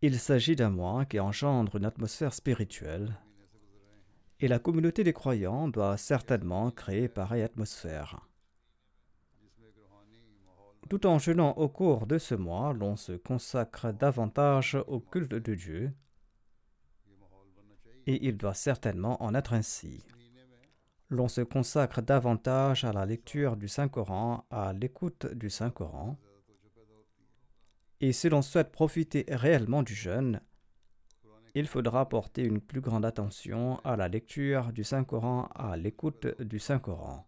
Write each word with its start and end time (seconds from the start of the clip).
Il 0.00 0.20
s'agit 0.20 0.54
d'un 0.54 0.70
mois 0.70 1.04
qui 1.06 1.18
engendre 1.18 1.74
une 1.74 1.84
atmosphère 1.84 2.32
spirituelle, 2.32 3.18
et 4.38 4.46
la 4.46 4.60
communauté 4.60 5.02
des 5.02 5.12
croyants 5.12 5.66
doit 5.66 5.96
certainement 5.96 6.70
créer 6.70 7.08
pareille 7.08 7.42
atmosphère. 7.42 8.20
Tout 10.88 11.04
en 11.04 11.18
jeûnant 11.18 11.50
au 11.56 11.68
cours 11.68 12.06
de 12.06 12.16
ce 12.16 12.36
mois, 12.36 12.72
l'on 12.72 12.94
se 12.94 13.12
consacre 13.12 13.92
davantage 13.92 14.76
au 14.86 15.00
culte 15.00 15.34
de 15.34 15.54
Dieu, 15.56 15.92
et 18.06 18.24
il 18.28 18.36
doit 18.36 18.54
certainement 18.54 19.20
en 19.20 19.34
être 19.34 19.52
ainsi. 19.52 20.04
L'on 21.10 21.26
se 21.26 21.40
consacre 21.40 22.02
davantage 22.02 22.84
à 22.84 22.92
la 22.92 23.04
lecture 23.04 23.56
du 23.56 23.66
Saint-Coran, 23.66 24.46
à 24.50 24.72
l'écoute 24.72 25.26
du 25.34 25.50
Saint-Coran, 25.50 26.16
et 28.00 28.12
si 28.12 28.28
l'on 28.28 28.42
souhaite 28.42 28.70
profiter 28.70 29.24
réellement 29.28 29.82
du 29.82 29.94
jeûne, 29.94 30.40
il 31.54 31.66
faudra 31.66 32.08
porter 32.08 32.44
une 32.44 32.60
plus 32.60 32.80
grande 32.80 33.04
attention 33.04 33.78
à 33.84 33.96
la 33.96 34.08
lecture 34.08 34.72
du 34.72 34.84
Saint-Coran, 34.84 35.48
à 35.54 35.76
l'écoute 35.76 36.26
du 36.40 36.58
Saint-Coran. 36.58 37.26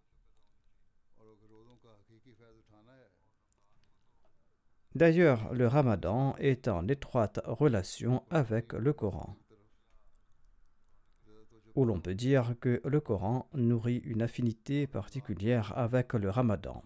D'ailleurs, 4.95 5.53
le 5.55 5.67
ramadan 5.67 6.35
est 6.37 6.69
en 6.69 6.87
étroite 6.89 7.41
relation 7.45 8.25
avec 8.31 8.73
le 8.73 8.93
Coran, 8.93 9.37
où 11.75 11.85
l'on 11.85 12.01
peut 12.01 12.15
dire 12.15 12.55
que 12.61 12.81
le 12.85 13.01
Coran 13.01 13.49
nourrit 13.55 14.03
une 14.05 14.23
affinité 14.23 14.87
particulière 14.87 15.77
avec 15.77 16.13
le 16.13 16.29
ramadan. 16.29 16.83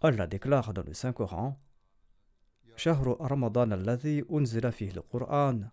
Allah 0.00 0.26
déclare 0.26 0.72
dans 0.72 0.82
le 0.82 0.94
Saint-Coran 0.94 1.58
شهر 2.81 3.31
رمضان 3.31 3.73
الذي 3.73 4.25
أنزل 4.31 4.71
فيه 4.71 4.91
القرآن 4.91 5.69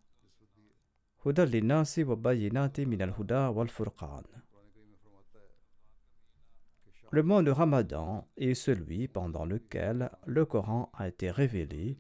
هدى 1.26 1.44
للناس 1.44 1.98
وبينات 1.98 2.80
من 2.80 3.02
الهدى 3.02 3.34
والفرقان 3.34 4.24
Le 7.10 7.22
mois 7.22 7.44
de 7.44 7.52
Ramadan 7.52 8.26
est 8.36 8.54
celui 8.54 9.06
pendant 9.06 9.44
lequel 9.44 10.10
le 10.26 10.44
Coran 10.44 10.90
a 10.94 11.06
été 11.06 11.30
révélé 11.30 11.96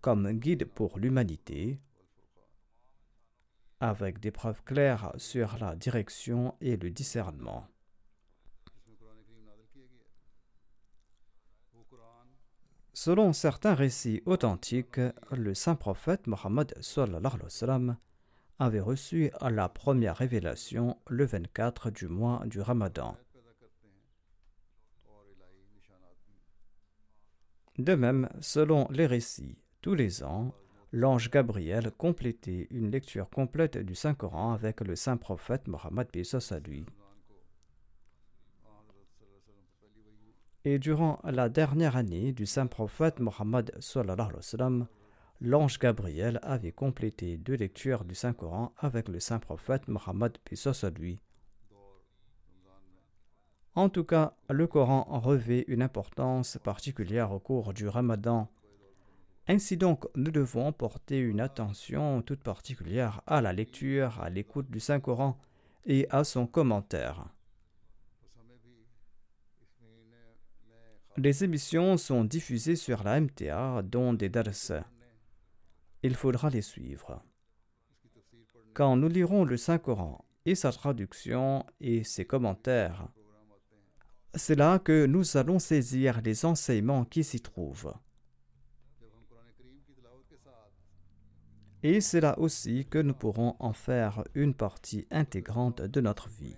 comme 0.00 0.32
guide 0.32 0.64
pour 0.64 0.98
l'humanité, 0.98 1.80
avec 3.80 4.20
des 4.20 4.30
preuves 4.30 4.62
claires 4.62 5.12
sur 5.16 5.58
la 5.58 5.76
direction 5.76 6.54
et 6.62 6.78
le 6.78 6.90
discernement. 6.90 7.66
Selon 13.01 13.31
certains 13.31 13.75
récits 13.75 14.21
authentiques, 14.25 14.99
le 15.31 15.53
saint 15.53 15.75
prophète 15.75 16.27
Mohammed 16.27 16.73
avait 18.59 18.81
reçu 18.81 19.31
la 19.39 19.69
première 19.69 20.17
révélation 20.17 20.97
le 21.07 21.23
24 21.23 21.91
du 21.91 22.09
mois 22.09 22.43
du 22.45 22.59
Ramadan. 22.59 23.15
De 27.77 27.95
même, 27.95 28.27
selon 28.41 28.85
les 28.89 29.05
récits, 29.05 29.55
tous 29.79 29.93
les 29.93 30.21
ans, 30.21 30.53
l'ange 30.91 31.31
Gabriel 31.31 31.91
complétait 31.91 32.67
une 32.69 32.91
lecture 32.91 33.29
complète 33.29 33.77
du 33.77 33.95
Saint-Coran 33.95 34.51
avec 34.51 34.81
le 34.81 34.97
saint 34.97 35.15
prophète 35.15 35.69
Mohammed 35.69 36.09
lui. 36.67 36.85
Et 40.71 40.77
durant 40.77 41.17
la 41.23 41.49
dernière 41.49 41.95
année 41.95 42.31
du 42.31 42.45
saint 42.45 42.67
prophète 42.67 43.19
Mohammed, 43.19 43.75
l'ange 45.41 45.79
Gabriel 45.79 46.39
avait 46.43 46.71
complété 46.71 47.37
deux 47.37 47.55
lectures 47.55 48.05
du 48.05 48.13
Saint-Coran 48.13 48.71
avec 48.77 49.07
le 49.07 49.19
saint 49.19 49.39
prophète 49.39 49.87
Mohammed 49.87 50.37
lui. 50.99 51.19
En 53.73 53.89
tout 53.89 54.03
cas, 54.03 54.35
le 54.47 54.67
Coran 54.67 55.07
revêt 55.09 55.65
une 55.67 55.81
importance 55.81 56.59
particulière 56.63 57.31
au 57.31 57.39
cours 57.39 57.73
du 57.73 57.87
Ramadan. 57.87 58.47
Ainsi 59.47 59.75
donc, 59.75 60.05
nous 60.15 60.29
devons 60.29 60.71
porter 60.71 61.17
une 61.17 61.41
attention 61.41 62.21
toute 62.21 62.43
particulière 62.43 63.23
à 63.25 63.41
la 63.41 63.53
lecture, 63.53 64.21
à 64.21 64.29
l'écoute 64.29 64.69
du 64.69 64.79
Saint-Coran 64.79 65.35
et 65.87 66.05
à 66.11 66.23
son 66.23 66.45
commentaire. 66.45 67.25
Les 71.17 71.43
émissions 71.43 71.97
sont 71.97 72.23
diffusées 72.23 72.75
sur 72.75 73.03
la 73.03 73.19
MTA, 73.19 73.81
dont 73.83 74.13
des 74.13 74.29
dars. 74.29 74.45
Il 76.01 76.15
faudra 76.15 76.49
les 76.49 76.61
suivre. 76.61 77.21
Quand 78.73 78.95
nous 78.95 79.09
lirons 79.09 79.43
le 79.43 79.57
Saint-Coran 79.57 80.23
et 80.45 80.55
sa 80.55 80.71
traduction 80.71 81.65
et 81.81 82.03
ses 82.03 82.25
commentaires, 82.25 83.09
c'est 84.35 84.55
là 84.55 84.79
que 84.79 85.05
nous 85.05 85.35
allons 85.35 85.59
saisir 85.59 86.21
les 86.21 86.45
enseignements 86.45 87.03
qui 87.03 87.23
s'y 87.23 87.41
trouvent. 87.41 87.93
Et 91.81 92.01
c'est 92.01 92.21
là 92.21 92.37
aussi 92.39 92.85
que 92.85 92.99
nous 92.99 93.13
pourrons 93.13 93.55
en 93.59 93.73
faire 93.73 94.23
une 94.35 94.53
partie 94.53 95.07
intégrante 95.11 95.81
de 95.81 96.01
notre 96.01 96.29
vie. 96.29 96.55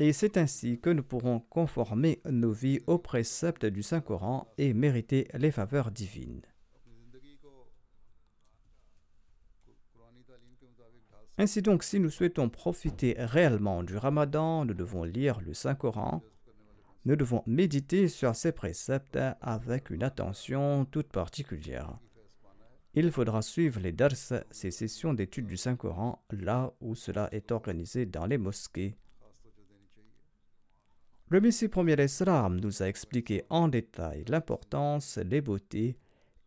Et 0.00 0.14
c'est 0.14 0.38
ainsi 0.38 0.80
que 0.80 0.88
nous 0.88 1.02
pourrons 1.02 1.40
conformer 1.40 2.22
nos 2.24 2.52
vies 2.52 2.80
aux 2.86 2.96
préceptes 2.96 3.66
du 3.66 3.82
Saint-Coran 3.82 4.50
et 4.56 4.72
mériter 4.72 5.28
les 5.34 5.50
faveurs 5.50 5.90
divines. 5.90 6.40
Ainsi 11.36 11.60
donc, 11.60 11.84
si 11.84 12.00
nous 12.00 12.08
souhaitons 12.08 12.48
profiter 12.48 13.14
réellement 13.18 13.82
du 13.82 13.98
Ramadan, 13.98 14.64
nous 14.64 14.72
devons 14.72 15.04
lire 15.04 15.38
le 15.42 15.52
Saint-Coran, 15.52 16.22
nous 17.04 17.16
devons 17.16 17.42
méditer 17.46 18.08
sur 18.08 18.34
ces 18.34 18.52
préceptes 18.52 19.18
avec 19.42 19.90
une 19.90 20.02
attention 20.02 20.86
toute 20.86 21.08
particulière. 21.08 21.98
Il 22.94 23.12
faudra 23.12 23.42
suivre 23.42 23.78
les 23.80 23.92
dars, 23.92 24.12
ces 24.50 24.70
sessions 24.70 25.12
d'études 25.12 25.46
du 25.46 25.58
Saint-Coran, 25.58 26.24
là 26.30 26.72
où 26.80 26.94
cela 26.94 27.28
est 27.32 27.52
organisé 27.52 28.06
dans 28.06 28.24
les 28.24 28.38
mosquées. 28.38 28.96
Le 31.32 31.40
Messie 31.40 31.68
premier 31.68 31.94
Islam 32.02 32.58
nous 32.58 32.82
a 32.82 32.88
expliqué 32.88 33.44
en 33.50 33.68
détail 33.68 34.24
l'importance, 34.26 35.16
les 35.16 35.40
beautés 35.40 35.96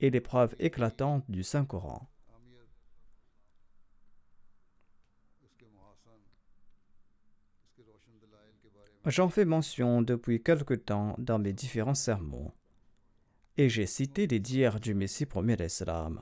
et 0.02 0.10
les 0.10 0.20
preuves 0.20 0.54
éclatantes 0.60 1.24
du 1.32 1.42
Saint-Coran. 1.42 2.10
J'en 9.06 9.30
fais 9.30 9.46
mention 9.46 10.02
depuis 10.02 10.44
quelque 10.44 10.74
temps 10.74 11.16
dans 11.18 11.40
mes 11.40 11.54
différents 11.54 11.96
sermons, 11.96 12.52
et 13.56 13.70
j'ai 13.70 13.86
cité 13.86 14.28
les 14.28 14.42
dires 14.42 14.82
du 14.82 14.94
Messie 14.94 15.26
premier 15.26 15.56
d'Islam. 15.56 16.22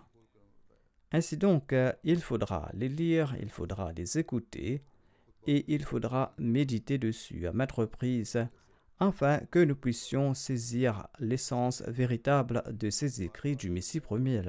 Ainsi 1.11 1.35
donc, 1.35 1.73
il 2.03 2.21
faudra 2.21 2.69
les 2.75 2.89
lire, 2.89 3.35
il 3.41 3.49
faudra 3.49 3.91
les 3.91 4.19
écouter, 4.19 4.83
et 5.47 5.65
il 5.67 5.83
faudra 5.83 6.33
méditer 6.37 6.97
dessus 6.97 7.47
à 7.47 7.53
maintes 7.53 7.71
reprises, 7.71 8.47
afin 8.99 9.39
que 9.49 9.59
nous 9.59 9.75
puissions 9.75 10.33
saisir 10.35 11.07
l'essence 11.19 11.81
véritable 11.87 12.63
de 12.71 12.89
ces 12.89 13.23
écrits 13.23 13.55
du 13.55 13.71
Messie 13.71 13.99
premier. 13.99 14.41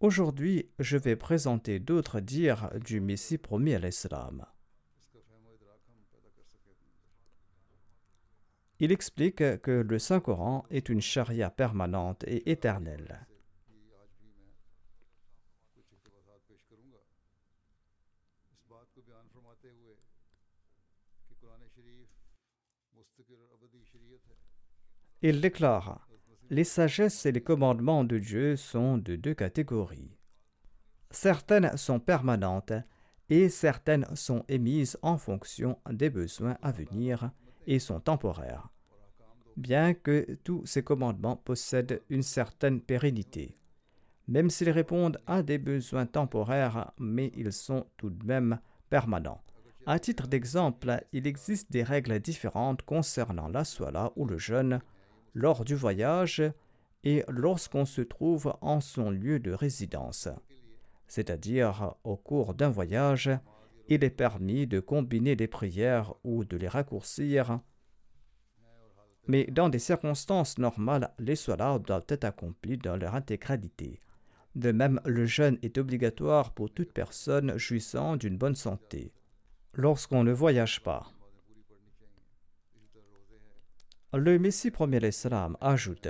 Aujourd'hui, 0.00 0.68
je 0.78 0.98
vais 0.98 1.16
présenter 1.16 1.78
d'autres 1.78 2.20
dires 2.20 2.70
du 2.84 3.00
Messie 3.00 3.38
promis 3.38 3.74
à 3.74 3.78
l'Islam. 3.78 4.44
Il 8.80 8.90
explique 8.90 9.60
que 9.60 9.70
le 9.70 9.98
Saint-Coran 10.00 10.66
est 10.68 10.88
une 10.88 11.00
charia 11.00 11.50
permanente 11.50 12.24
et 12.26 12.50
éternelle. 12.50 13.26
Il 25.22 25.40
déclare 25.40 26.06
Les 26.50 26.64
sagesses 26.64 27.26
et 27.26 27.32
les 27.32 27.42
commandements 27.42 28.04
de 28.04 28.18
Dieu 28.18 28.56
sont 28.56 28.98
de 28.98 29.16
deux 29.16 29.34
catégories. 29.34 30.16
Certaines 31.10 31.76
sont 31.76 32.00
permanentes 32.00 32.72
et 33.30 33.48
certaines 33.48 34.06
sont 34.14 34.44
émises 34.48 34.98
en 35.02 35.18
fonction 35.18 35.78
des 35.90 36.10
besoins 36.10 36.56
à 36.62 36.72
venir 36.72 37.30
et 37.66 37.78
sont 37.78 38.00
temporaires 38.00 38.72
bien 39.56 39.94
que 39.94 40.38
tous 40.44 40.66
ces 40.66 40.82
commandements 40.82 41.36
possèdent 41.36 42.02
une 42.08 42.22
certaine 42.22 42.80
pérennité. 42.80 43.58
Même 44.28 44.50
s'ils 44.50 44.70
répondent 44.70 45.18
à 45.26 45.42
des 45.42 45.58
besoins 45.58 46.06
temporaires, 46.06 46.92
mais 46.98 47.32
ils 47.36 47.52
sont 47.52 47.86
tout 47.96 48.10
de 48.10 48.24
même 48.24 48.60
permanents. 48.88 49.42
À 49.84 49.98
titre 49.98 50.28
d'exemple, 50.28 51.04
il 51.12 51.26
existe 51.26 51.72
des 51.72 51.82
règles 51.82 52.20
différentes 52.20 52.82
concernant 52.82 53.48
la 53.48 53.64
soie 53.64 54.12
ou 54.16 54.26
le 54.26 54.38
jeûne 54.38 54.80
lors 55.34 55.64
du 55.64 55.74
voyage 55.74 56.42
et 57.04 57.24
lorsqu'on 57.28 57.84
se 57.84 58.00
trouve 58.02 58.54
en 58.60 58.80
son 58.80 59.10
lieu 59.10 59.38
de 59.40 59.52
résidence. 59.52 60.28
C'est-à-dire, 61.08 61.94
au 62.04 62.16
cours 62.16 62.54
d'un 62.54 62.70
voyage, 62.70 63.30
il 63.88 64.04
est 64.04 64.10
permis 64.10 64.66
de 64.66 64.80
combiner 64.80 65.34
les 65.34 65.48
prières 65.48 66.14
ou 66.24 66.44
de 66.44 66.56
les 66.56 66.68
raccourcir 66.68 67.60
mais 69.26 69.44
dans 69.44 69.68
des 69.68 69.78
circonstances 69.78 70.58
normales, 70.58 71.12
les 71.18 71.36
solas 71.36 71.78
doivent 71.78 72.06
être 72.08 72.24
accomplis 72.24 72.78
dans 72.78 72.96
leur 72.96 73.14
intégralité. 73.14 74.00
De 74.54 74.72
même, 74.72 75.00
le 75.04 75.24
jeûne 75.26 75.58
est 75.62 75.78
obligatoire 75.78 76.52
pour 76.52 76.70
toute 76.70 76.92
personne 76.92 77.56
jouissant 77.56 78.16
d'une 78.16 78.36
bonne 78.36 78.56
santé, 78.56 79.12
lorsqu'on 79.74 80.24
ne 80.24 80.32
voyage 80.32 80.82
pas. 80.82 81.10
Le 84.14 84.38
Messie 84.38 84.70
premier 84.70 85.00
l'Islam 85.00 85.56
ajoute 85.62 86.08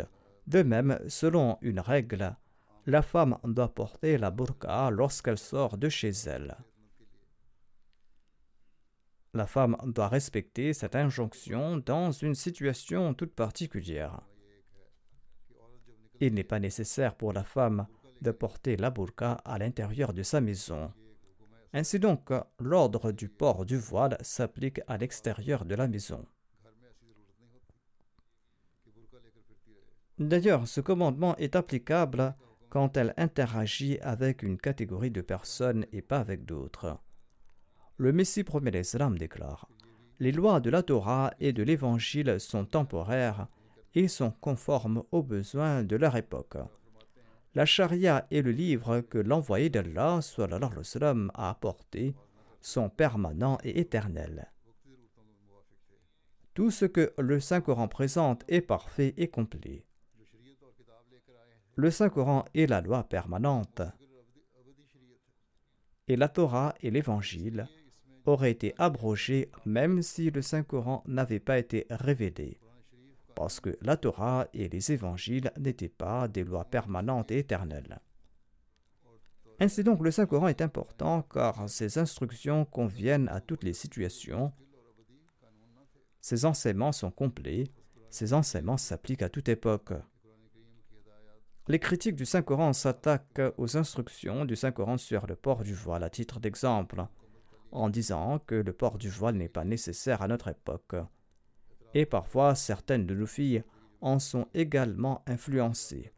De 0.48 0.64
même, 0.64 0.98
selon 1.06 1.56
une 1.62 1.78
règle, 1.78 2.34
la 2.86 3.00
femme 3.00 3.38
doit 3.44 3.72
porter 3.72 4.18
la 4.18 4.32
burqa 4.32 4.90
lorsqu'elle 4.90 5.38
sort 5.38 5.78
de 5.78 5.88
chez 5.88 6.10
elle. 6.26 6.56
La 9.34 9.46
femme 9.46 9.76
doit 9.84 10.08
respecter 10.08 10.72
cette 10.72 10.96
injonction 10.96 11.76
dans 11.76 12.10
une 12.10 12.34
situation 12.34 13.14
toute 13.14 13.36
particulière. 13.36 14.20
Il 16.18 16.34
n'est 16.34 16.42
pas 16.42 16.58
nécessaire 16.58 17.14
pour 17.14 17.32
la 17.32 17.44
femme 17.44 17.86
de 18.20 18.32
porter 18.32 18.76
la 18.76 18.90
burqa 18.90 19.34
à 19.44 19.58
l'intérieur 19.58 20.12
de 20.12 20.24
sa 20.24 20.40
maison. 20.40 20.92
Ainsi 21.72 22.00
donc, 22.00 22.30
l'ordre 22.58 23.12
du 23.12 23.28
port 23.28 23.64
du 23.64 23.76
voile 23.76 24.18
s'applique 24.22 24.80
à 24.88 24.98
l'extérieur 24.98 25.64
de 25.64 25.76
la 25.76 25.86
maison. 25.86 26.26
D'ailleurs, 30.28 30.68
ce 30.68 30.80
commandement 30.80 31.36
est 31.36 31.56
applicable 31.56 32.34
quand 32.68 32.96
elle 32.96 33.12
interagit 33.16 33.98
avec 34.02 34.42
une 34.42 34.56
catégorie 34.56 35.10
de 35.10 35.20
personnes 35.20 35.84
et 35.92 36.00
pas 36.00 36.18
avec 36.18 36.44
d'autres. 36.44 36.96
Le 37.96 38.12
Messie 38.12 38.44
premier 38.44 38.70
l'Islam 38.70 39.18
déclare 39.18 39.68
Les 40.20 40.30
lois 40.30 40.60
de 40.60 40.70
la 40.70 40.84
Torah 40.84 41.32
et 41.40 41.52
de 41.52 41.64
l'Évangile 41.64 42.38
sont 42.38 42.64
temporaires 42.64 43.48
et 43.94 44.06
sont 44.06 44.30
conformes 44.30 45.02
aux 45.10 45.22
besoins 45.22 45.82
de 45.82 45.96
leur 45.96 46.16
époque. 46.16 46.56
La 47.54 47.66
charia 47.66 48.26
et 48.30 48.42
le 48.42 48.52
livre 48.52 49.00
que 49.00 49.18
l'envoyé 49.18 49.70
d'Allah 49.70 50.20
a 51.34 51.50
apporté 51.50 52.14
sont 52.60 52.88
permanents 52.88 53.58
et 53.64 53.80
éternels. 53.80 54.52
Tout 56.54 56.70
ce 56.70 56.84
que 56.84 57.12
le 57.18 57.40
Saint-Coran 57.40 57.88
présente 57.88 58.44
est 58.46 58.60
parfait 58.60 59.14
et 59.16 59.28
complet. 59.28 59.84
Le 61.76 61.90
Saint-Coran 61.90 62.44
est 62.54 62.66
la 62.66 62.82
loi 62.82 63.02
permanente. 63.02 63.80
Et 66.06 66.16
la 66.16 66.28
Torah 66.28 66.74
et 66.82 66.90
l'Évangile 66.90 67.66
aurait 68.26 68.50
été 68.50 68.74
abrogé 68.76 69.50
même 69.64 70.02
si 70.02 70.30
le 70.30 70.42
Saint-Coran 70.42 71.02
n'avait 71.06 71.40
pas 71.40 71.58
été 71.58 71.86
révélé, 71.88 72.60
parce 73.34 73.58
que 73.58 73.78
la 73.80 73.96
Torah 73.96 74.48
et 74.52 74.68
les 74.68 74.92
évangiles 74.92 75.50
n'étaient 75.58 75.88
pas 75.88 76.28
des 76.28 76.44
lois 76.44 76.66
permanentes 76.66 77.30
et 77.30 77.38
éternelles. 77.38 78.00
Ainsi 79.58 79.82
donc, 79.82 80.02
le 80.02 80.10
Saint-Coran 80.10 80.48
est 80.48 80.60
important 80.60 81.22
car 81.22 81.70
ses 81.70 81.96
instructions 81.96 82.66
conviennent 82.66 83.28
à 83.28 83.40
toutes 83.40 83.64
les 83.64 83.72
situations. 83.72 84.52
Ses 86.20 86.44
enseignements 86.44 86.92
sont 86.92 87.10
complets, 87.10 87.64
ses 88.10 88.34
enseignements 88.34 88.76
s'appliquent 88.76 89.22
à 89.22 89.30
toute 89.30 89.48
époque. 89.48 89.92
Les 91.68 91.78
critiques 91.78 92.16
du 92.16 92.26
Saint-Coran 92.26 92.72
s'attaquent 92.72 93.54
aux 93.56 93.76
instructions 93.76 94.44
du 94.44 94.56
Saint-Coran 94.56 94.98
sur 94.98 95.26
le 95.26 95.36
port 95.36 95.62
du 95.62 95.74
voile 95.74 96.02
à 96.02 96.10
titre 96.10 96.40
d'exemple 96.40 97.06
en 97.70 97.88
disant 97.88 98.40
que 98.40 98.56
le 98.56 98.72
port 98.72 98.98
du 98.98 99.08
voile 99.08 99.36
n'est 99.36 99.48
pas 99.48 99.64
nécessaire 99.64 100.22
à 100.22 100.28
notre 100.28 100.48
époque. 100.48 100.96
Et 101.94 102.04
parfois, 102.04 102.54
certaines 102.54 103.06
de 103.06 103.14
nos 103.14 103.26
filles 103.26 103.62
en 104.00 104.18
sont 104.18 104.48
également 104.54 105.22
influencées. 105.26 106.12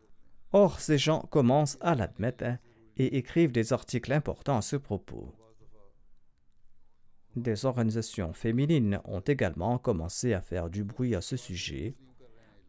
Or, 0.52 0.80
ces 0.80 0.98
gens 0.98 1.20
commencent 1.30 1.78
à 1.80 1.94
l'admettre 1.94 2.58
et 2.96 3.18
écrivent 3.18 3.52
des 3.52 3.72
articles 3.72 4.12
importants 4.12 4.58
à 4.58 4.62
ce 4.62 4.76
propos. 4.76 5.34
Des 7.36 7.66
organisations 7.66 8.32
féminines 8.32 9.00
ont 9.04 9.20
également 9.20 9.78
commencé 9.78 10.32
à 10.32 10.40
faire 10.40 10.70
du 10.70 10.84
bruit 10.84 11.14
à 11.14 11.20
ce 11.20 11.36
sujet. 11.36 11.96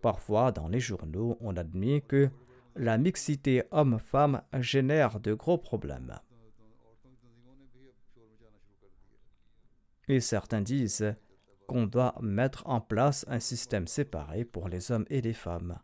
Parfois, 0.01 0.51
dans 0.51 0.67
les 0.67 0.79
journaux, 0.79 1.37
on 1.39 1.55
admet 1.55 2.01
que 2.01 2.29
la 2.75 2.97
mixité 2.97 3.63
homme-femme 3.71 4.41
génère 4.59 5.19
de 5.19 5.33
gros 5.33 5.57
problèmes. 5.57 6.19
Et 10.07 10.19
certains 10.19 10.61
disent 10.61 11.15
qu'on 11.67 11.87
doit 11.87 12.15
mettre 12.21 12.67
en 12.67 12.79
place 12.79 13.25
un 13.27 13.39
système 13.39 13.87
séparé 13.87 14.45
pour 14.45 14.69
les 14.69 14.91
hommes 14.91 15.05
et 15.09 15.21
les 15.21 15.33
femmes. 15.33 15.79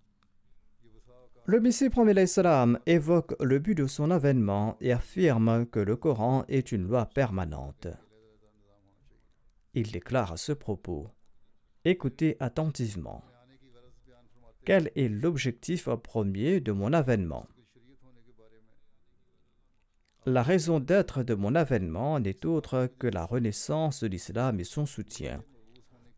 Le 1.46 1.60
Messie 1.60 1.90
premier 1.90 2.28
salam 2.28 2.78
évoque 2.86 3.34
le 3.42 3.58
but 3.58 3.76
de 3.76 3.88
son 3.88 4.12
avènement 4.12 4.78
et 4.80 4.92
affirme 4.92 5.66
que 5.66 5.80
le 5.80 5.96
Coran 5.96 6.46
est 6.48 6.72
une 6.72 6.88
loi 6.88 7.08
permanente. 7.08 7.88
Il 9.74 9.92
déclare 9.92 10.34
à 10.34 10.38
ce 10.38 10.52
propos 10.52 11.10
Écoutez 11.84 12.38
attentivement. 12.40 13.24
Quel 14.64 14.92
est 14.96 15.10
l'objectif 15.10 15.90
premier 15.90 16.60
de 16.60 16.72
mon 16.72 16.94
avènement? 16.94 17.48
La 20.28 20.44
raison 20.44 20.80
d'être 20.80 21.24
de 21.24 21.34
mon 21.34 21.56
avènement 21.56 22.20
n'est 22.20 22.46
autre 22.46 22.88
que 23.00 23.08
la 23.08 23.26
renaissance 23.26 24.04
de 24.04 24.08
l'islam 24.08 24.60
et 24.60 24.64
son 24.64 24.86
soutien. 24.86 25.44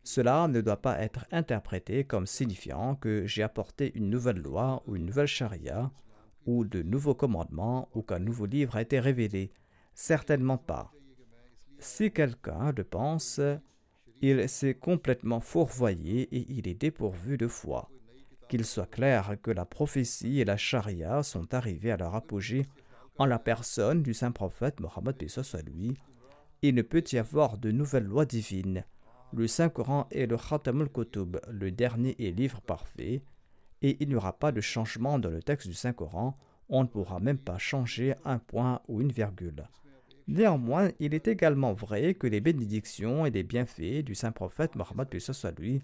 Cela 0.02 0.46
ne 0.46 0.60
doit 0.60 0.82
pas 0.82 1.00
être 1.00 1.24
interprété 1.32 2.04
comme 2.04 2.26
signifiant 2.26 2.96
que 2.96 3.26
j'ai 3.26 3.42
apporté 3.42 3.92
une 3.94 4.10
nouvelle 4.10 4.42
loi 4.42 4.82
ou 4.86 4.96
une 4.96 5.06
nouvelle 5.06 5.26
charia, 5.26 5.90
ou 6.44 6.66
de 6.66 6.82
nouveaux 6.82 7.14
commandements, 7.14 7.88
ou 7.94 8.02
qu'un 8.02 8.18
nouveau 8.18 8.44
livre 8.44 8.76
a 8.76 8.82
été 8.82 9.00
révélé. 9.00 9.52
Certainement 9.94 10.58
pas. 10.58 10.92
Si 11.78 12.12
quelqu'un 12.12 12.72
le 12.76 12.84
pense, 12.84 13.40
il 14.20 14.46
s'est 14.50 14.74
complètement 14.74 15.40
fourvoyé 15.40 16.28
et 16.36 16.44
il 16.50 16.68
est 16.68 16.74
dépourvu 16.74 17.38
de 17.38 17.48
foi. 17.48 17.88
Qu'il 18.48 18.64
soit 18.64 18.90
clair 18.90 19.36
que 19.42 19.50
la 19.50 19.64
prophétie 19.64 20.40
et 20.40 20.44
la 20.44 20.56
charia 20.56 21.22
sont 21.22 21.52
arrivées 21.54 21.92
à 21.92 21.96
leur 21.96 22.14
apogée 22.14 22.66
en 23.18 23.26
la 23.26 23.38
personne 23.38 24.02
du 24.02 24.14
saint 24.14 24.32
prophète 24.32 24.80
Mohammed 24.80 25.16
à. 25.16 25.94
Il 26.62 26.74
ne 26.74 26.82
peut 26.82 27.04
y 27.12 27.18
avoir 27.18 27.58
de 27.58 27.70
nouvelles 27.70 28.04
lois 28.06 28.26
divines. 28.26 28.84
Le 29.32 29.46
Saint-Coran 29.46 30.06
est 30.10 30.26
le 30.26 30.36
Khatam 30.36 30.82
al-Kutub, 30.82 31.38
le 31.48 31.70
dernier 31.70 32.14
et 32.18 32.32
livre 32.32 32.60
parfait, 32.60 33.22
et 33.82 33.96
il 34.00 34.08
n'y 34.08 34.14
aura 34.14 34.38
pas 34.38 34.52
de 34.52 34.60
changement 34.60 35.18
dans 35.18 35.30
le 35.30 35.42
texte 35.42 35.68
du 35.68 35.74
Saint-Coran, 35.74 36.38
on 36.68 36.82
ne 36.82 36.88
pourra 36.88 37.20
même 37.20 37.38
pas 37.38 37.58
changer 37.58 38.14
un 38.24 38.38
point 38.38 38.80
ou 38.88 39.00
une 39.00 39.12
virgule. 39.12 39.68
Néanmoins, 40.26 40.90
il 41.00 41.12
est 41.12 41.28
également 41.28 41.74
vrai 41.74 42.14
que 42.14 42.26
les 42.26 42.40
bénédictions 42.40 43.26
et 43.26 43.30
les 43.30 43.42
bienfaits 43.42 44.02
du 44.02 44.14
saint 44.14 44.32
prophète 44.32 44.74
Mohammed 44.74 45.08
lui 45.58 45.82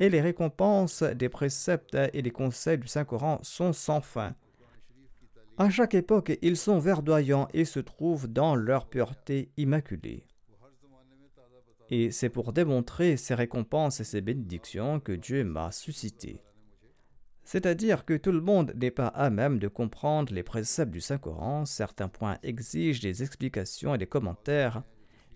et 0.00 0.08
les 0.08 0.20
récompenses 0.20 1.02
des 1.02 1.28
préceptes 1.28 1.96
et 2.12 2.22
les 2.22 2.30
conseils 2.30 2.78
du 2.78 2.88
Saint-Coran 2.88 3.38
sont 3.42 3.72
sans 3.72 4.00
fin. 4.00 4.34
À 5.56 5.70
chaque 5.70 5.94
époque, 5.94 6.36
ils 6.42 6.56
sont 6.56 6.78
verdoyants 6.78 7.48
et 7.54 7.64
se 7.64 7.78
trouvent 7.78 8.26
dans 8.26 8.56
leur 8.56 8.86
pureté 8.86 9.52
immaculée. 9.56 10.26
Et 11.90 12.10
c'est 12.10 12.30
pour 12.30 12.52
démontrer 12.52 13.16
ces 13.16 13.34
récompenses 13.34 14.00
et 14.00 14.04
ces 14.04 14.20
bénédictions 14.20 14.98
que 14.98 15.12
Dieu 15.12 15.44
m'a 15.44 15.70
suscité. 15.70 16.42
C'est-à-dire 17.44 18.04
que 18.04 18.14
tout 18.14 18.32
le 18.32 18.40
monde 18.40 18.72
n'est 18.74 18.90
pas 18.90 19.08
à 19.08 19.28
même 19.30 19.58
de 19.58 19.68
comprendre 19.68 20.32
les 20.32 20.42
préceptes 20.42 20.90
du 20.90 21.00
Saint-Coran, 21.00 21.66
certains 21.66 22.08
points 22.08 22.38
exigent 22.42 23.02
des 23.02 23.22
explications 23.22 23.94
et 23.94 23.98
des 23.98 24.06
commentaires, 24.06 24.82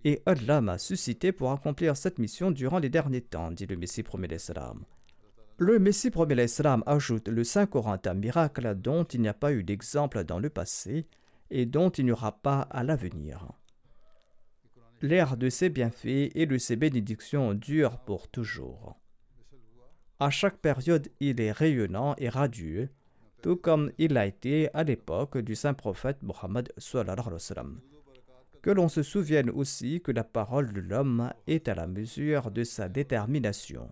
et 0.05 0.23
Allah 0.27 0.61
m'a 0.61 0.79
suscité 0.79 1.33
pour 1.33 1.51
accomplir 1.51 1.97
cette 1.97 2.19
mission 2.19 2.51
durant 2.51 2.79
les 2.79 2.89
derniers 2.89 3.21
temps, 3.21 3.51
dit 3.51 3.67
le 3.67 3.77
Messie 3.77 4.03
promet 4.03 4.29
l'Islam. 4.29 4.85
Le 5.59 5.79
Messie 5.79 6.11
promet 6.11 6.35
l'Islam 6.35 6.83
ajoute 6.87 7.29
Le 7.29 7.43
Saint-Coran 7.45 7.99
un 8.05 8.15
miracle 8.15 8.75
dont 8.77 9.05
il 9.05 9.23
n'y 9.23 9.29
a 9.29 9.35
pas 9.35 9.53
eu 9.53 9.65
d'exemple 9.65 10.25
dans 10.25 10.39
le 10.39 10.51
passé 10.51 11.07
et 11.51 11.67
dont 11.67 11.91
il 11.91 12.05
n'y 12.05 12.13
aura 12.13 12.33
pas 12.33 12.61
à 12.71 12.85
l'avenir. 12.85 13.53
L'ère 15.03 15.37
de 15.37 15.49
ses 15.49 15.69
bienfaits 15.69 16.31
et 16.35 16.47
de 16.47 16.59
ses 16.59 16.77
bénédictions 16.77 17.55
dure 17.55 17.99
pour 17.99 18.29
toujours. 18.29 18.97
À 20.21 20.31
chaque 20.31 20.59
période, 20.59 21.09
il 21.21 21.41
est 21.41 21.53
rayonnant 21.53 22.15
et 22.19 22.29
radieux, 22.29 22.91
tout 23.43 23.55
comme 23.57 23.93
il 23.99 24.17
a 24.17 24.27
été 24.27 24.69
à 24.75 24.83
l'époque 24.83 25.39
du 25.39 25.55
saint 25.55 25.75
prophète 25.75 26.23
Mohammed. 26.23 26.73
Que 28.63 28.71
l'on 28.71 28.89
se 28.89 29.03
souvienne 29.03 29.51
aussi 29.51 30.01
que 30.01 30.13
la 30.13 30.25
parole 30.25 30.73
de 30.73 30.81
l'homme 30.81 31.33
est 31.47 31.69
à 31.69 31.75
la 31.75 31.87
mesure 31.87 32.51
de 32.51 32.65
sa 32.65 32.89
détermination. 32.89 33.91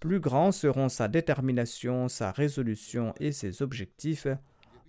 Plus 0.00 0.18
grands 0.18 0.50
seront 0.50 0.88
sa 0.88 1.06
détermination, 1.06 2.08
sa 2.08 2.32
résolution 2.32 3.14
et 3.20 3.30
ses 3.30 3.62
objectifs, 3.62 4.26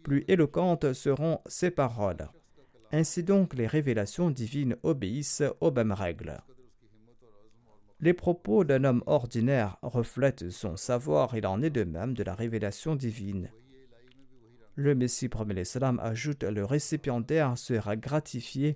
plus 0.01 0.25
éloquentes 0.27 0.93
seront 0.93 1.39
ses 1.45 1.69
paroles. 1.69 2.29
Ainsi 2.91 3.23
donc 3.23 3.53
les 3.53 3.67
révélations 3.67 4.31
divines 4.31 4.75
obéissent 4.83 5.43
aux 5.61 5.71
mêmes 5.71 5.91
règles. 5.91 6.37
Les 7.99 8.13
propos 8.13 8.63
d'un 8.63 8.83
homme 8.83 9.03
ordinaire 9.05 9.77
reflètent 9.81 10.49
son 10.49 10.75
savoir, 10.75 11.37
il 11.37 11.47
en 11.47 11.61
est 11.61 11.69
de 11.69 11.83
même 11.83 12.13
de 12.13 12.23
la 12.23 12.33
révélation 12.33 12.95
divine. 12.95 13.49
Le 14.75 14.95
Messie 14.95 15.29
premier 15.29 15.65
salam 15.65 15.99
ajoute 15.99 16.43
le 16.43 16.65
récipiendaire 16.65 17.57
sera 17.57 17.95
gratifié 17.95 18.75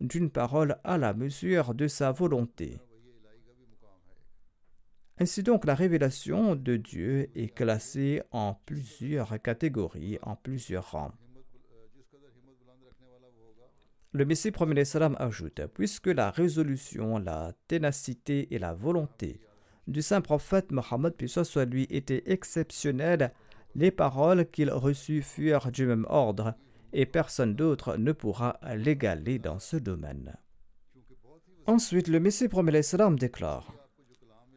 d'une 0.00 0.30
parole 0.30 0.78
à 0.84 0.96
la 0.96 1.12
mesure 1.12 1.74
de 1.74 1.86
sa 1.86 2.12
volonté. 2.12 2.78
Ainsi 5.18 5.42
donc 5.42 5.66
la 5.66 5.74
révélation 5.74 6.56
de 6.56 6.76
Dieu 6.76 7.30
est 7.34 7.54
classée 7.54 8.22
en 8.30 8.54
plusieurs 8.66 9.40
catégories, 9.42 10.18
en 10.22 10.34
plusieurs 10.34 10.90
rangs. 10.92 11.12
Le 14.12 14.24
Messie 14.24 14.50
premier 14.50 14.84
salam 14.84 15.14
ajoute 15.18 15.60
Puisque 15.74 16.06
la 16.06 16.30
résolution, 16.30 17.18
la 17.18 17.52
ténacité 17.68 18.54
et 18.54 18.58
la 18.58 18.72
volonté 18.72 19.40
du 19.86 20.02
saint 20.02 20.20
prophète 20.20 20.72
Mohammed 20.72 21.14
soit 21.26 21.64
lui 21.66 21.86
étaient 21.90 22.22
exceptionnelles, 22.26 23.32
les 23.74 23.90
paroles 23.90 24.50
qu'il 24.50 24.70
reçut 24.70 25.22
furent 25.22 25.70
du 25.70 25.86
même 25.86 26.06
ordre, 26.08 26.54
et 26.92 27.06
personne 27.06 27.54
d'autre 27.54 27.96
ne 27.96 28.12
pourra 28.12 28.58
l'égaler 28.76 29.38
dans 29.38 29.58
ce 29.58 29.76
domaine. 29.76 30.36
Ensuite, 31.66 32.08
le 32.08 32.20
Messie 32.20 32.48
premier 32.48 32.82
salam 32.82 33.18
déclare 33.18 33.72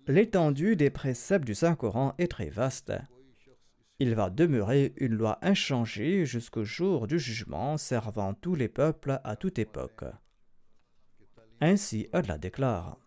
L'étendue 0.08 0.76
des 0.76 0.90
préceptes 0.90 1.46
du 1.46 1.56
Saint-Coran 1.56 2.14
est 2.18 2.32
très 2.32 2.50
vaste. 2.50 2.94
Il 4.00 4.14
va 4.14 4.30
demeurer 4.30 4.94
une 4.98 5.16
loi 5.16 5.40
inchangée 5.42 6.26
jusqu'au 6.26 6.64
jour 6.64 7.08
du 7.08 7.18
jugement 7.18 7.78
servant 7.78 8.34
tous 8.34 8.56
les 8.56 8.70
peuples 8.70 9.20
à 9.24 9.36
toute 9.36 9.58
époque. 9.58 10.06
Ainsi 11.60 12.08
Allah 12.14 12.38
déclare 12.38 13.00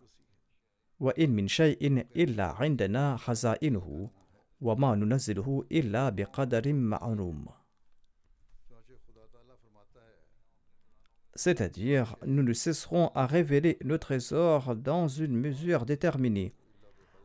C'est-à-dire, 11.33 12.15
nous 12.25 12.43
ne 12.43 12.53
cesserons 12.53 13.11
à 13.15 13.25
révéler 13.25 13.77
nos 13.83 13.97
trésors 13.97 14.75
dans 14.75 15.07
une 15.07 15.35
mesure 15.35 15.85
déterminée 15.85 16.53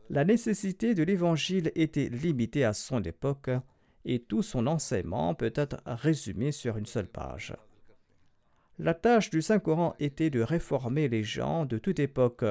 la 0.09 0.23
nécessité 0.23 0.95
de 0.95 1.03
l'Évangile 1.03 1.71
était 1.75 2.09
limitée 2.09 2.63
à 2.63 2.73
son 2.73 3.01
époque 3.03 3.49
et 4.05 4.19
tout 4.19 4.41
son 4.41 4.67
enseignement 4.67 5.35
peut 5.35 5.51
être 5.53 5.81
résumé 5.85 6.53
sur 6.53 6.77
une 6.77 6.85
seule 6.85 7.09
page. 7.09 7.53
La 8.79 8.93
tâche 8.93 9.29
du 9.29 9.41
Saint-Coran 9.41 9.95
était 9.99 10.29
de 10.29 10.39
réformer 10.39 11.09
les 11.09 11.23
gens 11.23 11.65
de 11.65 11.77
toute 11.77 11.99
époque. 11.99 12.45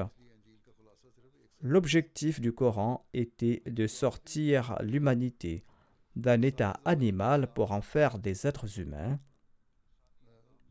L'objectif 1.63 2.41
du 2.41 2.53
Coran 2.53 3.07
était 3.15 3.63
de 3.67 3.87
sortir 3.87 4.77
l'humanité 4.83 5.65
d'un 6.15 6.43
état 6.43 6.81
animal 6.85 7.53
pour 7.53 7.73
en 7.73 7.81
faire 7.81 8.19
des 8.19 8.47
êtres 8.47 8.79
humains, 8.79 9.19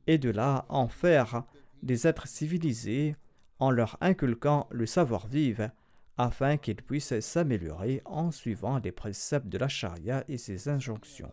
et 0.07 0.17
de 0.17 0.29
là 0.29 0.65
en 0.69 0.87
faire 0.87 1.43
des 1.81 2.07
êtres 2.07 2.27
civilisés 2.27 3.15
en 3.59 3.71
leur 3.71 3.97
inculquant 4.01 4.67
le 4.71 4.85
savoir-vivre 4.85 5.69
afin 6.17 6.57
qu'ils 6.57 6.81
puissent 6.81 7.19
s'améliorer 7.19 8.01
en 8.05 8.31
suivant 8.31 8.79
les 8.79 8.91
préceptes 8.91 9.47
de 9.47 9.57
la 9.57 9.67
charia 9.67 10.23
et 10.27 10.37
ses 10.37 10.69
injonctions. 10.69 11.31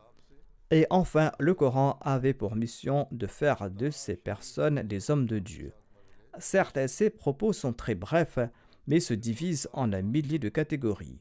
Et 0.71 0.87
enfin, 0.91 1.33
le 1.39 1.55
Coran 1.55 1.99
avait 2.01 2.33
pour 2.33 2.57
mission 2.57 3.07
de 3.13 3.27
faire 3.27 3.71
de 3.71 3.91
ces 3.91 4.17
personnes 4.17 4.83
des 4.83 5.11
hommes 5.11 5.27
de 5.27 5.39
Dieu. 5.39 5.73
Certes, 6.39 6.87
ces 6.87 7.11
propos 7.11 7.53
sont 7.53 7.75
très 7.75 7.95
brefs, 7.95 8.39
mais 8.87 9.01
se 9.01 9.15
divisent 9.15 9.69
en 9.73 9.93
un 9.93 10.03
millier 10.03 10.39
de 10.39 10.49
catégories. 10.49 11.21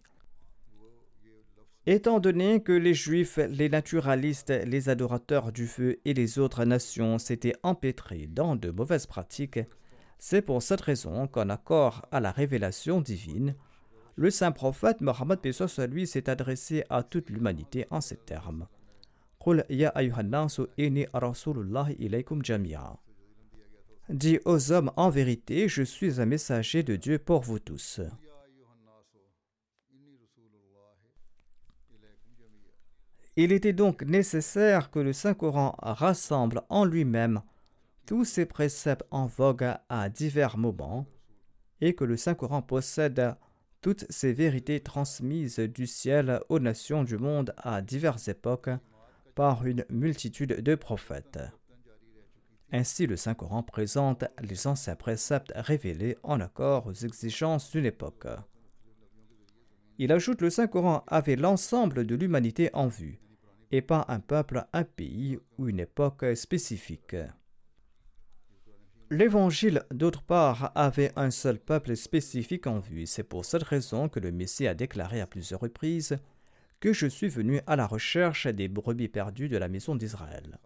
Étant 1.88 2.20
donné 2.20 2.62
que 2.62 2.72
les 2.72 2.94
Juifs, 2.94 3.38
les 3.50 3.68
naturalistes, 3.68 4.54
les 4.66 4.90
adorateurs 4.90 5.52
du 5.52 5.66
feu 5.66 6.00
et 6.06 6.14
les 6.14 6.38
autres 6.38 6.64
nations 6.64 7.18
s'étaient 7.18 7.56
empêtrés 7.64 8.28
dans 8.28 8.56
de 8.56 8.70
mauvaises 8.70 9.08
pratiques, 9.08 9.60
c'est 10.20 10.44
pour 10.44 10.62
cette 10.62 10.82
raison 10.82 11.28
qu'en 11.28 11.50
accord 11.50 12.06
à 12.12 12.20
la 12.20 12.32
révélation 12.32 13.02
divine, 13.02 13.56
le 14.16 14.30
saint 14.30 14.52
prophète 14.52 15.02
Mohammed 15.02 15.40
lui 15.90 16.06
s'est 16.06 16.30
adressé 16.30 16.84
à 16.92 17.02
toute 17.02 17.32
l'humanité 17.32 17.88
en 17.90 18.02
ces 18.02 18.18
termes. 18.18 18.68
Dis 24.12 24.40
aux 24.44 24.74
hommes 24.74 24.92
en 24.98 25.10
vérité, 25.10 25.70
je 25.70 25.84
suis 25.84 26.20
un 26.20 26.26
messager 26.26 26.84
de 26.84 26.98
Dieu 26.98 27.18
pour 27.18 27.44
vous 27.44 27.60
tous. 27.60 28.02
Il 33.38 33.54
était 33.54 33.72
donc 33.72 34.02
nécessaire 34.02 34.92
que 34.92 35.00
le 35.00 35.14
Saint-Coran 35.14 35.76
rassemble 35.82 36.62
en 36.68 36.84
lui-même 36.84 37.42
tous 38.06 38.26
ces 38.26 38.46
préceptes 38.46 39.06
en 39.12 39.28
vogue 39.28 39.76
à 39.88 40.10
divers 40.10 40.58
moments 40.58 41.06
et 41.80 41.96
que 41.96 42.04
le 42.04 42.18
Saint-Coran 42.18 42.62
possède 42.62 43.36
toutes 43.80 44.06
ces 44.10 44.34
vérités 44.34 44.82
transmises 44.82 45.60
du 45.60 45.88
ciel 45.88 46.42
aux 46.50 46.60
nations 46.60 47.06
du 47.06 47.18
monde 47.18 47.54
à 47.56 47.82
diverses 47.82 48.28
époques 48.28 48.70
par 49.36 49.66
une 49.66 49.86
multitude 49.90 50.60
de 50.60 50.76
prophètes. 50.76 51.40
Ainsi, 52.72 53.06
le 53.06 53.18
Saint-Coran 53.18 53.64
présente 53.64 54.24
les 54.42 54.66
anciens 54.66 54.96
préceptes 54.96 55.52
révélés 55.56 56.18
en 56.24 56.40
accord 56.40 56.88
aux 56.88 56.94
exigences 56.94 57.70
d'une 57.72 57.86
époque. 57.86 58.28
Il 59.98 60.12
ajoute 60.12 60.42
le 60.42 60.50
Saint-Coran 60.50 61.04
avait 61.08 61.36
l'ensemble 61.36 62.06
de 62.06 62.16
l'humanité 62.16 62.70
en 62.74 62.88
vue, 62.88 63.20
et 63.72 63.82
pas 63.82 64.06
un 64.08 64.20
peuple, 64.20 64.66
un 64.74 64.84
pays 64.84 65.38
ou 65.58 65.68
une 65.68 65.80
époque 65.80 66.26
spécifique. 66.36 67.16
L'évangile, 69.10 69.84
d'autre 69.92 70.24
part, 70.24 70.72
avait 70.74 71.12
un 71.18 71.32
seul 71.32 71.60
peuple 71.60 71.98
spécifique 71.98 72.66
en 72.66 72.80
vue. 72.80 73.06
C'est 73.06 73.24
pour 73.24 73.44
cette 73.44 73.64
raison 73.64 74.08
que 74.08 74.22
le 74.22 74.32
Messie 74.32 74.68
a 74.68 74.74
déclaré 74.74 75.20
à 75.20 75.28
plusieurs 75.28 75.60
reprises 75.60 76.18
que 76.80 76.94
je 76.94 77.08
suis 77.08 77.28
venu 77.28 77.60
à 77.68 77.76
la 77.76 77.86
recherche 77.86 78.48
des 78.48 78.70
brebis 78.70 79.10
perdues 79.10 79.50
de 79.50 79.58
la 79.58 79.68
maison 79.68 79.96
d'Israël. 79.96 80.58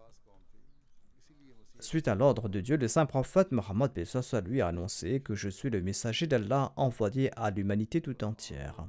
Suite 1.80 2.08
à 2.08 2.16
l'ordre 2.16 2.50
de 2.50 2.62
Dieu, 2.62 2.78
le 2.78 2.88
saint 2.88 3.06
prophète 3.06 3.52
Mohammed 3.52 3.92
lui 4.46 4.62
a 4.62 4.68
annoncé 4.68 5.20
que 5.20 5.36
je 5.36 5.50
suis 5.50 5.70
le 5.70 5.82
messager 5.82 6.26
d'Allah 6.26 6.74
envoyé 6.78 7.32
à 7.38 7.52
l'humanité 7.52 8.02
tout 8.02 8.24
entière. 8.24 8.88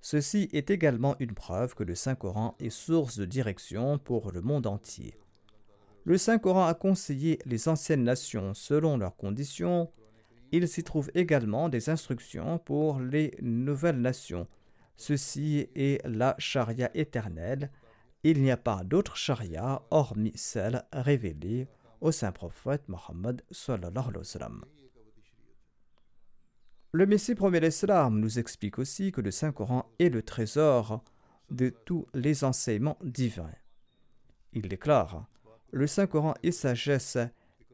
Ceci 0.00 0.50
est 0.52 0.70
également 0.70 1.16
une 1.18 1.32
preuve 1.32 1.74
que 1.74 1.84
le 1.84 1.94
Saint-Coran 1.94 2.56
est 2.60 2.68
source 2.68 3.18
de 3.18 3.24
direction 3.24 3.98
pour 3.98 4.32
le 4.32 4.42
monde 4.42 4.66
entier. 4.66 5.16
Le 6.04 6.18
Saint-Coran 6.18 6.66
a 6.66 6.74
conseillé 6.74 7.38
les 7.46 7.68
anciennes 7.68 8.04
nations 8.04 8.52
selon 8.52 8.98
leurs 8.98 9.16
conditions. 9.16 9.90
Il 10.52 10.68
s'y 10.68 10.84
trouve 10.84 11.10
également 11.14 11.70
des 11.70 11.88
instructions 11.88 12.58
pour 12.58 13.00
les 13.00 13.34
nouvelles 13.40 14.00
nations. 14.00 14.46
Ceci 14.96 15.68
est 15.74 16.06
la 16.06 16.34
charia 16.38 16.90
éternelle. 16.94 17.70
Il 18.26 18.40
n'y 18.40 18.50
a 18.50 18.56
pas 18.56 18.82
d'autre 18.84 19.16
charia 19.16 19.82
hormis 19.90 20.32
celle 20.34 20.84
révélée 20.92 21.68
au 22.00 22.10
saint 22.10 22.32
prophète 22.32 22.88
Mohammed 22.88 23.42
Le 26.92 27.06
Messie 27.06 27.34
premier 27.34 27.60
l'Islam 27.60 28.18
nous 28.18 28.38
explique 28.38 28.78
aussi 28.78 29.12
que 29.12 29.20
le 29.20 29.30
Saint-Coran 29.30 29.90
est 29.98 30.08
le 30.08 30.22
trésor 30.22 31.04
de 31.50 31.68
tous 31.68 32.06
les 32.14 32.44
enseignements 32.44 32.98
divins. 33.02 33.52
Il 34.54 34.68
déclare 34.68 35.26
le 35.70 35.86
Saint-Coran 35.86 36.34
est 36.42 36.52
sagesse 36.52 37.18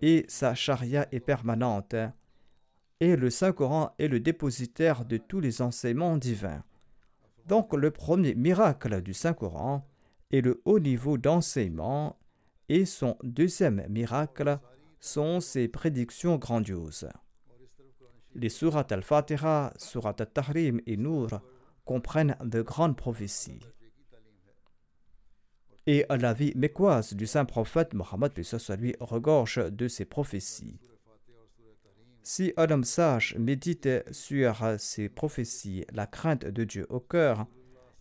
et 0.03 0.25
sa 0.27 0.55
charia 0.55 1.07
est 1.13 1.21
permanente. 1.21 1.95
Et 2.99 3.15
le 3.15 3.31
Saint-Coran 3.31 3.95
est 3.99 4.09
le 4.09 4.19
dépositaire 4.19 5.05
de 5.05 5.19
tous 5.19 5.39
les 5.39 5.63
enseignements 5.63 6.17
divins. 6.17 6.65
Donc 7.47 7.75
le 7.75 7.91
premier 7.91 8.35
miracle 8.35 9.03
du 9.03 9.13
Saint-Coran 9.13 9.87
est 10.31 10.41
le 10.41 10.61
haut 10.65 10.81
niveau 10.81 11.19
d'enseignement 11.19 12.19
et 12.69 12.85
son 12.85 13.17
deuxième 13.23 13.87
miracle 13.89 14.59
sont 15.01 15.41
ses 15.41 15.69
prédictions 15.69 16.37
grandioses. 16.37 17.09
Les 18.35 18.49
surat 18.49 18.87
al-Fatiha, 18.91 19.73
surat 19.77 20.15
al-Tahrim 20.19 20.81
et 20.87 20.97
Nour 20.97 21.41
comprennent 21.85 22.37
de 22.45 22.63
grandes 22.63 22.97
prophéties 22.97 23.61
et 25.87 26.07
la 26.09 26.33
vie 26.33 26.53
mécoise 26.55 27.15
du 27.15 27.27
saint 27.27 27.45
prophète 27.45 27.95
Mohammed 27.95 28.33
lui 28.79 28.95
regorge 29.01 29.57
de 29.73 29.89
ses 29.89 30.05
prophéties. 30.05 30.79
Si 32.23 32.53
un 32.57 32.71
homme 32.71 32.85
sage 32.85 33.35
médite 33.39 33.89
sur 34.13 34.63
ces 34.79 35.09
prophéties, 35.09 35.85
la 35.93 36.07
crainte 36.07 36.45
de 36.45 36.65
Dieu 36.65 36.87
au 36.91 37.01
cœur, 37.01 37.47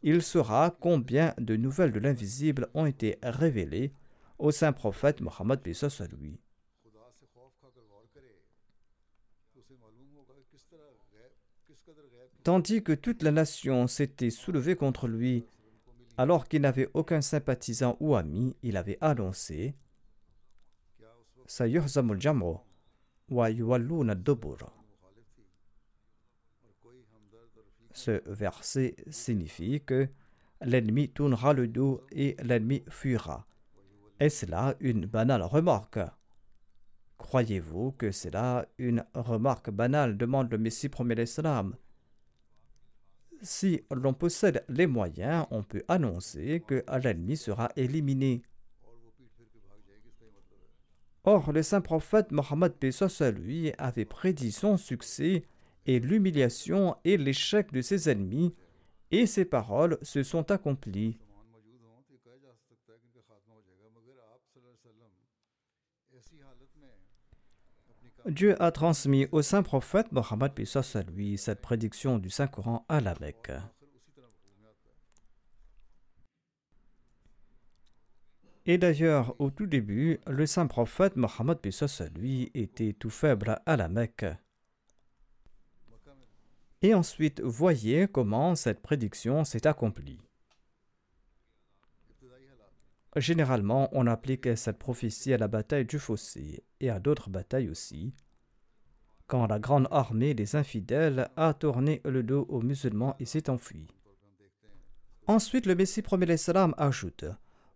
il 0.02 0.22
saura 0.22 0.76
combien 0.80 1.34
de 1.38 1.56
nouvelles 1.56 1.92
de 1.92 2.00
l'invisible 2.00 2.68
ont 2.74 2.86
été 2.86 3.18
révélées 3.22 3.94
au 4.38 4.52
saint 4.52 4.72
prophète 4.72 5.22
Mohammed 5.22 5.60
lui. 5.66 6.40
Tandis 12.44 12.84
que 12.84 12.94
toute 12.94 13.22
la 13.22 13.32
nation 13.32 13.88
s'était 13.88 14.30
soulevée 14.30 14.76
contre 14.76 15.08
lui, 15.08 15.46
alors 16.18 16.48
qu'il 16.48 16.62
n'avait 16.62 16.90
aucun 16.94 17.22
sympathisant 17.22 17.98
ou 18.00 18.16
ami, 18.16 18.56
il 18.64 18.78
avait 18.78 18.98
annoncé 19.02 19.76
Ce 27.92 28.22
verset 28.30 28.96
signifie 29.10 29.82
que 29.82 30.08
l'ennemi 30.62 31.10
tournera 31.10 31.54
le 31.54 31.68
dos 31.68 32.02
et 32.12 32.36
l'ennemi 32.44 32.84
fuira. 32.90 33.48
Est-ce 34.20 34.46
là 34.46 34.76
une 34.80 35.06
banale 35.06 35.44
remarque? 35.44 36.00
Croyez-vous 37.18 37.92
que 37.94 38.12
c'est 38.12 38.34
là 38.34 38.66
une 38.78 39.06
remarque 39.14 39.70
banale? 39.70 40.18
demande 40.18 40.52
le 40.52 40.58
Messie 40.58 40.90
premier 40.90 41.16
l'Islam 41.16 41.76
si 43.42 43.84
l'on 43.92 44.14
possède 44.14 44.64
les 44.70 44.88
moyens, 44.88 45.46
on 45.52 45.64
peut 45.64 45.84
annoncer 45.88 46.64
que 46.66 46.84
l'ennemi 47.02 47.38
sera 47.38 47.70
éliminé. 47.76 48.42
Or, 51.24 51.52
le 51.52 51.64
saint 51.64 51.82
prophète 51.82 52.32
Mohammed 52.32 52.74
Pesos 52.74 53.22
lui 53.32 53.72
avait 53.78 54.06
prédit 54.06 54.52
son 54.52 54.78
succès 54.78 55.44
et 55.86 56.00
l'humiliation 56.00 56.96
et 57.04 57.18
l'échec 57.18 57.72
de 57.72 57.82
ses 57.82 58.10
ennemis, 58.10 58.54
et 59.12 59.26
ses 59.26 59.46
paroles 59.46 59.98
se 60.02 60.24
sont 60.24 60.52
accomplies. 60.52 61.18
Dieu 68.26 68.62
a 68.62 68.72
transmis 68.72 69.28
au 69.32 69.42
saint 69.42 69.64
prophète 69.64 70.12
Mohammed 70.12 70.52
à 70.96 71.02
lui 71.04 71.38
cette 71.38 71.62
prédiction 71.62 72.20
du 72.20 72.30
Saint-Coran 72.30 72.86
à 72.90 73.02
la 73.02 73.16
Mecque. 73.20 73.52
Et 78.66 78.78
d'ailleurs, 78.78 79.34
au 79.40 79.50
tout 79.50 79.66
début, 79.66 80.20
le 80.28 80.46
saint 80.46 80.68
prophète 80.68 81.16
Mohammed 81.16 81.58
à 81.66 82.10
lui 82.10 82.52
était 82.54 82.94
tout 82.94 83.10
faible 83.10 83.60
à 83.66 83.78
la 83.78 83.88
Mecque. 83.88 84.26
Et 86.82 86.94
ensuite, 86.94 87.42
voyez 87.42 88.08
comment 88.08 88.56
cette 88.56 88.82
prédiction 88.82 89.44
s'est 89.44 89.68
accomplie. 89.68 90.20
Généralement, 93.16 93.90
on 93.92 94.08
applique 94.08 94.56
cette 94.56 94.78
prophétie 94.78 95.34
à 95.34 95.38
la 95.38 95.48
bataille 95.48 95.86
du 95.86 96.00
fossé 96.00 96.64
et 96.80 96.90
à 96.90 97.00
d'autres 97.00 97.30
batailles 97.30 97.70
aussi, 97.70 98.14
quand 99.28 99.48
la 99.48 99.60
grande 99.60 99.88
armée 99.92 100.34
des 100.34 100.56
infidèles 100.56 101.30
a 101.36 101.54
tourné 101.54 102.02
le 102.06 102.24
dos 102.24 102.46
aux 102.50 102.62
musulmans 102.62 103.16
et 103.20 103.26
s'est 103.26 103.50
enfuie. 103.50 103.88
Ensuite, 105.28 105.66
le 105.66 105.76
Messie 105.76 106.02
premier 106.02 106.38
salam 106.38 106.74
ajoute 106.78 107.26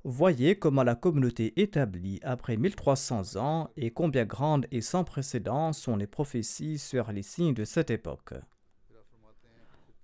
Voyez 0.05 0.57
comment 0.57 0.83
la 0.83 0.95
communauté 0.95 1.53
établie 1.61 2.19
après 2.23 2.57
1300 2.57 3.37
ans 3.37 3.69
et 3.77 3.91
combien 3.91 4.25
grandes 4.25 4.67
et 4.71 4.81
sans 4.81 5.03
précédent 5.03 5.71
sont 5.71 5.95
les 5.95 6.07
prophéties 6.07 6.77
sur 6.77 7.11
les 7.11 7.21
signes 7.21 7.53
de 7.53 7.63
cette 7.63 7.89
époque. 7.89 8.33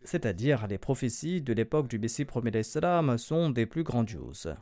C'est-à-dire, 0.03 0.67
les 0.67 0.77
prophéties 0.77 1.41
de 1.41 1.53
l'époque 1.53 1.87
du 1.87 1.99
Messie 1.99 2.25
premier 2.25 2.63
salam 2.63 3.17
sont 3.17 3.49
des 3.49 3.65
plus 3.65 3.83
grandioses. 3.83 4.55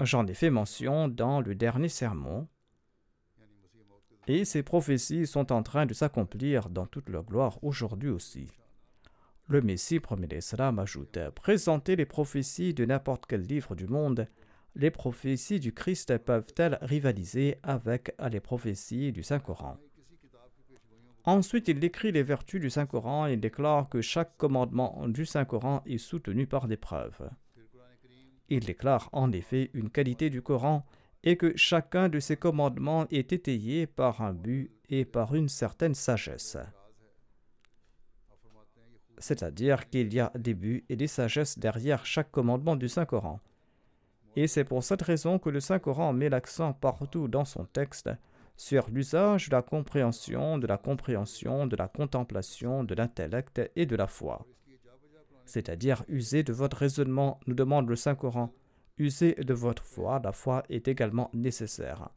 J'en 0.00 0.26
ai 0.26 0.34
fait 0.34 0.50
mention 0.50 1.08
dans 1.08 1.40
le 1.40 1.54
dernier 1.54 1.88
sermon. 1.88 2.48
Et 4.26 4.44
ces 4.44 4.62
prophéties 4.62 5.26
sont 5.26 5.52
en 5.52 5.62
train 5.62 5.86
de 5.86 5.92
s'accomplir 5.92 6.70
dans 6.70 6.86
toute 6.86 7.08
leur 7.08 7.24
gloire 7.24 7.62
aujourd'hui 7.62 8.10
aussi. 8.10 8.46
Le 9.48 9.60
Messie 9.60 9.98
premier 9.98 10.28
l'Islam 10.28 10.78
ajoute 10.78 11.18
Présenter 11.34 11.96
les 11.96 12.06
prophéties 12.06 12.72
de 12.72 12.84
n'importe 12.84 13.26
quel 13.26 13.42
livre 13.42 13.74
du 13.74 13.88
monde, 13.88 14.28
les 14.76 14.92
prophéties 14.92 15.58
du 15.58 15.74
Christ 15.74 16.16
peuvent-elles 16.18 16.78
rivaliser 16.82 17.58
avec 17.64 18.14
les 18.30 18.40
prophéties 18.40 19.10
du 19.10 19.24
Saint-Coran? 19.24 19.76
Ensuite, 21.24 21.68
il 21.68 21.80
décrit 21.80 22.12
les 22.12 22.22
vertus 22.22 22.60
du 22.60 22.70
Saint-Coran 22.70 23.26
et 23.26 23.36
déclare 23.36 23.88
que 23.88 24.00
chaque 24.00 24.36
commandement 24.36 25.06
du 25.06 25.26
Saint-Coran 25.26 25.82
est 25.86 25.98
soutenu 25.98 26.46
par 26.46 26.66
des 26.66 26.78
preuves. 26.78 27.28
Il 28.48 28.64
déclare 28.64 29.08
en 29.12 29.30
effet 29.32 29.70
une 29.74 29.90
qualité 29.90 30.30
du 30.30 30.42
Coran 30.42 30.84
et 31.22 31.36
que 31.36 31.56
chacun 31.56 32.08
de 32.08 32.18
ses 32.18 32.36
commandements 32.36 33.06
est 33.10 33.32
étayé 33.32 33.86
par 33.86 34.22
un 34.22 34.32
but 34.32 34.72
et 34.88 35.04
par 35.04 35.34
une 35.34 35.48
certaine 35.48 35.94
sagesse. 35.94 36.56
C'est-à-dire 39.18 39.88
qu'il 39.90 40.12
y 40.14 40.18
a 40.18 40.32
des 40.34 40.54
buts 40.54 40.84
et 40.88 40.96
des 40.96 41.06
sagesses 41.06 41.58
derrière 41.58 42.06
chaque 42.06 42.30
commandement 42.30 42.74
du 42.74 42.88
Saint-Coran. 42.88 43.40
Et 44.34 44.46
c'est 44.46 44.64
pour 44.64 44.82
cette 44.82 45.02
raison 45.02 45.38
que 45.38 45.50
le 45.50 45.60
Saint-Coran 45.60 46.14
met 46.14 46.30
l'accent 46.30 46.72
partout 46.72 47.28
dans 47.28 47.44
son 47.44 47.66
texte 47.66 48.08
sur 48.60 48.90
l'usage 48.90 49.48
de 49.48 49.56
la 49.56 49.62
compréhension, 49.62 50.58
de 50.58 50.66
la 50.66 50.78
compréhension, 50.78 51.66
de 51.66 51.76
la 51.76 51.88
contemplation, 51.88 52.84
de 52.84 52.94
l'intellect 52.94 53.60
et 53.74 53.86
de 53.86 53.96
la 53.96 54.06
foi 54.06 54.46
c'est-à-dire 55.50 56.04
user 56.08 56.42
de 56.42 56.52
votre 56.52 56.76
raisonnement, 56.76 57.40
nous 57.46 57.54
demande 57.54 57.88
le 57.88 57.96
Saint-Coran. 57.96 58.54
Usez 58.98 59.34
de 59.34 59.54
votre 59.54 59.84
foi, 59.84 60.20
la 60.22 60.32
foi 60.32 60.62
est 60.68 60.86
également 60.86 61.30
nécessaire. 61.34 62.10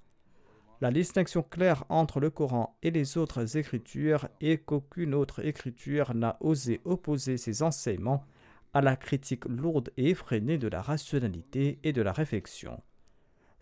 La 0.82 0.92
distinction 0.92 1.42
claire 1.42 1.84
entre 1.90 2.20
le 2.20 2.30
Coran 2.30 2.78
et 2.84 2.92
les 2.92 3.18
autres 3.18 3.58
écritures 3.58 4.28
est 4.42 4.64
qu'aucune 4.64 5.16
autre 5.16 5.44
écriture 5.46 6.14
n'a 6.14 6.38
osé 6.42 6.82
opposer 6.84 7.38
ses 7.38 7.64
enseignements 7.64 8.26
à 8.74 8.82
la 8.82 8.96
critique 8.96 9.46
lourde 9.46 9.92
et 9.98 10.10
effrénée 10.10 10.58
de 10.58 10.68
la 10.68 10.82
rationalité 10.82 11.80
et 11.84 11.94
de 11.94 12.02
la 12.02 12.12
réflexion. 12.12 12.82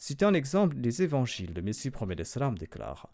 C'est 0.04 0.24
un 0.24 0.34
exemple 0.34 0.78
des 0.78 1.04
évangiles. 1.04 1.54
Le 1.54 1.62
Messie 1.62 1.92
premier 1.92 2.16
d'Islam 2.16 2.58
déclare 2.58 3.14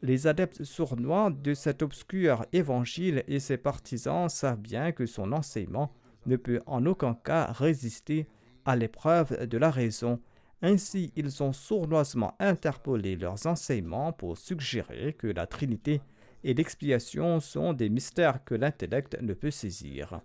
Les 0.00 0.26
adeptes 0.26 0.64
sournois 0.64 1.30
de 1.30 1.52
cet 1.52 1.82
obscur 1.82 2.46
évangile 2.54 3.22
et 3.28 3.38
ses 3.38 3.58
partisans 3.58 4.30
savent 4.30 4.58
bien 4.58 4.92
que 4.92 5.04
son 5.04 5.30
enseignement 5.32 5.92
ne 6.24 6.36
peut 6.36 6.62
en 6.64 6.86
aucun 6.86 7.12
cas 7.12 7.52
résister 7.52 8.30
à 8.64 8.76
l'épreuve 8.76 9.46
de 9.46 9.58
la 9.58 9.70
raison. 9.70 10.18
Ainsi, 10.62 11.12
ils 11.16 11.42
ont 11.42 11.52
sournoisement 11.52 12.34
interpolé 12.38 13.16
leurs 13.16 13.46
enseignements 13.46 14.14
pour 14.14 14.38
suggérer 14.38 15.12
que 15.12 15.26
la 15.26 15.46
Trinité 15.46 16.00
et 16.44 16.54
l'expiation 16.54 17.40
sont 17.40 17.74
des 17.74 17.90
mystères 17.90 18.42
que 18.42 18.54
l'intellect 18.54 19.20
ne 19.20 19.34
peut 19.34 19.50
saisir. 19.50 20.22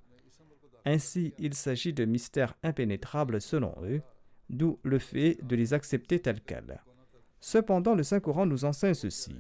Ainsi, 0.86 1.34
il 1.38 1.54
s'agit 1.54 1.92
de 1.92 2.06
mystères 2.06 2.56
impénétrables 2.64 3.42
selon 3.42 3.76
eux, 3.84 4.02
d'où 4.52 4.80
le 4.84 5.00
fait 5.00 5.38
de 5.42 5.56
les 5.56 5.74
accepter 5.74 6.20
tels 6.20 6.42
quels. 6.42 6.82
Cependant, 7.40 7.96
le 7.96 8.04
Saint-Coran 8.04 8.46
nous 8.46 8.66
enseigne 8.66 8.94
ceci. 8.94 9.36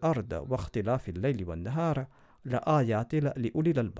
Arda 0.00 0.42
la 3.12 3.32
li 3.36 3.50
ulil. 3.54 3.92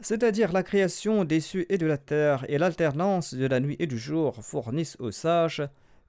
C'est-à-dire 0.00 0.52
la 0.52 0.62
création 0.62 1.24
des 1.24 1.40
cieux 1.40 1.72
et 1.72 1.78
de 1.78 1.86
la 1.86 1.98
terre 1.98 2.44
et 2.48 2.58
l'alternance 2.58 3.34
de 3.34 3.46
la 3.46 3.60
nuit 3.60 3.76
et 3.78 3.86
du 3.86 3.98
jour 3.98 4.44
fournissent 4.44 4.96
aux 4.98 5.10
sages 5.10 5.62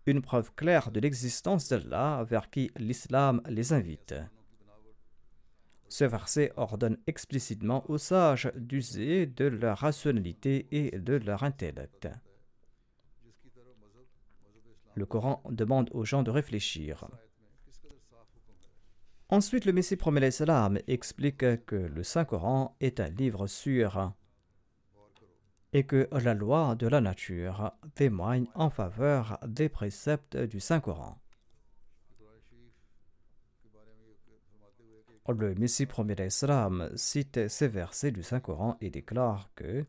une 0.05 0.21
preuve 0.21 0.53
claire 0.55 0.91
de 0.91 0.99
l'existence 0.99 1.69
d'Allah 1.69 2.25
vers 2.27 2.49
qui 2.49 2.71
l'islam 2.77 3.41
les 3.47 3.73
invite. 3.73 4.15
Ce 5.89 6.03
verset 6.03 6.51
ordonne 6.57 6.97
explicitement 7.07 7.89
aux 7.89 7.97
sages 7.97 8.51
d'user 8.55 9.25
de 9.25 9.45
leur 9.45 9.77
rationalité 9.77 10.67
et 10.71 10.97
de 10.99 11.13
leur 11.13 11.43
intellect. 11.43 12.09
Le 14.95 15.05
Coran 15.05 15.43
demande 15.49 15.89
aux 15.93 16.03
gens 16.03 16.23
de 16.23 16.31
réfléchir. 16.31 17.07
Ensuite, 19.29 19.65
le 19.65 19.73
Messie 19.73 19.97
promet 19.97 20.21
l'Islam 20.21 20.79
explique 20.87 21.65
que 21.65 21.75
le 21.75 22.03
Saint-Coran 22.03 22.75
est 22.79 22.99
un 22.99 23.09
livre 23.09 23.47
sûr 23.47 24.13
et 25.73 25.83
que 25.85 26.07
la 26.11 26.33
loi 26.33 26.75
de 26.75 26.87
la 26.87 27.01
nature 27.01 27.71
témoigne 27.93 28.47
en 28.55 28.69
faveur 28.69 29.37
des 29.45 29.69
préceptes 29.69 30.37
du 30.37 30.59
Saint-Coran. 30.59 31.19
Le 35.29 35.53
Messie 35.55 35.85
premier 35.85 36.15
d'Islam 36.15 36.89
cite 36.95 37.49
ces 37.49 37.67
versets 37.67 38.11
du 38.11 38.23
Saint-Coran 38.23 38.77
et 38.79 38.89
déclare 38.89 39.49
que 39.55 39.85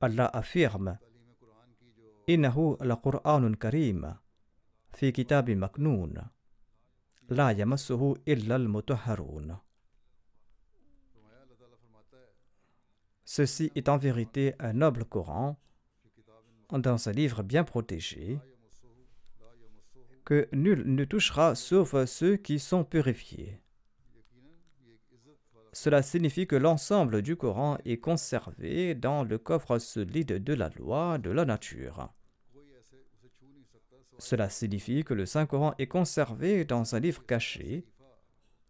Allah 0.00 0.30
affirme 0.32 0.96
la 2.28 3.00
karim 3.58 4.16
fi 4.94 5.12
maknoun 5.56 6.30
la 7.30 7.52
yamassuhu 7.52 8.14
illa 8.26 8.54
al 8.54 8.68
Ceci 13.24 13.72
est 13.74 13.88
en 13.88 13.96
vérité 13.96 14.54
un 14.60 14.72
noble 14.72 15.04
Coran 15.04 15.58
dans 16.70 17.08
un 17.08 17.12
livre 17.12 17.42
bien 17.42 17.64
protégé 17.64 18.38
que 20.24 20.48
nul 20.52 20.84
ne 20.86 21.04
touchera 21.04 21.56
sauf 21.56 22.04
ceux 22.04 22.36
qui 22.36 22.60
sont 22.60 22.84
purifiés. 22.84 23.60
Cela 25.74 26.02
signifie 26.02 26.46
que 26.46 26.56
l'ensemble 26.56 27.22
du 27.22 27.34
Coran 27.34 27.78
est 27.86 27.96
conservé 27.96 28.94
dans 28.94 29.24
le 29.24 29.38
coffre 29.38 29.78
solide 29.78 30.44
de 30.44 30.52
la 30.52 30.68
loi 30.68 31.16
de 31.16 31.30
la 31.30 31.46
nature. 31.46 32.12
Cela 34.18 34.50
signifie 34.50 35.02
que 35.02 35.14
le 35.14 35.24
Saint-Coran 35.24 35.74
est 35.78 35.86
conservé 35.86 36.66
dans 36.66 36.94
un 36.94 37.00
livre 37.00 37.24
caché, 37.24 37.86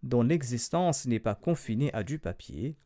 dont 0.04 0.22
l'existence 0.22 1.06
n'est 1.06 1.18
pas 1.18 1.34
confinée 1.34 1.92
à 1.92 2.04
du 2.04 2.20
papier. 2.20 2.76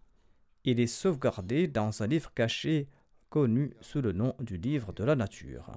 Il 0.64 0.81
est 0.81 0.87
sauvegardé 0.87 1.68
dans 1.68 2.02
un 2.02 2.07
livre 2.07 2.33
caché 2.33 2.88
connu 3.29 3.74
sous 3.83 4.00
le 4.00 4.12
nom 4.12 4.35
du 4.40 4.57
livre 4.57 4.94
de 4.94 5.05
la 5.05 5.14
nature. 5.14 5.72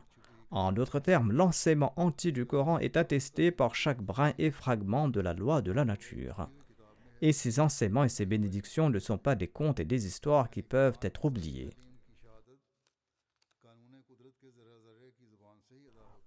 En 0.50 0.72
d'autres 0.72 1.00
termes, 1.00 1.34
l'enseignement 1.34 1.94
entier 1.98 2.32
du 2.32 2.46
Coran 2.46 2.80
est 2.80 2.96
attesté 2.96 3.52
par 3.52 3.76
chaque 3.76 4.02
brin 4.02 4.34
et 4.38 4.50
fragment 4.50 5.10
de 5.10 5.20
la 5.20 5.34
loi 5.34 5.62
de 5.62 5.74
la 5.74 5.84
nature 5.84 6.50
et 7.22 7.34
ces 7.34 7.60
enseignements 7.60 8.04
et 8.04 8.10
ces 8.10 8.26
bénédictions 8.26 8.90
ne 8.90 9.00
sont 9.00 9.18
pas 9.18 9.36
des 9.36 9.48
contes 9.48 9.80
et 9.80 9.86
des 9.86 10.06
histoires 10.06 10.50
qui 10.50 10.62
peuvent 10.62 11.00
être 11.02 11.26
oubliés. 11.26 11.70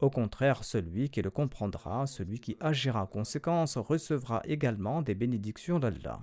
Au 0.00 0.11
contraire, 0.11 0.64
celui 0.64 1.11
qui 1.11 1.22
le 1.22 1.31
comprendra, 1.31 2.09
celui 2.09 2.40
qui 2.40 2.57
agira 2.59 3.02
en 3.02 3.07
conséquence, 3.07 3.76
recevra 3.76 4.42
également 4.44 5.00
des 5.00 5.14
bénédictions 5.14 5.78
d'Allah. 5.78 6.20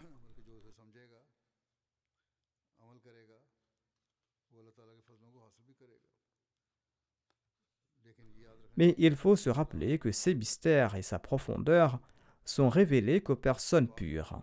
Mais 8.75 8.95
il 8.97 9.15
faut 9.15 9.35
se 9.35 9.49
rappeler 9.49 9.97
que 9.97 10.11
ces 10.11 10.35
mystères 10.35 10.95
et 10.95 11.01
sa 11.01 11.19
profondeur 11.19 11.99
sont 12.45 12.69
révélés 12.69 13.21
qu'aux 13.21 13.35
personnes 13.35 13.87
pures. 13.87 14.41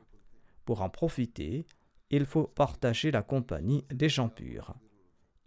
Pour 0.67 0.83
en 0.83 0.91
profiter, 0.91 1.65
il 2.11 2.27
faut 2.27 2.49
partager 2.49 3.11
la 3.11 3.23
compagnie 3.23 3.87
des 3.91 4.11
gens 4.11 4.29
purs. 4.29 4.75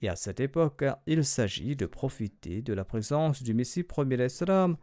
Et 0.02 0.08
à 0.08 0.16
cette 0.16 0.40
époque, 0.40 0.86
il 1.06 1.26
s'agit 1.26 1.76
de 1.76 1.86
profiter 1.86 2.62
de 2.62 2.74
la 2.74 2.86
présence 2.86 3.44
du 3.44 3.54
Messie 3.54 3.84
premier 3.84 4.16
l'Islam 4.16 4.78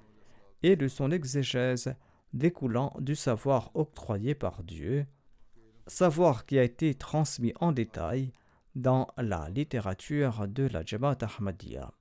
et 0.62 0.77
de 0.77 0.88
son 0.88 1.11
exégèse 1.11 1.94
découlant 2.35 2.94
du 3.01 3.14
savoir 3.14 3.70
octroyé 3.75 4.35
par 4.35 4.62
Dieu, 4.62 5.07
savoir 5.87 6.44
qui 6.44 6.59
a 6.59 6.62
été 6.62 6.94
transmis 6.94 7.55
en 7.61 7.72
détail 7.72 8.31
dans 8.75 9.09
la 9.16 9.49
littérature 9.49 10.46
de 10.46 10.64
la 10.64 10.85
Jamaat 10.85 11.18
Ahmadiyya. 11.22 11.92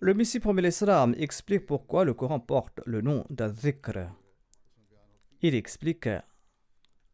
Le 0.00 0.12
Messie 0.12 0.40
promet 0.40 0.60
l'Islam 0.60 1.14
explique 1.16 1.64
pourquoi 1.64 2.04
le 2.04 2.12
Coran 2.12 2.38
porte 2.38 2.80
le 2.84 3.00
nom 3.00 3.24
d'Adhikr. 3.30 4.10
Il 5.40 5.54
explique 5.54 6.08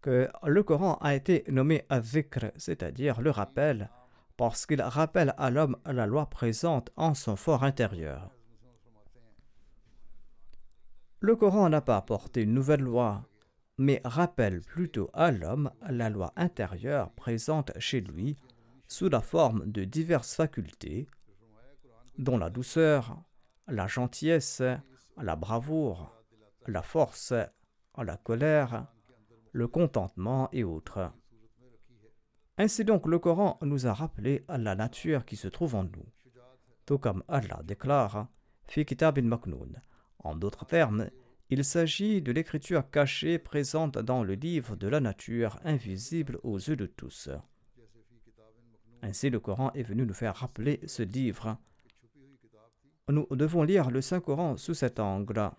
que 0.01 0.29
le 0.45 0.63
Coran 0.65 0.99
a 1.01 1.15
été 1.15 1.45
nommé 1.49 1.85
Adhikr, 1.91 2.51
c'est-à-dire 2.57 3.21
le 3.21 3.31
rappel, 3.31 3.89
parce 4.37 4.67
qu'il 4.67 4.83
rappelle 4.83 5.33
à 5.39 5.51
l'homme 5.51 5.77
la 5.87 6.07
loi 6.07 6.27
présente 6.27 6.91
en 6.97 7.15
son 7.15 7.37
fort 7.37 7.63
intérieur. 7.63 8.35
Le 11.21 11.37
Coran 11.37 11.69
n'a 11.69 11.83
pas 11.83 11.99
apporté 11.99 12.43
une 12.43 12.53
nouvelle 12.53 12.81
loi, 12.81 13.29
mais 13.79 14.01
rappelle 14.05 14.61
plutôt 14.61 15.09
à 15.13 15.31
l'homme 15.31 15.71
la 15.89 16.11
loi 16.11 16.33
intérieure 16.35 17.13
présente 17.13 17.71
chez 17.79 18.01
lui 18.01 18.37
sous 18.89 19.09
la 19.09 19.21
forme 19.21 19.71
de 19.71 19.85
diverses 19.85 20.35
facultés 20.35 21.07
dont 22.19 22.39
la 22.39 22.51
douceur, 22.51 23.23
la 23.69 23.87
gentillesse, 23.87 24.63
la 25.17 25.37
bravoure, 25.37 26.15
la 26.67 26.83
force, 26.83 27.35
la 27.97 28.17
colère, 28.17 28.87
le 29.53 29.69
contentement 29.69 30.49
et 30.53 30.65
autres. 30.65 31.13
Ainsi 32.59 32.85
donc 32.85 33.07
le 33.07 33.19
Coran 33.19 33.59
nous 33.63 33.87
a 33.87 33.93
rappelé 33.93 34.45
la 34.49 34.75
nature 34.75 35.25
qui 35.25 35.37
se 35.37 35.49
trouve 35.49 35.75
en 35.75 35.85
nous. 35.85 36.07
Tout 36.87 36.99
comme 36.99 37.25
Allah 37.29 37.61
déclare 37.65 38.29
Fi 38.67 38.85
kitabin 38.85 39.23
maknoun. 39.23 39.81
En 40.21 40.37
d'autres 40.37 40.65
termes, 40.65 41.11
il 41.51 41.65
s'agit 41.65 42.23
de 42.23 42.33
l'écriture 42.33 42.91
cachée 42.91 43.39
présente 43.39 43.99
dans 43.99 44.25
le 44.25 44.35
livre 44.35 44.77
de 44.77 44.89
la 44.89 45.01
nature 45.01 45.59
invisible 45.65 46.39
aux 46.43 46.57
yeux 46.57 46.77
de 46.77 46.87
tous. 46.87 47.29
Ainsi 49.03 49.31
le 49.31 49.41
Coran 49.41 49.73
est 49.73 49.83
venu 49.83 50.07
nous 50.07 50.15
faire 50.15 50.37
rappeler 50.37 50.81
ce 50.87 51.03
livre 51.03 51.59
nous 53.13 53.27
devons 53.31 53.63
lire 53.63 53.91
le 53.91 54.01
Saint-Coran 54.01 54.57
sous 54.57 54.75
cet 54.75 54.99
angle. 54.99 55.51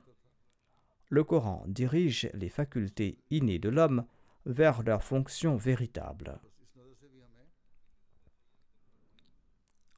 Le 1.10 1.24
Coran 1.24 1.64
dirige 1.68 2.30
les 2.34 2.50
facultés 2.50 3.20
innées 3.30 3.60
de 3.60 3.70
l'homme 3.70 4.06
vers 4.48 4.82
leur 4.82 5.04
fonction 5.04 5.56
véritable. 5.56 6.40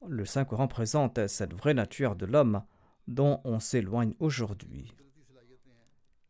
Le 0.06 0.24
Saint-Coran 0.26 0.68
présente 0.68 1.26
cette 1.26 1.54
vraie 1.54 1.72
nature 1.72 2.14
de 2.14 2.26
l'homme 2.26 2.62
dont 3.08 3.40
on 3.44 3.58
s'éloigne 3.58 4.12
aujourd'hui. 4.20 4.94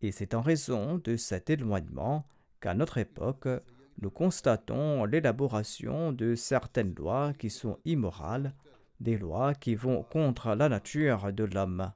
Et 0.02 0.12
c'est 0.12 0.34
en 0.34 0.42
raison 0.42 0.98
de 0.98 1.16
cet 1.16 1.50
éloignement 1.50 2.26
qu'à 2.60 2.74
notre 2.74 2.98
époque, 2.98 3.48
nous 4.00 4.10
constatons 4.10 5.04
l'élaboration 5.04 6.12
de 6.12 6.36
certaines 6.36 6.94
lois 6.94 7.32
qui 7.32 7.50
sont 7.50 7.78
immorales 7.84 8.54
des 9.00 9.18
lois 9.18 9.54
qui 9.54 9.74
vont 9.74 10.02
contre 10.02 10.54
la 10.54 10.68
nature 10.68 11.32
de 11.32 11.44
l'homme. 11.44 11.92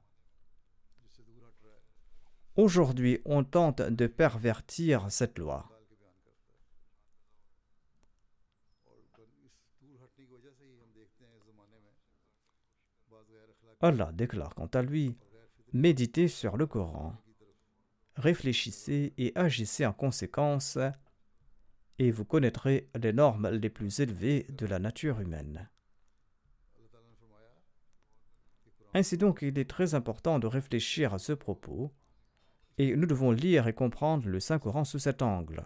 Aujourd'hui, 2.55 3.21
on 3.25 3.43
tente 3.43 3.81
de 3.81 4.07
pervertir 4.07 5.09
cette 5.09 5.39
loi. 5.39 5.67
Allah 13.83 14.11
déclare 14.13 14.53
quant 14.53 14.67
à 14.67 14.81
lui 14.81 15.17
Méditez 15.73 16.27
sur 16.27 16.57
le 16.57 16.67
Coran, 16.67 17.15
réfléchissez 18.17 19.13
et 19.17 19.31
agissez 19.35 19.85
en 19.85 19.93
conséquence, 19.93 20.77
et 21.97 22.11
vous 22.11 22.25
connaîtrez 22.25 22.89
les 23.01 23.13
normes 23.13 23.49
les 23.49 23.69
plus 23.69 24.01
élevées 24.01 24.45
de 24.49 24.65
la 24.65 24.79
nature 24.79 25.21
humaine. 25.21 25.69
Ainsi 28.93 29.17
donc, 29.17 29.39
il 29.41 29.57
est 29.57 29.69
très 29.69 29.95
important 29.95 30.39
de 30.39 30.47
réfléchir 30.47 31.13
à 31.13 31.19
ce 31.19 31.33
propos, 31.33 31.91
et 32.77 32.95
nous 32.95 33.05
devons 33.05 33.31
lire 33.31 33.67
et 33.67 33.73
comprendre 33.73 34.27
le 34.27 34.39
Saint-Coran 34.39 34.83
sous 34.83 34.99
cet 34.99 35.21
angle. 35.21 35.65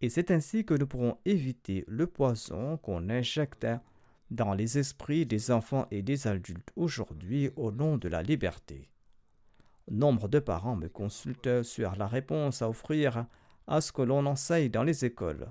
Et 0.00 0.08
c'est 0.08 0.30
ainsi 0.30 0.64
que 0.64 0.74
nous 0.74 0.86
pourrons 0.86 1.18
éviter 1.24 1.84
le 1.86 2.06
poison 2.06 2.76
qu'on 2.78 3.08
injecte 3.08 3.66
dans 4.30 4.52
les 4.52 4.78
esprits 4.78 5.26
des 5.26 5.50
enfants 5.50 5.86
et 5.90 6.02
des 6.02 6.26
adultes 6.26 6.72
aujourd'hui 6.76 7.50
au 7.56 7.70
nom 7.70 7.96
de 7.96 8.08
la 8.08 8.22
liberté. 8.22 8.90
Nombre 9.90 10.28
de 10.28 10.38
parents 10.38 10.76
me 10.76 10.88
consultent 10.88 11.62
sur 11.62 11.94
la 11.96 12.06
réponse 12.06 12.62
à 12.62 12.68
offrir 12.68 13.26
à 13.66 13.80
ce 13.80 13.92
que 13.92 14.02
l'on 14.02 14.26
enseigne 14.26 14.70
dans 14.70 14.82
les 14.82 15.04
écoles. 15.04 15.50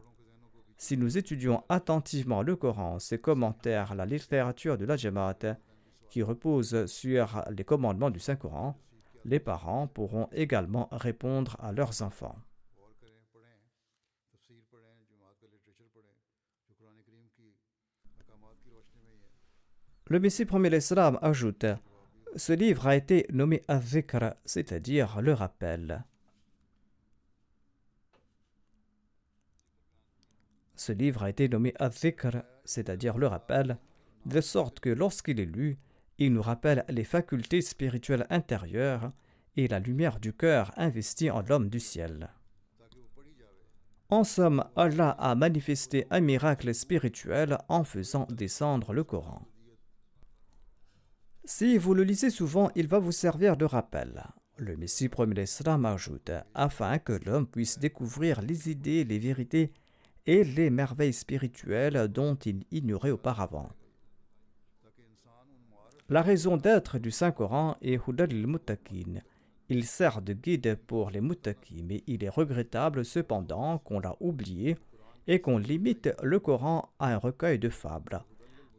Si 0.78 0.98
nous 0.98 1.18
étudions 1.18 1.64
attentivement 1.70 2.42
le 2.42 2.56
Coran, 2.56 3.00
ses 3.00 3.20
commentaires, 3.20 3.96
la 3.96 4.06
littérature 4.06 4.78
de 4.78 4.86
la 4.86 4.98
Jamaat, 4.98 5.58
qui 6.14 6.22
repose 6.22 6.86
sur 6.86 7.44
les 7.50 7.64
commandements 7.64 8.12
du 8.12 8.20
Saint-Coran, 8.20 8.80
les 9.26 9.40
parents 9.40 9.88
pourront 9.88 10.30
également 10.32 10.88
répondre 10.92 11.58
à 11.60 11.72
leurs 11.72 12.04
enfants. 12.04 12.38
Le 20.06 20.20
Messie 20.20 20.46
premier 20.46 20.70
l'Islam 20.70 21.18
ajoute 21.24 21.66
Ce 22.36 22.54
livre 22.54 22.86
a 22.86 22.96
été 22.96 23.26
nommé 23.32 23.64
Azikr, 23.68 24.36
c'est-à-dire 24.46 25.20
le 25.20 25.34
rappel. 25.34 26.06
Ce 30.76 30.92
livre 30.92 31.24
a 31.24 31.32
été 31.32 31.50
nommé 31.50 31.74
Azikr, 31.80 32.44
c'est-à-dire 32.66 33.18
le 33.18 33.26
rappel, 33.26 33.80
de 34.28 34.42
sorte 34.42 34.80
que 34.80 34.92
lorsqu'il 34.92 35.40
est 35.40 35.46
lu, 35.46 35.80
il 36.18 36.34
nous 36.34 36.42
rappelle 36.42 36.86
les 36.90 37.04
facultés 37.04 37.62
spirituelles 37.62 38.28
intérieures 38.30 39.12
et 39.56 39.68
la 39.68 39.80
lumière 39.80 40.20
du 40.20 40.34
cœur 40.34 40.72
investie 40.78 41.30
en 41.30 41.42
l'homme 41.42 41.70
du 41.70 41.80
ciel. 41.80 42.30
En 44.10 44.24
somme, 44.24 44.64
Allah 44.76 45.12
a 45.12 45.34
manifesté 45.34 46.06
un 46.12 46.20
miracle 46.20 46.74
spirituel 46.76 47.58
en 47.68 47.84
faisant 47.84 48.28
descendre 48.30 48.94
le 48.94 49.04
Coran. 49.04 49.48
Si 51.46 51.78
vous 51.78 51.94
le 51.94 52.04
lisez 52.04 52.30
souvent, 52.30 52.70
il 52.76 52.88
va 52.88 53.00
vous 53.00 53.12
servir 53.12 53.58
de 53.58 53.66
rappel. 53.66 54.24
Le 54.58 54.78
Messie 54.78 55.10
premier 55.10 55.34
l'Islam 55.34 55.86
ajoute 55.86 56.32
afin 56.54 57.00
que 57.00 57.20
l'homme 57.26 57.48
puisse 57.48 57.80
découvrir 57.80 58.42
les 58.42 58.70
idées, 58.70 59.04
les 59.04 59.18
vérités 59.18 59.74
et 60.26 60.44
les 60.44 60.70
merveilles 60.70 61.12
spirituelles 61.12 62.08
dont 62.08 62.36
il 62.36 62.66
ignorait 62.72 63.12
auparavant. 63.12 63.70
La 66.14 66.22
raison 66.22 66.58
d'être 66.58 67.00
du 67.00 67.10
Saint-Coran 67.10 67.76
est 67.82 68.00
Hudal 68.08 68.30
al-Muttaqin. 68.30 69.24
Il 69.68 69.84
sert 69.84 70.22
de 70.22 70.34
guide 70.34 70.78
pour 70.86 71.10
les 71.10 71.22
muttaqis, 71.22 71.82
mais 71.82 72.04
il 72.06 72.24
est 72.24 72.30
regrettable 72.30 73.04
cependant 73.04 73.80
qu'on 73.80 74.00
l'a 74.00 74.16
oublié 74.20 74.78
et 75.26 75.42
qu'on 75.42 75.58
limite 75.58 76.12
le 76.22 76.40
Coran 76.40 76.94
à 77.00 77.16
un 77.16 77.18
recueil 77.18 77.58
de 77.58 77.70
fables. 77.70 78.24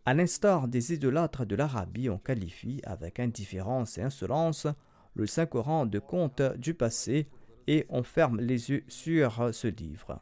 À 0.07 0.15
l'instar 0.15 0.69
des 0.69 0.95
idolâtres 0.95 1.45
de 1.45 1.57
l'Arabie, 1.57 2.09
on 2.09 2.19
qualifie 2.19 2.81
avec 2.85 3.19
indifférence 3.19 3.99
et 3.99 4.03
insolence 4.03 4.69
le 5.17 5.27
Saint-Coran 5.27 5.87
de 5.87 5.99
conte 5.99 6.41
du 6.57 6.73
passé 6.73 7.27
et 7.67 7.85
on 7.89 8.05
ferme 8.05 8.39
les 8.39 8.71
yeux 8.71 8.85
sur 8.87 9.53
ce 9.53 9.67
livre. 9.67 10.21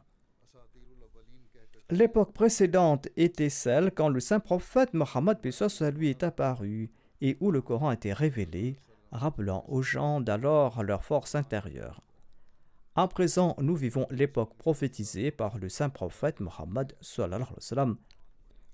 L'époque 1.91 2.33
précédente 2.33 3.07
était 3.17 3.49
celle 3.49 3.91
quand 3.91 4.09
le 4.09 4.19
saint 4.19 4.39
prophète 4.39 4.95
Mohammed 4.95 5.37
lui 5.95 6.09
est 6.09 6.23
apparu 6.23 6.89
et 7.23 7.37
où 7.39 7.49
le 7.49 7.61
Coran 7.61 7.91
était 7.91 8.13
révélé, 8.13 8.77
rappelant 9.11 9.65
aux 9.69 9.81
gens 9.81 10.21
d'alors 10.21 10.83
leur 10.83 11.03
force 11.03 11.33
intérieure. 11.33 12.01
À 12.95 13.07
présent, 13.07 13.55
nous 13.59 13.75
vivons 13.75 14.05
l'époque 14.11 14.55
prophétisée 14.57 15.31
par 15.31 15.57
le 15.57 15.69
saint 15.69 15.89
prophète 15.89 16.41
Mohammed 16.41 16.93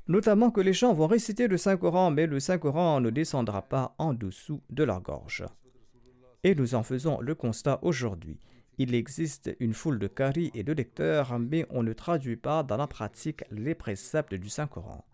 notamment 0.07 0.49
que 0.49 0.59
les 0.59 0.73
gens 0.73 0.93
vont 0.93 1.05
réciter 1.05 1.47
le 1.47 1.57
Saint-Coran, 1.57 2.09
mais 2.09 2.25
le 2.25 2.39
Saint-Coran 2.39 2.99
ne 2.99 3.11
descendra 3.11 3.61
pas 3.61 3.93
en 3.99 4.13
dessous 4.13 4.61
de 4.71 4.83
leur 4.83 5.01
gorge. 5.01 5.45
Et 6.43 6.55
nous 6.55 6.73
en 6.73 6.81
faisons 6.81 7.21
le 7.21 7.35
constat 7.35 7.77
aujourd'hui. 7.83 8.39
Il 8.79 8.95
existe 8.95 9.55
une 9.59 9.73
foule 9.75 9.99
de 9.99 10.07
caries 10.07 10.51
et 10.55 10.63
de 10.63 10.73
lecteurs, 10.73 11.37
mais 11.37 11.67
on 11.69 11.83
ne 11.83 11.93
traduit 11.93 12.37
pas 12.37 12.63
dans 12.63 12.77
la 12.77 12.87
pratique 12.87 13.43
les 13.51 13.75
préceptes 13.75 14.33
du 14.33 14.49
Saint-Coran. 14.49 15.05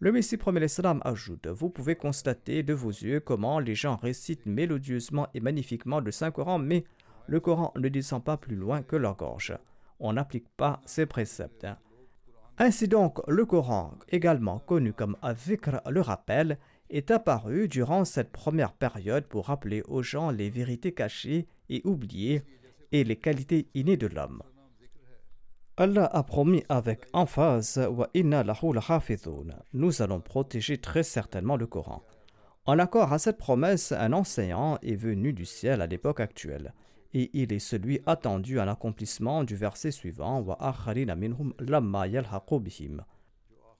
Le 0.00 0.10
Messie 0.10 0.36
premier 0.36 0.60
l'Islam 0.60 1.00
ajoute 1.04 1.46
Vous 1.46 1.70
pouvez 1.70 1.94
constater 1.94 2.62
de 2.62 2.74
vos 2.74 2.90
yeux 2.90 3.20
comment 3.20 3.60
les 3.60 3.76
gens 3.76 3.96
récitent 3.96 4.44
mélodieusement 4.44 5.28
et 5.34 5.40
magnifiquement 5.40 6.00
le 6.00 6.10
Saint-Coran, 6.10 6.58
mais 6.58 6.84
le 7.26 7.40
Coran 7.40 7.72
ne 7.76 7.88
descend 7.88 8.22
pas 8.22 8.36
plus 8.36 8.56
loin 8.56 8.82
que 8.82 8.96
leur 8.96 9.16
gorge. 9.16 9.56
On 10.00 10.14
n'applique 10.14 10.48
pas 10.56 10.80
ces 10.84 11.06
préceptes. 11.06 11.66
Ainsi 12.58 12.88
donc, 12.88 13.20
le 13.28 13.46
Coran, 13.46 13.94
également 14.08 14.58
connu 14.58 14.92
comme 14.92 15.16
Avikr 15.22 15.80
le 15.88 16.00
rappel, 16.00 16.58
est 16.90 17.10
apparu 17.10 17.68
durant 17.68 18.04
cette 18.04 18.30
première 18.32 18.72
période 18.72 19.24
pour 19.24 19.46
rappeler 19.46 19.82
aux 19.86 20.02
gens 20.02 20.30
les 20.30 20.50
vérités 20.50 20.92
cachées 20.92 21.46
et 21.68 21.82
oubliées 21.84 22.42
et 22.92 23.04
les 23.04 23.16
qualités 23.16 23.68
innées 23.74 23.96
de 23.96 24.08
l'homme. 24.08 24.42
Allah 25.76 26.06
a 26.12 26.22
promis 26.22 26.62
avec 26.68 27.06
emphase 27.12 27.80
Nous 29.72 30.02
allons 30.02 30.20
protéger 30.20 30.78
très 30.78 31.02
certainement 31.02 31.56
le 31.56 31.66
Coran. 31.66 32.04
En 32.64 32.78
accord 32.78 33.12
à 33.12 33.18
cette 33.18 33.38
promesse, 33.38 33.90
un 33.90 34.12
enseignant 34.12 34.78
est 34.82 34.94
venu 34.94 35.32
du 35.32 35.44
ciel 35.44 35.82
à 35.82 35.88
l'époque 35.88 36.20
actuelle 36.20 36.74
et 37.12 37.28
il 37.32 37.52
est 37.52 37.58
celui 37.58 38.00
attendu 38.06 38.60
à 38.60 38.64
l'accomplissement 38.64 39.42
du 39.42 39.56
verset 39.56 39.90
suivant 39.90 40.44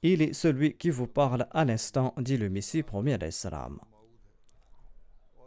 Il 0.03 0.21
est 0.21 0.33
celui 0.33 0.77
qui 0.77 0.91
vous 0.91 1.07
parle 1.07 1.47
à 1.53 1.65
l'instant, 1.65 2.13
dit 2.19 2.37
le 2.37 2.51
Messie 2.51 2.83
premier 2.83 3.19
salam. 3.31 3.79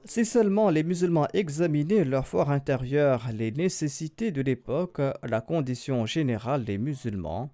Si 0.10 0.24
seulement 0.24 0.70
les 0.70 0.84
musulmans 0.84 1.28
examinaient 1.34 2.06
leur 2.06 2.26
fort 2.26 2.50
intérieur, 2.50 3.28
les 3.34 3.52
nécessités 3.52 4.32
de 4.32 4.42
l'époque, 4.42 5.02
la 5.22 5.42
condition 5.42 6.06
générale 6.06 6.64
des 6.64 6.78
musulmans, 6.78 7.52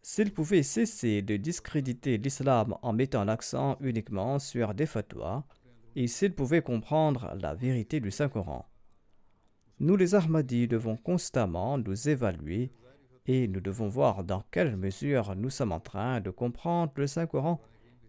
s'ils 0.00 0.32
pouvaient 0.32 0.62
cesser 0.62 1.20
de 1.20 1.36
discréditer 1.36 2.16
l'islam 2.16 2.74
en 2.80 2.94
mettant 2.94 3.24
l'accent 3.24 3.76
uniquement 3.80 4.38
sur 4.38 4.72
des 4.72 4.86
fatwas, 4.86 5.44
et 5.94 6.06
s'ils 6.06 6.34
pouvaient 6.34 6.62
comprendre 6.62 7.34
la 7.38 7.54
vérité 7.54 8.00
du 8.00 8.10
Saint-Coran. 8.10 8.64
Nous 9.78 9.96
les 9.96 10.14
Ahmadis 10.14 10.68
devons 10.68 10.96
constamment 10.96 11.76
nous 11.76 12.08
évaluer 12.08 12.72
et 13.26 13.46
nous 13.46 13.60
devons 13.60 13.88
voir 13.88 14.24
dans 14.24 14.42
quelle 14.50 14.74
mesure 14.74 15.34
nous 15.36 15.50
sommes 15.50 15.72
en 15.72 15.80
train 15.80 16.20
de 16.20 16.30
comprendre 16.30 16.92
le 16.96 17.06
Saint-Coran 17.06 17.60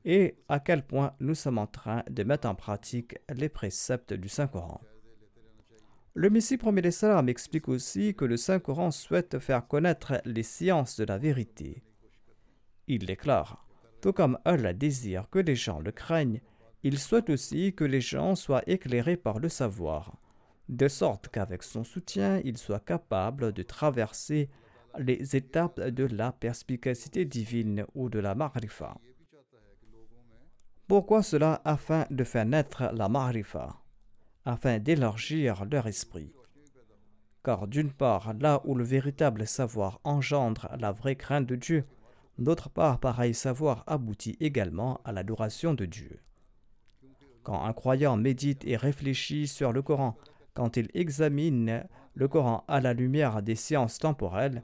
et 0.06 0.36
à 0.50 0.60
quel 0.60 0.86
point 0.86 1.14
nous 1.20 1.36
sommes 1.36 1.58
en 1.58 1.68
train 1.68 2.04
de 2.10 2.24
mettre 2.24 2.48
en 2.48 2.56
pratique 2.56 3.18
les 3.34 3.50
préceptes 3.50 4.14
du 4.14 4.30
Saint-Coran. 4.30 4.82
Le 6.14 6.30
Messie 6.30 6.58
premier 6.58 6.92
salams 6.92 7.30
explique 7.30 7.70
aussi 7.70 8.16
que 8.16 8.26
le 8.26 8.36
Saint-Coran 8.36 8.92
souhaite 8.92 9.40
faire 9.40 9.68
connaître 9.68 10.22
les 10.26 10.44
sciences 10.44 10.98
de 10.98 11.06
la 11.06 11.18
vérité. 11.18 11.84
Il 12.88 13.06
déclare 13.06 13.66
Tout 14.02 14.12
comme 14.12 14.38
Allah 14.44 14.74
désire 14.74 15.30
que 15.30 15.40
les 15.40 15.56
gens 15.56 15.80
le 15.80 15.92
craignent, 15.92 16.42
il 16.84 17.00
souhaite 17.00 17.30
aussi 17.30 17.74
que 17.74 17.84
les 17.84 18.02
gens 18.02 18.36
soient 18.36 18.64
éclairés 18.68 19.18
par 19.18 19.40
le 19.40 19.50
savoir 19.50 20.18
de 20.72 20.88
sorte 20.88 21.28
qu'avec 21.28 21.64
son 21.64 21.84
soutien, 21.84 22.42
il 22.46 22.58
soit 22.58 22.80
capable 22.80 23.52
de 23.52 23.62
traverser 23.62 24.50
les 24.98 25.36
étapes 25.36 25.82
de 25.82 26.06
la 26.06 26.32
perspicacité 26.32 27.26
divine 27.26 27.86
ou 27.94 28.10
de 28.10 28.20
la 28.20 28.36
marifa. 28.36 28.98
Pourquoi 30.92 31.24
cela 31.24 31.62
Afin 31.64 32.06
de 32.12 32.26
faire 32.26 32.44
naître 32.44 32.92
la 32.94 33.08
marifa, 33.08 33.78
afin 34.44 34.78
d'élargir 34.78 35.64
leur 35.64 35.88
esprit? 35.88 36.34
Car 37.46 37.70
d'une 37.70 37.94
part, 37.94 38.34
là 38.34 38.62
où 38.66 38.76
le 38.76 38.84
véritable 38.84 39.48
savoir 39.48 40.02
engendre 40.04 40.68
la 40.78 40.92
vraie 40.92 41.16
crainte 41.16 41.46
de 41.46 41.56
Dieu, 41.56 41.86
d'autre 42.38 42.70
part, 42.70 43.00
pareil 43.00 43.34
savoir 43.34 43.86
aboutit 43.88 44.36
également 44.42 45.00
à 45.06 45.14
l'adoration 45.14 45.74
de 45.74 45.86
Dieu. 45.86 46.20
Quand 47.44 47.64
un 47.64 47.72
croyant 47.72 48.18
médite 48.18 48.66
et 48.66 48.76
réfléchit 48.76 49.48
sur 49.48 49.72
le 49.72 49.82
Coran, 49.82 50.18
quand 50.54 50.76
il 50.76 50.90
examine 50.94 51.86
le 52.16 52.28
Coran 52.28 52.66
à 52.68 52.82
la 52.82 52.92
lumière 52.92 53.42
des 53.42 53.56
sciences 53.56 53.98
temporelles, 53.98 54.62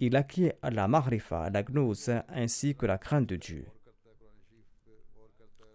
il 0.00 0.16
acquiert 0.16 0.52
la 0.62 0.86
marifa, 0.86 1.48
la 1.48 1.62
gnose, 1.62 2.12
ainsi 2.28 2.74
que 2.74 2.84
la 2.84 2.98
crainte 2.98 3.26
de 3.26 3.36
Dieu. 3.36 3.71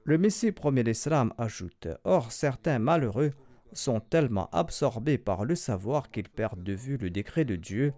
Le 0.07 0.17
Messie 0.17 0.53
premier 0.53 0.83
l'Islam 0.83 1.33
ajoute 1.37 1.89
Or, 2.05 2.31
certains 2.31 2.79
malheureux 2.79 3.33
sont 3.73 3.99
tellement 3.99 4.49
absorbés 4.53 5.17
par 5.17 5.43
le 5.43 5.53
savoir 5.53 6.11
qu'ils 6.11 6.29
perdent 6.29 6.63
de 6.63 6.71
vue 6.71 6.95
le 6.95 7.09
décret 7.09 7.43
de 7.43 7.57
Dieu 7.57 7.91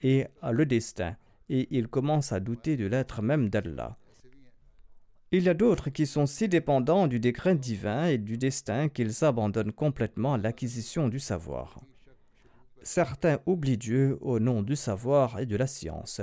et 0.00 0.28
le 0.48 0.66
destin, 0.66 1.16
et 1.48 1.66
ils 1.76 1.88
commencent 1.88 2.30
à 2.30 2.38
douter 2.38 2.76
de 2.76 2.86
l'être 2.86 3.22
même 3.22 3.48
d'Allah. 3.50 3.98
Il 5.32 5.42
y 5.42 5.48
a 5.48 5.54
d'autres 5.54 5.90
qui 5.90 6.06
sont 6.06 6.26
si 6.26 6.48
dépendants 6.48 7.08
du 7.08 7.18
décret 7.18 7.56
divin 7.56 8.06
et 8.06 8.18
du 8.18 8.38
destin 8.38 8.88
qu'ils 8.88 9.24
abandonnent 9.24 9.72
complètement 9.72 10.36
l'acquisition 10.36 11.08
du 11.08 11.18
savoir. 11.18 11.80
Certains 12.84 13.40
oublient 13.46 13.78
Dieu 13.78 14.16
au 14.20 14.38
nom 14.38 14.62
du 14.62 14.76
savoir 14.76 15.40
et 15.40 15.46
de 15.46 15.56
la 15.56 15.66
science. 15.66 16.20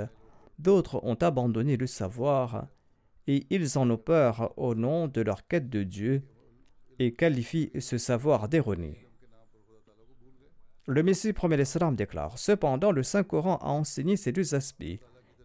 D'autres 0.58 0.98
ont 1.04 1.18
abandonné 1.20 1.76
le 1.76 1.86
savoir 1.86 2.68
et 3.26 3.46
ils 3.50 3.78
en 3.78 3.90
ont 3.90 3.98
peur 3.98 4.52
au 4.56 4.74
nom 4.74 5.08
de 5.08 5.20
leur 5.20 5.46
quête 5.46 5.68
de 5.68 5.82
Dieu 5.82 6.22
et 6.98 7.14
qualifient 7.14 7.70
ce 7.78 7.98
savoir 7.98 8.48
d'erroné. 8.48 9.06
Le 10.86 11.02
Messie 11.02 11.32
premier 11.32 11.56
l'Islam 11.56 11.96
déclare 11.96 12.38
Cependant, 12.38 12.92
le 12.92 13.02
Saint-Coran 13.02 13.56
a 13.56 13.70
enseigné 13.70 14.16
ces 14.16 14.30
deux 14.30 14.54
aspects 14.54 15.00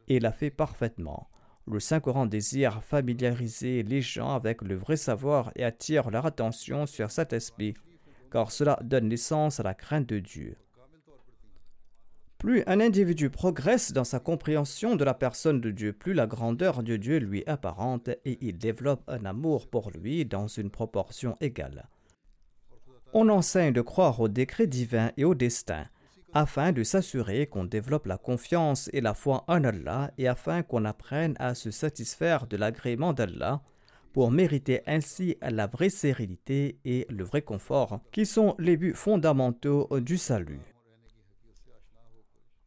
et 0.08 0.20
l'a 0.20 0.32
fait 0.32 0.52
parfaitement. 0.52 1.30
Le 1.68 1.80
Saint-Coran 1.80 2.26
désire 2.28 2.84
familiariser 2.84 3.82
les 3.82 4.02
gens 4.02 4.36
avec 4.36 4.62
le 4.62 4.76
vrai 4.76 4.98
savoir 4.98 5.52
et 5.56 5.64
attire 5.64 6.12
leur 6.12 6.26
attention 6.26 6.86
sur 6.86 7.10
cet 7.10 7.34
aspect, 7.34 7.74
car 8.32 8.52
cela 8.52 8.80
donne 8.84 9.08
naissance 9.08 9.60
à 9.60 9.64
la 9.64 9.74
crainte 9.74 10.08
de 10.08 10.20
Dieu. 10.20 10.58
Plus 12.42 12.64
un 12.66 12.80
individu 12.80 13.30
progresse 13.30 13.94
dans 13.94 14.04
sa 14.04 14.20
compréhension 14.20 14.96
de 14.96 15.04
la 15.04 15.14
personne 15.14 15.62
de 15.62 15.70
Dieu, 15.70 15.94
plus 15.94 16.16
la 16.16 16.26
grandeur 16.26 16.82
de 16.82 16.98
Dieu 16.98 17.20
lui 17.20 17.44
apparente 17.46 18.10
et 18.26 18.40
il 18.42 18.58
développe 18.58 19.04
un 19.08 19.26
amour 19.26 19.68
pour 19.68 19.92
lui 19.92 20.26
dans 20.26 20.48
une 20.48 20.72
proportion 20.72 21.38
égale. 21.40 21.88
On 23.14 23.30
enseigne 23.30 23.74
de 23.74 23.82
croire 23.82 24.20
au 24.20 24.28
décret 24.28 24.66
divin 24.66 25.12
et 25.18 25.24
au 25.24 25.36
destin, 25.36 25.86
afin 26.34 26.72
de 26.72 26.84
s'assurer 26.84 27.46
qu'on 27.46 27.66
développe 27.66 28.08
la 28.08 28.18
confiance 28.18 28.90
et 28.92 29.02
la 29.02 29.14
foi 29.14 29.44
en 29.48 29.64
Allah 29.64 30.10
et 30.18 30.28
afin 30.28 30.64
qu'on 30.64 30.86
apprenne 30.86 31.36
à 31.38 31.54
se 31.54 31.70
satisfaire 31.70 32.48
de 32.48 32.58
l'agrément 32.58 33.14
d'Allah 33.14 33.62
pour 34.14 34.32
mériter 34.32 34.82
ainsi 34.88 35.38
la 35.44 35.68
vraie 35.68 35.92
sérénité 35.92 36.80
et 36.86 37.06
le 37.08 37.24
vrai 37.24 37.44
confort, 37.44 38.00
qui 38.12 38.26
sont 38.26 38.56
les 38.58 38.78
buts 38.78 38.96
fondamentaux 38.96 39.88
du 40.00 40.18
salut. 40.18 40.71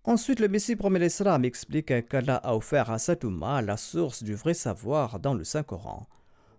Ensuite, 0.06 0.38
le 0.38 0.48
Messie 0.48 0.76
promet 0.76 0.98
l'Islam 0.98 1.46
explique 1.46 2.08
qu'Allah 2.08 2.36
a 2.36 2.54
offert 2.54 2.90
à 2.90 2.98
Satouma 2.98 3.62
la 3.62 3.78
source 3.78 4.22
du 4.22 4.34
vrai 4.34 4.52
savoir 4.52 5.18
dans 5.18 5.32
le 5.32 5.44
Saint-Coran. 5.44 6.06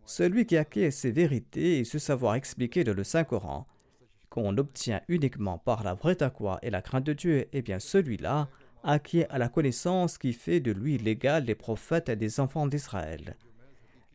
Celui 0.03 0.47
qui 0.47 0.58
acquiert 0.58 0.91
ces 0.91 1.12
vérités 1.12 1.77
et 1.79 1.84
ce 1.84 1.99
savoir 1.99 2.34
expliqué 2.34 2.84
dans 2.84 2.95
le 2.95 3.03
Saint-Coran 3.03 3.67
qu'on 4.31 4.58
obtient 4.58 5.01
uniquement 5.08 5.60
par 5.60 5.84
la 5.84 5.93
vraie 5.93 6.15
taqwa 6.15 6.58
et 6.63 6.71
la 6.71 6.81
crainte 6.81 7.05
de 7.05 7.13
Dieu, 7.13 7.47
eh 7.53 7.62
bien 7.62 7.79
celui-là 7.79 8.49
acquiert 8.84 9.27
à 9.29 9.38
la 9.38 9.47
connaissance 9.47 10.17
qui 10.17 10.34
fait 10.34 10.60
de 10.60 10.71
lui 10.71 10.97
l'égal 10.97 11.45
des 11.45 11.55
prophètes 11.55 12.10
et 12.10 12.15
des 12.15 12.39
enfants 12.39 12.67
d'Israël. 12.67 13.38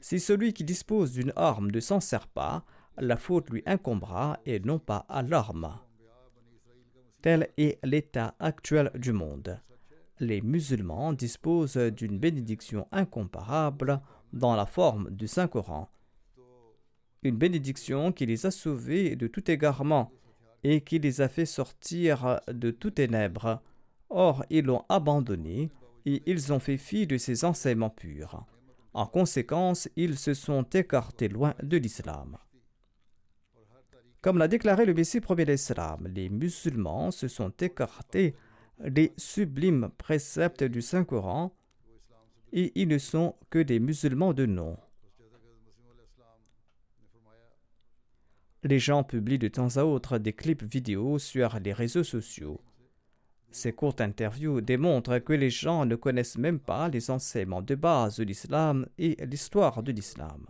Si 0.00 0.18
celui 0.18 0.52
qui 0.52 0.64
dispose 0.64 1.12
d'une 1.12 1.32
arme 1.36 1.70
ne 1.70 1.80
s'en 1.80 2.00
sert 2.00 2.26
pas, 2.26 2.64
la 2.98 3.16
faute 3.16 3.48
lui 3.50 3.62
incombera 3.64 4.40
et 4.44 4.58
non 4.58 4.80
pas 4.80 5.06
à 5.08 5.22
l'arme. 5.22 5.72
Tel 7.22 7.48
est 7.56 7.78
l'état 7.85 8.35
actuel 8.38 8.90
du 8.94 9.12
monde. 9.12 9.61
Les 10.18 10.40
musulmans 10.40 11.12
disposent 11.12 11.76
d'une 11.76 12.18
bénédiction 12.18 12.87
incomparable 12.92 14.00
dans 14.33 14.54
la 14.54 14.66
forme 14.66 15.11
du 15.11 15.28
Saint-Coran 15.28 15.88
une 17.22 17.37
bénédiction 17.37 18.12
qui 18.12 18.26
les 18.26 18.46
a 18.46 18.50
sauvés 18.50 19.16
de 19.16 19.26
tout 19.26 19.50
égarement 19.50 20.12
et 20.62 20.83
qui 20.83 20.98
les 20.98 21.20
a 21.20 21.28
fait 21.28 21.46
sortir 21.46 22.40
de 22.48 22.70
tout 22.70 22.90
ténèbres. 22.90 23.62
Or, 24.09 24.44
ils 24.50 24.64
l'ont 24.64 24.85
abandonné 24.88 25.70
et 26.06 26.22
ils 26.26 26.52
ont 26.52 26.59
fait 26.59 26.76
fi 26.76 27.06
de 27.06 27.18
ses 27.18 27.44
enseignements 27.44 27.90
purs. 27.90 28.44
En 28.92 29.06
conséquence, 29.06 29.88
ils 29.96 30.18
se 30.18 30.35
sont 30.35 30.62
écartés 30.62 31.28
loin 31.28 31.54
de 31.62 31.76
l'islam. 31.76 32.38
Comme 34.22 34.37
l'a 34.37 34.48
déclaré 34.48 34.85
le 34.85 34.92
Messie 34.92 35.20
premier 35.20 35.46
l'Islam, 35.46 36.06
les 36.14 36.28
musulmans 36.28 37.11
se 37.11 37.26
sont 37.26 37.52
écartés 37.61 38.35
des 38.78 39.12
sublimes 39.16 39.90
préceptes 39.96 40.64
du 40.64 40.83
Saint-Coran 40.83 41.54
et 42.52 42.72
ils 42.74 42.88
ne 42.88 42.98
sont 42.98 43.37
que 43.48 43.61
des 43.61 43.80
musulmans 43.80 44.35
de 44.35 44.44
nom. 44.44 44.76
Les 48.62 48.78
gens 48.78 49.04
publient 49.04 49.38
de 49.38 49.48
temps 49.48 49.78
à 49.78 49.85
autre 49.85 50.18
des 50.18 50.35
clips 50.35 50.64
vidéo 50.64 51.18
sur 51.18 51.59
les 51.59 51.72
réseaux 51.72 52.04
sociaux. 52.04 52.61
Ces 53.50 53.72
courtes 53.72 54.02
interviews 54.02 54.61
démontrent 54.61 55.18
que 55.18 55.33
les 55.33 55.48
gens 55.48 55.87
ne 55.87 55.96
connaissent 55.96 56.37
même 56.37 56.61
pas 56.61 56.88
les 56.90 57.11
enseignements 57.11 57.62
de 57.62 57.74
base 57.74 58.18
de 58.18 58.24
l'islam 58.24 58.87
et 58.98 59.16
l'histoire 59.24 59.83
de 59.83 59.92
l'islam. 59.92 60.46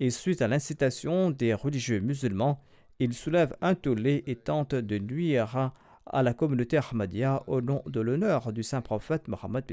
Et 0.00 0.10
suite 0.10 0.42
à 0.42 0.48
l'incitation 0.48 1.30
des 1.30 1.54
religieux 1.54 2.00
musulmans, 2.00 2.60
ils 2.98 3.14
soulèvent 3.14 3.56
un 3.60 3.74
tollé 3.74 4.24
et 4.26 4.36
tentent 4.36 4.74
de 4.74 4.98
nuire 4.98 5.72
à 6.06 6.22
la 6.22 6.34
communauté 6.34 6.78
Ahmadiyya 6.78 7.42
au 7.46 7.60
nom 7.60 7.82
de 7.86 8.00
l'honneur 8.00 8.52
du 8.52 8.62
saint 8.62 8.82
prophète 8.82 9.28
Mohammed 9.28 9.64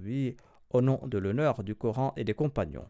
lui, 0.00 0.36
au 0.70 0.80
nom 0.80 1.00
de 1.06 1.18
l'honneur 1.18 1.62
du 1.62 1.74
Coran 1.74 2.12
et 2.16 2.24
des 2.24 2.34
compagnons. 2.34 2.86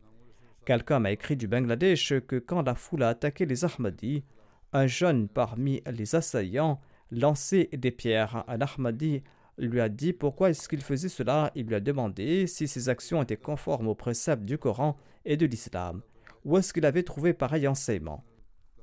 Quelqu'un 0.65 1.01
m'a 1.01 1.13
écrit 1.13 1.37
du 1.37 1.49
Bangladesh 1.49 2.15
que 2.27 2.37
quand 2.37 2.63
la 2.63 2.75
foule 2.75 3.03
a 3.03 3.09
attaqué 3.09 3.45
les 3.45 3.65
Ahmadis, 3.65 4.25
un 4.73 4.87
jeune 4.87 5.29
parmi 5.29 5.83
les 5.91 6.15
assaillants 6.15 6.81
lançait 7.11 7.69
des 7.73 7.91
pierres. 7.91 8.45
Un 8.49 8.61
Ahmadi 8.61 9.23
lui 9.59 9.81
a 9.81 9.89
dit 9.89 10.13
pourquoi 10.13 10.51
est-ce 10.51 10.69
qu'il 10.69 10.81
faisait 10.81 11.09
cela. 11.09 11.51
Il 11.55 11.67
lui 11.67 11.75
a 11.75 11.81
demandé 11.81 12.47
si 12.47 12.67
ses 12.67 12.89
actions 12.89 13.23
étaient 13.23 13.37
conformes 13.37 13.89
aux 13.89 13.95
préceptes 13.95 14.45
du 14.45 14.59
Coran 14.59 14.97
et 15.25 15.37
de 15.37 15.47
l'islam. 15.47 16.03
Où 16.45 16.59
est-ce 16.59 16.73
qu'il 16.73 16.87
avait 16.87 17.03
trouvé 17.03 17.33
pareil 17.33 17.67
enseignement 17.67 18.25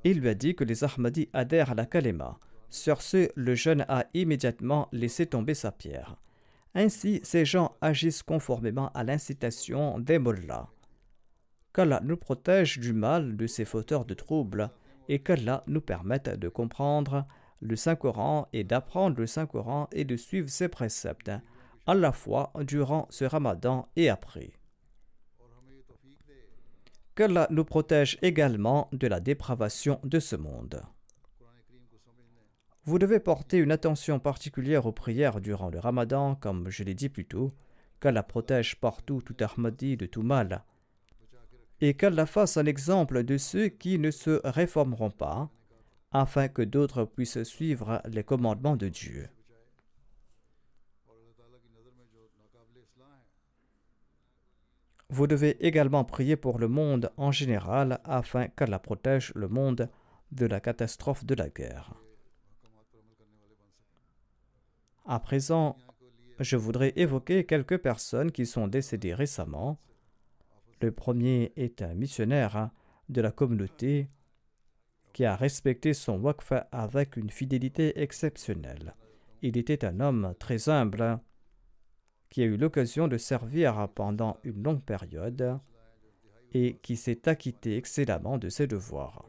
Il 0.04 0.20
lui 0.20 0.28
a 0.28 0.34
dit 0.34 0.54
que 0.54 0.64
les 0.64 0.84
Ahmadis 0.84 1.28
adhèrent 1.32 1.70
à 1.70 1.74
la 1.74 1.86
kalema. 1.86 2.38
Sur 2.70 3.02
ce, 3.02 3.28
le 3.34 3.54
jeune 3.54 3.84
a 3.88 4.06
immédiatement 4.14 4.88
laissé 4.92 5.26
tomber 5.26 5.54
sa 5.54 5.72
pierre. 5.72 6.16
Ainsi, 6.74 7.20
ces 7.22 7.44
gens 7.44 7.76
agissent 7.80 8.22
conformément 8.22 8.90
à 8.94 9.04
l'incitation 9.04 9.98
des 9.98 10.18
mollahs 10.18 10.68
qu'Allah 11.72 12.00
nous 12.04 12.16
protège 12.16 12.78
du 12.78 12.92
mal 12.92 13.36
de 13.36 13.46
ces 13.46 13.64
fauteurs 13.64 14.04
de 14.04 14.14
troubles 14.14 14.70
et 15.08 15.20
qu'Allah 15.20 15.64
nous 15.66 15.80
permette 15.80 16.28
de 16.28 16.48
comprendre 16.48 17.26
le 17.60 17.76
Saint-Coran 17.76 18.48
et 18.52 18.64
d'apprendre 18.64 19.18
le 19.18 19.26
Saint-Coran 19.26 19.88
et 19.92 20.04
de 20.04 20.16
suivre 20.16 20.48
ses 20.48 20.68
préceptes, 20.68 21.30
à 21.86 21.94
la 21.94 22.12
fois 22.12 22.52
durant 22.60 23.06
ce 23.10 23.24
ramadan 23.24 23.88
et 23.96 24.08
après. 24.08 24.52
Qu'Allah 27.14 27.46
nous 27.50 27.64
protège 27.64 28.18
également 28.22 28.88
de 28.92 29.06
la 29.06 29.20
dépravation 29.20 30.00
de 30.02 30.18
ce 30.18 30.34
monde. 30.34 30.80
Vous 32.84 32.98
devez 32.98 33.20
porter 33.20 33.58
une 33.58 33.70
attention 33.70 34.18
particulière 34.18 34.86
aux 34.86 34.92
prières 34.92 35.40
durant 35.40 35.68
le 35.68 35.78
ramadan, 35.78 36.34
comme 36.34 36.70
je 36.70 36.82
l'ai 36.84 36.94
dit 36.94 37.10
plus 37.10 37.26
tôt, 37.26 37.52
qu'Allah 38.00 38.22
protège 38.22 38.80
partout 38.80 39.20
tout 39.20 39.36
Ahmadi 39.40 39.96
de 39.96 40.06
tout 40.06 40.22
mal, 40.22 40.64
et 41.80 41.94
qu'Allah 41.94 42.26
fasse 42.26 42.56
un 42.56 42.66
exemple 42.66 43.24
de 43.24 43.36
ceux 43.36 43.68
qui 43.68 43.98
ne 43.98 44.10
se 44.10 44.40
réformeront 44.44 45.10
pas, 45.10 45.50
afin 46.12 46.48
que 46.48 46.62
d'autres 46.62 47.04
puissent 47.04 47.42
suivre 47.42 48.00
les 48.06 48.24
commandements 48.24 48.76
de 48.76 48.88
Dieu. 48.88 49.28
Vous 55.12 55.26
devez 55.26 55.64
également 55.64 56.04
prier 56.04 56.36
pour 56.36 56.58
le 56.58 56.68
monde 56.68 57.12
en 57.16 57.30
général 57.30 58.00
afin 58.04 58.48
qu'Allah 58.48 58.78
protège 58.78 59.32
le 59.34 59.46
monde 59.46 59.88
de 60.32 60.46
la 60.46 60.58
catastrophe 60.58 61.24
de 61.24 61.34
la 61.34 61.48
guerre. 61.48 61.94
À 65.04 65.20
présent, 65.20 65.76
je 66.40 66.56
voudrais 66.56 66.92
évoquer 66.96 67.44
quelques 67.44 67.78
personnes 67.78 68.32
qui 68.32 68.46
sont 68.46 68.66
décédées 68.66 69.14
récemment 69.14 69.78
le 70.82 70.90
premier 70.90 71.52
est 71.54 71.80
un 71.80 71.94
missionnaire 71.94 72.70
de 73.08 73.20
la 73.20 73.30
communauté 73.30 74.08
qui 75.12 75.24
a 75.24 75.36
respecté 75.36 75.94
son 75.94 76.18
waqf 76.18 76.52
avec 76.72 77.16
une 77.16 77.30
fidélité 77.30 78.00
exceptionnelle. 78.00 78.96
Il 79.42 79.56
était 79.58 79.84
un 79.84 80.00
homme 80.00 80.34
très 80.40 80.68
humble 80.68 81.20
qui 82.32 82.40
a 82.40 82.46
eu 82.46 82.56
l'occasion 82.56 83.08
de 83.08 83.18
servir 83.18 83.88
pendant 83.94 84.38
une 84.42 84.62
longue 84.62 84.82
période 84.82 85.60
et 86.54 86.78
qui 86.82 86.96
s'est 86.96 87.28
acquitté 87.28 87.76
excellemment 87.76 88.38
de 88.38 88.48
ses 88.48 88.66
devoirs. 88.66 89.28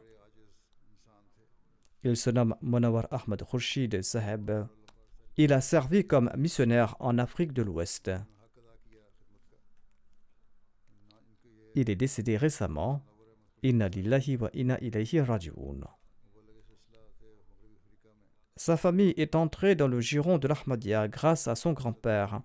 Il 2.02 2.16
se 2.16 2.30
nomme 2.30 2.56
Monawar 2.62 3.06
Ahmad 3.10 3.44
Khurshid 3.44 4.00
Saheb. 4.02 4.50
Il 5.36 5.52
a 5.52 5.60
servi 5.60 6.06
comme 6.06 6.30
missionnaire 6.34 6.96
en 6.98 7.18
Afrique 7.18 7.52
de 7.52 7.60
l'Ouest. 7.60 8.10
Il 11.74 11.90
est 11.90 11.96
décédé 11.96 12.38
récemment. 12.38 13.02
Sa 18.56 18.76
famille 18.78 19.12
est 19.18 19.34
entrée 19.34 19.74
dans 19.74 19.88
le 19.88 20.00
giron 20.00 20.38
de 20.38 20.48
l'Ahmadiyya 20.48 21.08
grâce 21.08 21.48
à 21.48 21.54
son 21.54 21.74
grand-père, 21.74 22.40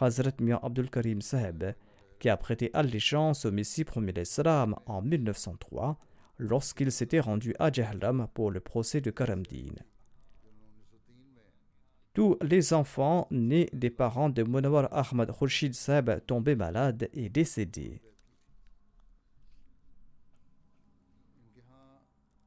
Hazrat 0.00 0.40
Mian 0.40 0.60
Abdul 0.62 0.90
Karim 0.90 1.20
Saheb, 1.20 1.74
qui 2.18 2.28
a 2.28 2.36
prêté 2.36 2.70
allégeance 2.72 3.44
au 3.44 3.52
Messie 3.52 3.84
premier 3.84 4.12
l'Islam 4.12 4.76
en 4.86 5.02
1903 5.02 5.98
lorsqu'il 6.38 6.90
s'était 6.90 7.20
rendu 7.20 7.54
à 7.58 7.70
Jahlam 7.70 8.28
pour 8.34 8.50
le 8.50 8.60
procès 8.60 9.00
de 9.00 9.10
Karamdin. 9.10 9.74
Tous 12.12 12.38
les 12.42 12.72
enfants 12.72 13.26
nés 13.30 13.68
des 13.72 13.90
parents 13.90 14.30
de 14.30 14.44
Munawar 14.44 14.88
Ahmad 14.92 15.32
Khurshid 15.36 15.74
Saheb 15.74 16.24
tombés 16.26 16.54
malades 16.54 17.08
et 17.12 17.28
décédés. 17.28 18.00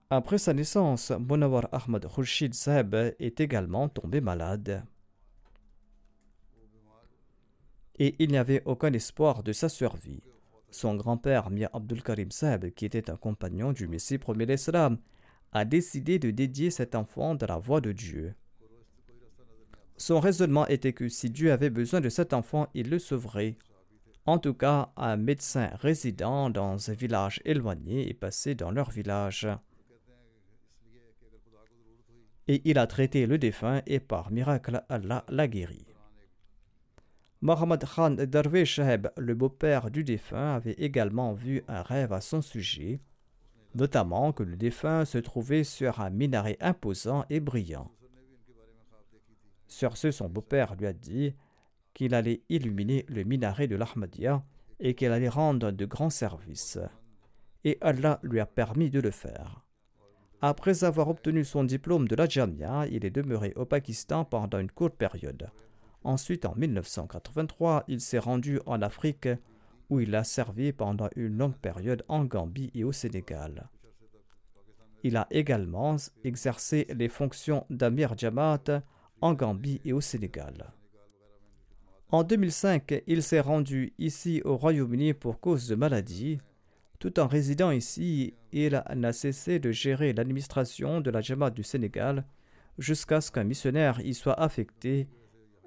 Après 0.09 0.37
sa 0.37 0.53
naissance, 0.53 1.11
Munawar 1.11 1.67
Ahmad 1.73 2.07
Khurshid 2.07 2.53
Saheb 2.53 2.95
est 2.95 3.41
également 3.41 3.89
tombé 3.89 4.21
malade. 4.21 4.85
Et 7.99 8.15
il 8.19 8.29
n'y 8.29 8.37
avait 8.37 8.61
aucun 8.65 8.93
espoir 8.93 9.43
de 9.43 9.51
sa 9.51 9.69
survie. 9.69 10.21
Son 10.69 10.95
grand-père, 10.95 11.49
Mia 11.49 11.69
Abdul 11.73 12.03
Karim 12.03 12.31
Saheb, 12.31 12.69
qui 12.71 12.85
était 12.85 13.09
un 13.09 13.15
compagnon 13.15 13.71
du 13.71 13.87
Messie 13.87 14.17
premier 14.17 14.45
l'Islam, 14.45 14.97
a 15.53 15.65
décidé 15.65 16.19
de 16.19 16.29
dédier 16.29 16.69
cet 16.69 16.93
enfant 16.93 17.35
dans 17.35 17.47
la 17.47 17.57
voie 17.57 17.81
de 17.81 17.91
Dieu. 17.91 18.35
Son 19.95 20.19
raisonnement 20.19 20.67
était 20.67 20.93
que 20.93 21.09
si 21.09 21.29
Dieu 21.29 21.51
avait 21.51 21.71
besoin 21.71 22.01
de 22.01 22.09
cet 22.09 22.33
enfant, 22.33 22.67
il 22.73 22.89
le 22.89 22.99
sauverait. 22.99 23.57
En 24.25 24.37
tout 24.37 24.53
cas, 24.53 24.91
un 24.97 25.15
médecin 25.15 25.71
résident 25.79 26.49
dans 26.49 26.91
un 26.91 26.93
village 26.93 27.41
éloigné 27.45 28.09
est 28.09 28.13
passé 28.13 28.53
dans 28.53 28.71
leur 28.71 28.91
village 28.91 29.47
et 32.47 32.61
il 32.65 32.77
a 32.77 32.87
traité 32.87 33.25
le 33.25 33.37
défunt 33.37 33.81
et 33.85 33.99
par 33.99 34.31
miracle 34.31 34.83
Allah 34.89 35.25
l'a 35.29 35.47
guéri. 35.47 35.85
Mohammad 37.41 37.85
Khan 37.85 38.15
Darwish 38.15 38.75
Shaheb, 38.75 39.09
le 39.15 39.35
beau-père 39.35 39.91
du 39.91 40.03
défunt, 40.03 40.55
avait 40.55 40.71
également 40.71 41.33
vu 41.33 41.63
un 41.67 41.83
rêve 41.83 42.11
à 42.11 42.19
son 42.19 42.41
sujet, 42.41 42.99
notamment 43.75 44.31
que 44.31 44.41
le 44.41 44.55
défunt 44.55 45.05
se 45.05 45.19
trouvait 45.19 45.63
sur 45.63 46.01
un 46.01 46.09
minaret 46.09 46.57
imposant 46.59 47.25
et 47.29 47.39
brillant. 47.39 47.91
Sur 49.67 49.97
ce, 49.97 50.09
son 50.09 50.29
beau-père 50.29 50.75
lui 50.75 50.87
a 50.87 50.93
dit 50.93 51.35
qu'il 51.93 52.15
allait 52.15 52.41
illuminer 52.49 53.05
le 53.07 53.23
minaret 53.23 53.67
de 53.67 53.75
l'Ahmadiyya 53.75 54.43
et 54.79 54.95
qu'il 54.95 55.11
allait 55.11 55.29
rendre 55.29 55.69
de 55.69 55.85
grands 55.85 56.09
services. 56.09 56.79
Et 57.63 57.77
Allah 57.81 58.19
lui 58.23 58.39
a 58.39 58.47
permis 58.47 58.89
de 58.89 58.99
le 58.99 59.11
faire. 59.11 59.63
Après 60.41 60.83
avoir 60.83 61.09
obtenu 61.09 61.45
son 61.45 61.63
diplôme 61.63 62.07
de 62.07 62.15
la 62.15 62.27
Jamia, 62.27 62.87
il 62.87 63.05
est 63.05 63.11
demeuré 63.11 63.53
au 63.55 63.65
Pakistan 63.65 64.25
pendant 64.25 64.59
une 64.59 64.71
courte 64.71 64.95
période. 64.95 65.51
Ensuite, 66.07 66.45
en 66.45 66.55
1983, 66.55 67.83
il 67.89 67.99
s'est 67.99 68.17
rendu 68.17 68.61
en 68.65 68.81
Afrique 68.81 69.27
où 69.89 69.99
il 69.99 70.15
a 70.15 70.23
servi 70.23 70.71
pendant 70.71 71.09
une 71.17 71.37
longue 71.37 71.57
période 71.57 72.05
en 72.07 72.23
Gambie 72.23 72.71
et 72.73 72.85
au 72.85 72.93
Sénégal. 72.93 73.67
Il 75.03 75.17
a 75.17 75.27
également 75.31 75.97
exercé 76.23 76.87
les 76.95 77.09
fonctions 77.09 77.65
d'Amir 77.69 78.17
Jamaat 78.17 78.83
en 79.19 79.33
Gambie 79.33 79.81
et 79.83 79.91
au 79.91 79.99
Sénégal. 79.99 80.71
En 82.09 82.23
2005, 82.23 83.03
il 83.05 83.21
s'est 83.21 83.41
rendu 83.41 83.93
ici 83.99 84.41
au 84.45 84.55
Royaume-Uni 84.55 85.13
pour 85.13 85.41
cause 85.41 85.67
de 85.67 85.75
maladie 85.75 86.39
tout 86.99 87.19
en 87.19 87.27
résidant 87.27 87.71
ici, 87.71 88.33
il 88.53 88.81
n'a 88.95 89.11
cessé 89.11 89.59
de 89.59 89.71
gérer 89.71 90.13
l'administration 90.13 91.01
de 91.01 91.11
la 91.11 91.19
Jamaat 91.19 91.51
du 91.51 91.63
Sénégal 91.63 92.25
jusqu'à 92.79 93.19
ce 93.21 93.29
qu'un 93.29 93.43
missionnaire 93.43 93.99
y 94.03 94.13
soit 94.15 94.39
affecté, 94.39 95.07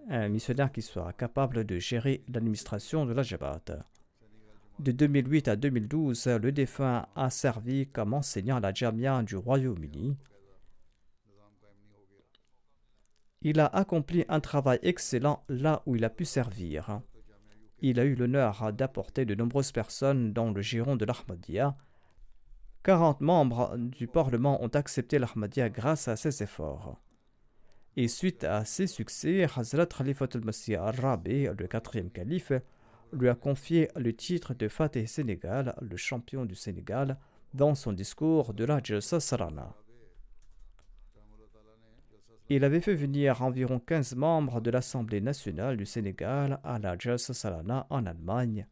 un 0.09 0.29
missionnaire 0.29 0.73
qui 0.73 0.83
soit 0.83 1.13
capable 1.13 1.65
de 1.65 1.79
gérer 1.79 2.25
l'administration 2.29 3.07
de 3.07 3.13
la 3.13 3.23
Jamaat. 3.23 3.85
De 4.79 4.93
2008 4.93 5.49
à 5.49 5.57
2012, 5.57 6.27
le 6.27 6.53
défunt 6.53 7.07
a 7.15 7.29
servi 7.29 7.87
comme 7.87 8.15
enseignant 8.15 8.57
à 8.57 8.61
la 8.61 8.73
Jamia 8.73 9.23
du 9.23 9.37
Royaume-Uni. 9.37 10.17
Il 13.43 13.61
a 13.61 13.67
accompli 13.67 14.25
un 14.29 14.41
travail 14.41 14.79
excellent 14.83 15.45
là 15.49 15.83
où 15.87 15.97
il 15.97 16.05
a 16.05 16.11
pu 16.11 16.25
servir. 16.25 17.01
Il 17.81 18.01
a 18.01 18.05
eu 18.05 18.15
l'honneur 18.15 18.73
d'apporter 18.73 19.25
de 19.25 19.35
nombreuses 19.35 19.73
personnes 19.73 20.33
dans 20.33 20.51
le 20.51 20.63
giron 20.63 20.97
de 20.97 21.05
l'Ahmadiyya. 21.05 21.77
40 22.83 23.21
membres 23.21 23.77
du 23.77 24.07
Parlement 24.07 24.63
ont 24.63 24.69
accepté 24.69 25.19
l'Ahmadiyya 25.19 25.69
grâce 25.69 26.09
à 26.09 26.17
ses 26.17 26.43
efforts. 26.43 26.99
Et 27.97 28.09
suite 28.09 28.45
à 28.45 28.65
ses 28.65 28.87
succès, 28.87 29.47
Hazrat 29.57 29.87
Khalifat 29.87 30.29
al-Masih 30.35 30.77
al-Rabi, 30.77 31.49
le 31.57 31.67
quatrième 31.67 32.11
calife, 32.11 32.53
lui 33.13 33.29
a 33.29 33.35
confié 33.35 33.89
le 33.97 34.15
titre 34.15 34.55
de 34.55 34.69
Fateh 34.69 35.07
Sénégal, 35.07 35.75
le 35.81 35.97
champion 35.97 36.45
du 36.45 36.55
Sénégal, 36.55 37.19
dans 37.53 37.75
son 37.75 37.93
discours 37.93 38.55
de 38.55 38.65
la 38.65 38.81
Jalsa 38.83 39.19
Sarana. 39.19 39.75
Il 42.49 42.65
avait 42.65 42.81
fait 42.81 42.95
venir 42.95 43.43
environ 43.43 43.79
15 43.81 44.17
membres 44.17 44.61
de 44.61 44.71
l'Assemblée 44.71 45.21
nationale 45.21 45.77
du 45.77 45.87
Sénégal 45.87 46.61
à 46.65 46.79
la 46.79 46.97
Jalsa 46.99 47.35
Salana 47.35 47.87
en 47.91 48.07
Allemagne. 48.07 48.67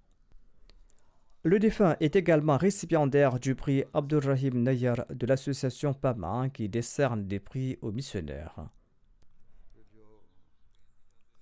Le 1.45 1.59
défunt 1.59 1.97
est 2.01 2.17
également 2.17 2.57
récipiendaire 2.57 3.39
du 3.39 3.55
prix 3.55 3.85
Abdurrahim 3.95 4.63
Nayar 4.63 5.07
de 5.11 5.27
l'association 5.27 5.95
PAMA 5.95 6.49
qui 6.51 6.69
décerne 6.69 7.27
des 7.27 7.39
prix 7.39 7.79
aux 7.81 7.93
missionnaires. 7.93 8.69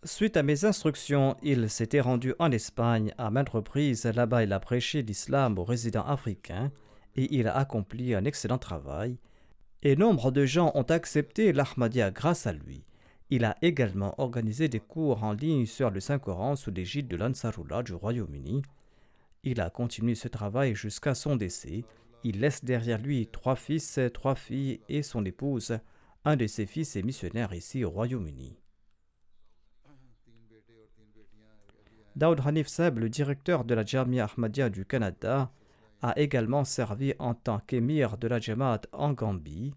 Suite 0.06 0.36
à 0.36 0.44
mes 0.44 0.64
instructions, 0.64 1.36
il 1.42 1.68
s'était 1.68 2.00
rendu 2.00 2.32
en 2.38 2.52
Espagne 2.52 3.12
à 3.18 3.28
maintes 3.32 3.48
reprises. 3.48 4.04
Là-bas, 4.04 4.44
il 4.44 4.52
a 4.52 4.60
prêché 4.60 5.02
l'islam 5.02 5.58
aux 5.58 5.64
résidents 5.64 6.06
africains 6.06 6.70
et 7.16 7.34
il 7.34 7.48
a 7.48 7.56
accompli 7.56 8.14
un 8.14 8.24
excellent 8.24 8.58
travail 8.58 9.18
et 9.82 9.96
nombre 9.96 10.30
de 10.30 10.46
gens 10.46 10.70
ont 10.76 10.84
accepté 10.84 11.52
l'Ahmadiyya 11.52 12.12
grâce 12.12 12.46
à 12.46 12.52
lui. 12.52 12.84
Il 13.30 13.44
a 13.44 13.56
également 13.62 14.14
organisé 14.20 14.68
des 14.68 14.78
cours 14.78 15.24
en 15.24 15.32
ligne 15.32 15.66
sur 15.66 15.90
le 15.90 15.98
Saint-Coran 15.98 16.54
sous 16.54 16.70
l'égide 16.70 17.08
de 17.08 17.16
l'Ansarullah 17.16 17.82
du 17.82 17.92
Royaume-Uni. 17.92 18.62
Il 19.42 19.60
a 19.60 19.70
continué 19.70 20.14
ce 20.14 20.28
travail 20.28 20.76
jusqu'à 20.76 21.16
son 21.16 21.34
décès. 21.34 21.84
Il 22.22 22.38
laisse 22.38 22.64
derrière 22.64 22.98
lui 22.98 23.26
trois 23.26 23.56
fils, 23.56 23.98
trois 24.14 24.36
filles 24.36 24.78
et 24.88 25.02
son 25.02 25.24
épouse. 25.24 25.78
Un 26.24 26.36
de 26.36 26.46
ses 26.46 26.66
fils 26.66 26.94
est 26.94 27.02
missionnaire 27.02 27.52
ici 27.52 27.84
au 27.84 27.90
Royaume-Uni. 27.90 28.56
Daoud 32.16 32.40
Hanif 32.46 32.66
Seb, 32.66 32.98
le 32.98 33.10
directeur 33.10 33.66
de 33.66 33.74
la 33.74 33.84
Jamia 33.84 34.24
Ahmadiyya 34.24 34.70
du 34.70 34.86
Canada, 34.86 35.52
a 36.00 36.18
également 36.18 36.64
servi 36.64 37.12
en 37.18 37.34
tant 37.34 37.58
qu'émir 37.58 38.16
de 38.16 38.26
la 38.26 38.40
Jamaat 38.40 38.80
en 38.92 39.12
Gambie. 39.12 39.74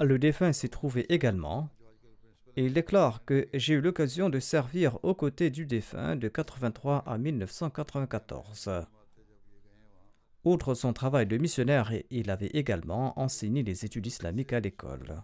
Le 0.00 0.18
défunt 0.18 0.54
s'y 0.54 0.70
trouvait 0.70 1.04
également. 1.10 1.68
Et 2.56 2.64
il 2.64 2.72
déclare 2.72 3.26
que 3.26 3.46
j'ai 3.52 3.74
eu 3.74 3.82
l'occasion 3.82 4.30
de 4.30 4.40
servir 4.40 4.98
aux 5.02 5.14
côtés 5.14 5.50
du 5.50 5.66
défunt 5.66 6.16
de 6.16 6.28
83 6.28 7.04
à 7.06 7.18
1994. 7.18 8.70
Outre 10.44 10.74
son 10.74 10.94
travail 10.94 11.26
de 11.26 11.36
missionnaire, 11.36 11.92
il 12.08 12.30
avait 12.30 12.46
également 12.54 13.20
enseigné 13.20 13.62
les 13.62 13.84
études 13.84 14.06
islamiques 14.06 14.54
à 14.54 14.60
l'école. 14.60 15.22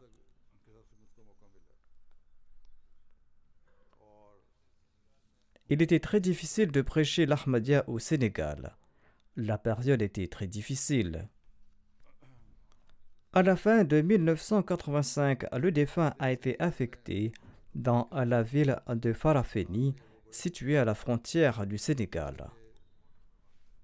Il 5.72 5.80
était 5.80 6.00
très 6.00 6.20
difficile 6.20 6.70
de 6.70 6.82
prêcher 6.82 7.24
l'Ahmadiyya 7.24 7.88
au 7.88 7.98
Sénégal. 7.98 8.76
La 9.36 9.56
période 9.56 10.02
était 10.02 10.26
très 10.26 10.46
difficile. 10.46 11.30
À 13.32 13.42
la 13.42 13.56
fin 13.56 13.82
de 13.82 14.02
1985, 14.02 15.46
le 15.56 15.72
défunt 15.72 16.12
a 16.18 16.30
été 16.30 16.60
affecté 16.60 17.32
dans 17.74 18.10
la 18.12 18.42
ville 18.42 18.82
de 18.86 19.14
Farafeni, 19.14 19.96
située 20.30 20.76
à 20.76 20.84
la 20.84 20.94
frontière 20.94 21.66
du 21.66 21.78
Sénégal. 21.78 22.50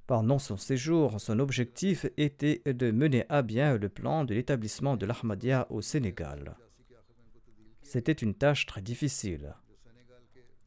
Pendant 0.06 0.38
son 0.38 0.58
séjour, 0.58 1.18
son 1.18 1.38
objectif 1.38 2.04
était 2.18 2.60
de 2.66 2.90
mener 2.90 3.24
à 3.30 3.40
bien 3.40 3.78
le 3.78 3.88
plan 3.88 4.26
de 4.26 4.34
l'établissement 4.34 4.98
de 4.98 5.06
l'Ahmadiyya 5.06 5.66
au 5.70 5.80
Sénégal. 5.80 6.54
C'était 7.80 8.12
une 8.12 8.34
tâche 8.34 8.66
très 8.66 8.82
difficile. 8.82 9.54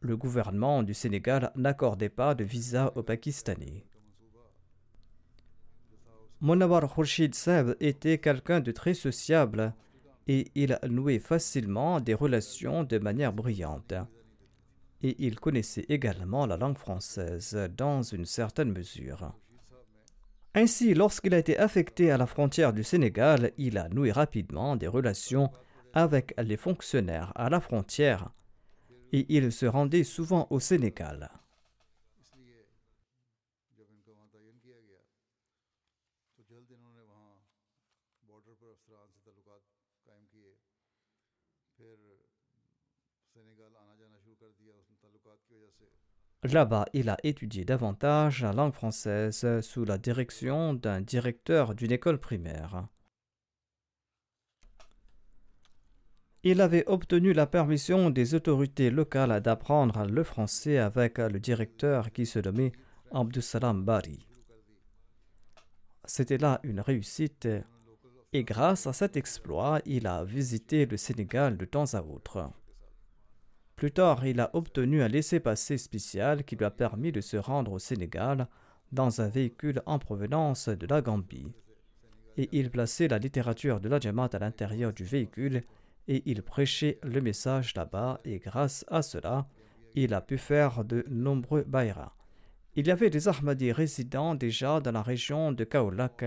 Le 0.03 0.17
gouvernement 0.17 0.81
du 0.81 0.95
Sénégal 0.95 1.51
n'accordait 1.55 2.09
pas 2.09 2.33
de 2.33 2.43
visa 2.43 2.91
aux 2.95 3.03
Pakistanais. 3.03 3.85
Monawar 6.39 6.91
Khurshid 6.91 7.35
Seb 7.35 7.75
était 7.79 8.17
quelqu'un 8.17 8.61
de 8.61 8.71
très 8.71 8.95
sociable 8.95 9.75
et 10.27 10.47
il 10.55 10.79
nouait 10.89 11.19
facilement 11.19 11.99
des 11.99 12.15
relations 12.15 12.83
de 12.83 12.97
manière 12.97 13.31
brillante. 13.31 13.93
Et 15.03 15.15
il 15.19 15.39
connaissait 15.39 15.85
également 15.87 16.47
la 16.47 16.57
langue 16.57 16.79
française 16.79 17.55
dans 17.77 18.01
une 18.01 18.25
certaine 18.25 18.71
mesure. 18.71 19.33
Ainsi, 20.55 20.95
lorsqu'il 20.95 21.35
a 21.35 21.39
été 21.39 21.59
affecté 21.59 22.09
à 22.09 22.17
la 22.17 22.25
frontière 22.25 22.73
du 22.73 22.83
Sénégal, 22.83 23.51
il 23.59 23.77
a 23.77 23.87
noué 23.89 24.11
rapidement 24.11 24.75
des 24.75 24.87
relations 24.87 25.51
avec 25.93 26.33
les 26.41 26.57
fonctionnaires 26.57 27.31
à 27.35 27.51
la 27.51 27.59
frontière 27.59 28.31
et 29.11 29.25
il 29.29 29.51
se 29.51 29.65
rendait 29.65 30.03
souvent 30.03 30.47
au 30.49 30.59
Sénégal. 30.59 31.29
Là-bas, 46.43 46.85
il 46.93 47.09
a 47.09 47.17
étudié 47.23 47.65
davantage 47.65 48.41
la 48.41 48.51
langue 48.51 48.73
française 48.73 49.61
sous 49.61 49.85
la 49.85 49.99
direction 49.99 50.73
d'un 50.73 50.99
directeur 50.99 51.75
d'une 51.75 51.91
école 51.91 52.19
primaire. 52.19 52.87
Il 56.43 56.59
avait 56.59 56.87
obtenu 56.87 57.33
la 57.33 57.45
permission 57.45 58.09
des 58.09 58.33
autorités 58.33 58.89
locales 58.89 59.41
d'apprendre 59.41 60.05
le 60.07 60.23
français 60.23 60.79
avec 60.79 61.19
le 61.19 61.39
directeur 61.39 62.11
qui 62.11 62.25
se 62.25 62.39
nommait 62.39 62.71
Abdussalam 63.11 63.85
Bari. 63.85 64.25
C'était 66.03 66.39
là 66.39 66.59
une 66.63 66.79
réussite 66.79 67.47
et 68.33 68.43
grâce 68.43 68.87
à 68.87 68.93
cet 68.93 69.17
exploit, 69.17 69.81
il 69.85 70.07
a 70.07 70.23
visité 70.23 70.87
le 70.87 70.97
Sénégal 70.97 71.57
de 71.57 71.65
temps 71.65 71.93
à 71.93 72.01
autre. 72.01 72.49
Plus 73.75 73.91
tard, 73.91 74.25
il 74.25 74.39
a 74.39 74.49
obtenu 74.53 75.03
un 75.03 75.07
laissez-passer 75.07 75.77
spécial 75.77 76.43
qui 76.43 76.55
lui 76.55 76.65
a 76.65 76.71
permis 76.71 77.11
de 77.11 77.21
se 77.21 77.37
rendre 77.37 77.73
au 77.73 77.79
Sénégal 77.79 78.47
dans 78.91 79.21
un 79.21 79.27
véhicule 79.27 79.83
en 79.85 79.99
provenance 79.99 80.69
de 80.69 80.87
la 80.87 81.01
Gambie. 81.01 81.51
Et 82.37 82.49
il 82.51 82.71
plaçait 82.71 83.09
la 83.09 83.19
littérature 83.19 83.79
de 83.79 83.89
la 83.89 83.99
Jamaat 83.99 84.29
à 84.33 84.39
l'intérieur 84.39 84.91
du 84.91 85.03
véhicule 85.03 85.61
et 86.07 86.23
il 86.25 86.43
prêchait 86.43 86.99
le 87.03 87.21
message 87.21 87.73
là-bas 87.75 88.19
et 88.25 88.39
grâce 88.39 88.85
à 88.87 89.01
cela, 89.01 89.47
il 89.93 90.13
a 90.13 90.21
pu 90.21 90.37
faire 90.37 90.83
de 90.83 91.05
nombreux 91.09 91.63
bayras. 91.63 92.13
Il 92.75 92.87
y 92.87 92.91
avait 92.91 93.09
des 93.09 93.27
Ahmadis 93.27 93.71
résidant 93.71 94.35
déjà 94.35 94.79
dans 94.79 94.91
la 94.91 95.01
région 95.01 95.51
de 95.51 95.63
Kaolak 95.63 96.23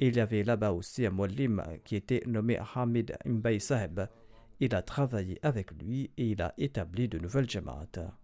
et 0.00 0.08
il 0.08 0.16
y 0.16 0.20
avait 0.20 0.42
là-bas 0.42 0.72
aussi 0.72 1.06
un 1.06 1.10
Moulim 1.10 1.62
qui 1.84 1.96
était 1.96 2.22
nommé 2.26 2.58
Hamid 2.74 3.16
Mbay 3.26 3.58
Saheb 3.58 4.00
il 4.62 4.76
a 4.76 4.82
travaillé 4.82 5.40
avec 5.42 5.72
lui 5.72 6.12
et 6.16 6.30
il 6.30 6.40
a 6.40 6.54
établi 6.56 7.08
de 7.08 7.18
nouvelles 7.18 7.50
jamaats. 7.50 8.14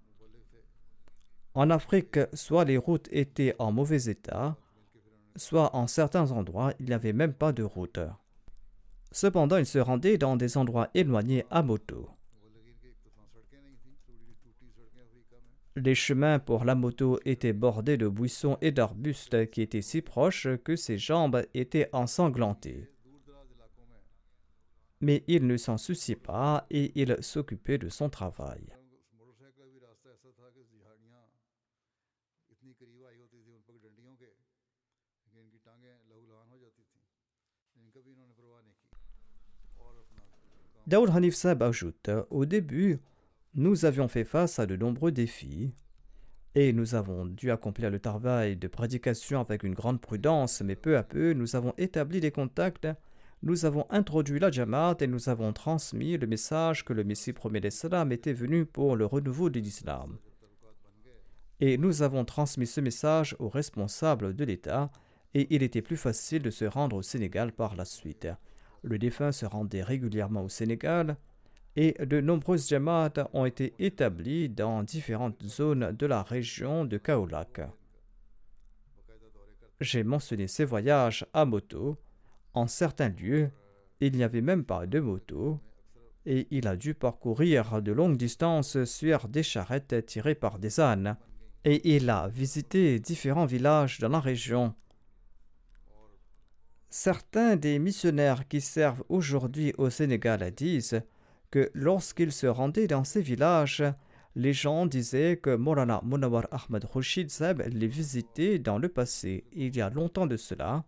En 1.54 1.68
Afrique, 1.70 2.20
soit 2.32 2.64
les 2.64 2.76
routes 2.76 3.08
étaient 3.10 3.56
en 3.58 3.72
mauvais 3.72 4.04
état, 4.04 4.56
soit 5.34 5.74
en 5.74 5.88
certains 5.88 6.30
endroits, 6.30 6.72
il 6.78 6.86
n'y 6.86 6.92
avait 6.92 7.12
même 7.12 7.34
pas 7.34 7.50
de 7.50 7.64
route. 7.64 7.98
Cependant, 9.10 9.56
il 9.56 9.66
se 9.66 9.78
rendait 9.78 10.18
dans 10.18 10.36
des 10.36 10.56
endroits 10.56 10.88
éloignés 10.94 11.44
à 11.50 11.62
moto. 11.62 12.08
Les 15.76 15.94
chemins 15.94 16.38
pour 16.38 16.64
la 16.64 16.74
moto 16.74 17.20
étaient 17.24 17.52
bordés 17.52 17.96
de 17.96 18.08
buissons 18.08 18.58
et 18.60 18.72
d'arbustes 18.72 19.50
qui 19.50 19.62
étaient 19.62 19.82
si 19.82 20.02
proches 20.02 20.48
que 20.64 20.74
ses 20.74 20.98
jambes 20.98 21.42
étaient 21.54 21.88
ensanglantées 21.92 22.88
mais 25.00 25.24
il 25.28 25.46
ne 25.46 25.56
s'en 25.56 25.78
souciait 25.78 26.16
pas 26.16 26.66
et 26.70 26.92
il 27.00 27.16
s'occupait 27.20 27.78
de 27.78 27.88
son 27.88 28.08
travail. 28.08 28.77
Daoud 40.88 41.10
Hanif 41.10 41.34
Saab 41.34 41.62
ajoute 41.62 42.10
Au 42.30 42.46
début, 42.46 42.98
nous 43.54 43.84
avions 43.84 44.08
fait 44.08 44.24
face 44.24 44.58
à 44.58 44.64
de 44.64 44.74
nombreux 44.74 45.12
défis 45.12 45.74
et 46.54 46.72
nous 46.72 46.94
avons 46.94 47.26
dû 47.26 47.50
accomplir 47.50 47.90
le 47.90 48.00
travail 48.00 48.56
de 48.56 48.68
prédication 48.68 49.42
avec 49.42 49.64
une 49.64 49.74
grande 49.74 50.00
prudence, 50.00 50.62
mais 50.62 50.76
peu 50.76 50.96
à 50.96 51.02
peu, 51.02 51.34
nous 51.34 51.56
avons 51.56 51.74
établi 51.76 52.20
des 52.20 52.30
contacts 52.30 52.88
nous 53.42 53.66
avons 53.66 53.86
introduit 53.90 54.40
la 54.40 54.50
Jamaat 54.50 54.96
et 55.00 55.06
nous 55.06 55.28
avons 55.28 55.52
transmis 55.52 56.16
le 56.16 56.26
message 56.26 56.84
que 56.84 56.94
le 56.94 57.04
Messie 57.04 57.32
premier 57.32 57.60
l'Islam 57.60 58.10
était 58.10 58.32
venu 58.32 58.64
pour 58.64 58.96
le 58.96 59.04
renouveau 59.04 59.50
de 59.50 59.60
l'islam. 59.60 60.16
Et 61.60 61.76
nous 61.76 62.02
avons 62.02 62.24
transmis 62.24 62.66
ce 62.66 62.80
message 62.80 63.36
aux 63.38 63.48
responsables 63.50 64.34
de 64.34 64.44
l'État 64.44 64.90
et 65.34 65.54
il 65.54 65.62
était 65.62 65.82
plus 65.82 65.98
facile 65.98 66.42
de 66.42 66.50
se 66.50 66.64
rendre 66.64 66.96
au 66.96 67.02
Sénégal 67.02 67.52
par 67.52 67.76
la 67.76 67.84
suite. 67.84 68.26
Le 68.82 68.98
défunt 68.98 69.32
se 69.32 69.46
rendait 69.46 69.82
régulièrement 69.82 70.44
au 70.44 70.48
Sénégal 70.48 71.16
et 71.76 71.94
de 72.04 72.20
nombreuses 72.20 72.68
Jamaat 72.68 73.12
ont 73.32 73.44
été 73.44 73.74
établies 73.78 74.48
dans 74.48 74.82
différentes 74.82 75.42
zones 75.44 75.92
de 75.92 76.06
la 76.06 76.22
région 76.22 76.84
de 76.84 76.98
Kaolak. 76.98 77.60
J'ai 79.80 80.02
mentionné 80.02 80.48
ces 80.48 80.64
voyages 80.64 81.24
à 81.32 81.44
moto 81.44 81.96
en 82.54 82.66
certains 82.66 83.10
lieux, 83.10 83.50
il 84.00 84.16
n'y 84.16 84.24
avait 84.24 84.40
même 84.40 84.64
pas 84.64 84.86
de 84.86 84.98
moto, 84.98 85.60
et 86.26 86.48
il 86.50 86.66
a 86.66 86.76
dû 86.76 86.94
parcourir 86.94 87.80
de 87.80 87.92
longues 87.92 88.16
distances 88.16 88.84
sur 88.84 89.28
des 89.28 89.44
charrettes 89.44 90.04
tirées 90.06 90.34
par 90.34 90.58
des 90.58 90.80
ânes, 90.80 91.16
et 91.64 91.94
il 91.94 92.10
a 92.10 92.28
visité 92.28 92.98
différents 92.98 93.46
villages 93.46 93.98
dans 94.00 94.08
la 94.08 94.20
région. 94.20 94.74
Certains 96.90 97.56
des 97.56 97.78
missionnaires 97.78 98.48
qui 98.48 98.60
servent 98.60 99.04
aujourd'hui 99.10 99.74
au 99.76 99.90
Sénégal 99.90 100.50
disent 100.52 101.02
que 101.50 101.70
lorsqu'ils 101.74 102.32
se 102.32 102.46
rendaient 102.46 102.86
dans 102.86 103.04
ces 103.04 103.20
villages, 103.20 103.84
les 104.34 104.54
gens 104.54 104.86
disaient 104.86 105.36
que 105.36 105.54
Morana 105.54 106.00
Munawar 106.04 106.46
Ahmad 106.50 106.84
Rashid 106.84 107.30
Seb 107.30 107.62
les 107.66 107.86
visitait 107.86 108.58
dans 108.58 108.78
le 108.78 108.88
passé, 108.88 109.44
il 109.52 109.76
y 109.76 109.80
a 109.80 109.90
longtemps 109.90 110.26
de 110.26 110.36
cela, 110.36 110.84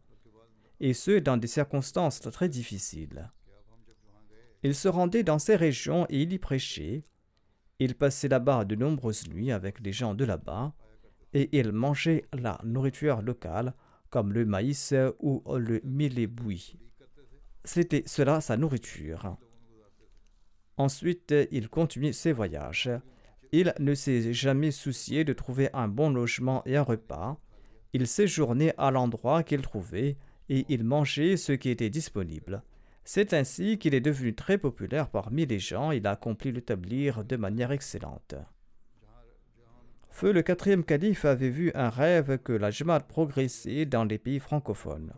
et 0.80 0.94
ce 0.94 1.18
dans 1.18 1.36
des 1.36 1.46
circonstances 1.46 2.20
très 2.20 2.48
difficiles. 2.48 3.28
Il 4.62 4.74
se 4.74 4.88
rendait 4.88 5.22
dans 5.22 5.38
ces 5.38 5.56
régions 5.56 6.06
et 6.08 6.22
il 6.22 6.32
y 6.32 6.38
prêchait. 6.38 7.04
Il 7.78 7.94
passait 7.94 8.28
là-bas 8.28 8.64
de 8.64 8.74
nombreuses 8.74 9.28
nuits 9.28 9.52
avec 9.52 9.80
les 9.80 9.92
gens 9.92 10.14
de 10.14 10.24
là-bas 10.24 10.74
et 11.32 11.58
il 11.58 11.72
mangeait 11.72 12.24
la 12.32 12.58
nourriture 12.64 13.22
locale 13.22 13.74
comme 14.10 14.32
le 14.32 14.44
maïs 14.44 14.94
ou 15.20 15.42
le 15.56 16.26
bouilli. 16.26 16.76
C'était 17.64 18.02
cela 18.06 18.40
sa 18.40 18.56
nourriture. 18.56 19.36
Ensuite, 20.76 21.34
il 21.50 21.68
continuait 21.68 22.12
ses 22.12 22.32
voyages. 22.32 22.90
Il 23.52 23.74
ne 23.78 23.94
s'est 23.94 24.32
jamais 24.32 24.70
soucié 24.70 25.24
de 25.24 25.32
trouver 25.32 25.68
un 25.74 25.88
bon 25.88 26.10
logement 26.10 26.62
et 26.66 26.76
un 26.76 26.82
repas. 26.82 27.38
Il 27.92 28.06
séjournait 28.06 28.74
à 28.78 28.90
l'endroit 28.90 29.42
qu'il 29.42 29.62
trouvait 29.62 30.16
et 30.48 30.64
il 30.68 30.84
mangeait 30.84 31.36
ce 31.36 31.52
qui 31.52 31.70
était 31.70 31.90
disponible. 31.90 32.62
C'est 33.04 33.34
ainsi 33.34 33.78
qu'il 33.78 33.94
est 33.94 34.00
devenu 34.00 34.34
très 34.34 34.58
populaire 34.58 35.10
parmi 35.10 35.46
les 35.46 35.58
gens. 35.58 35.90
Il 35.90 36.06
a 36.06 36.12
accompli 36.12 36.52
l'établir 36.52 37.24
de 37.24 37.36
manière 37.36 37.72
excellente. 37.72 38.34
Feu 40.10 40.32
le 40.32 40.42
quatrième 40.42 40.84
calife 40.84 41.24
avait 41.24 41.48
vu 41.48 41.70
un 41.74 41.88
rêve 41.88 42.38
que 42.38 42.52
la 42.52 42.70
Jamaat 42.70 43.00
progressait 43.00 43.86
dans 43.86 44.04
les 44.04 44.18
pays 44.18 44.40
francophones. 44.40 45.12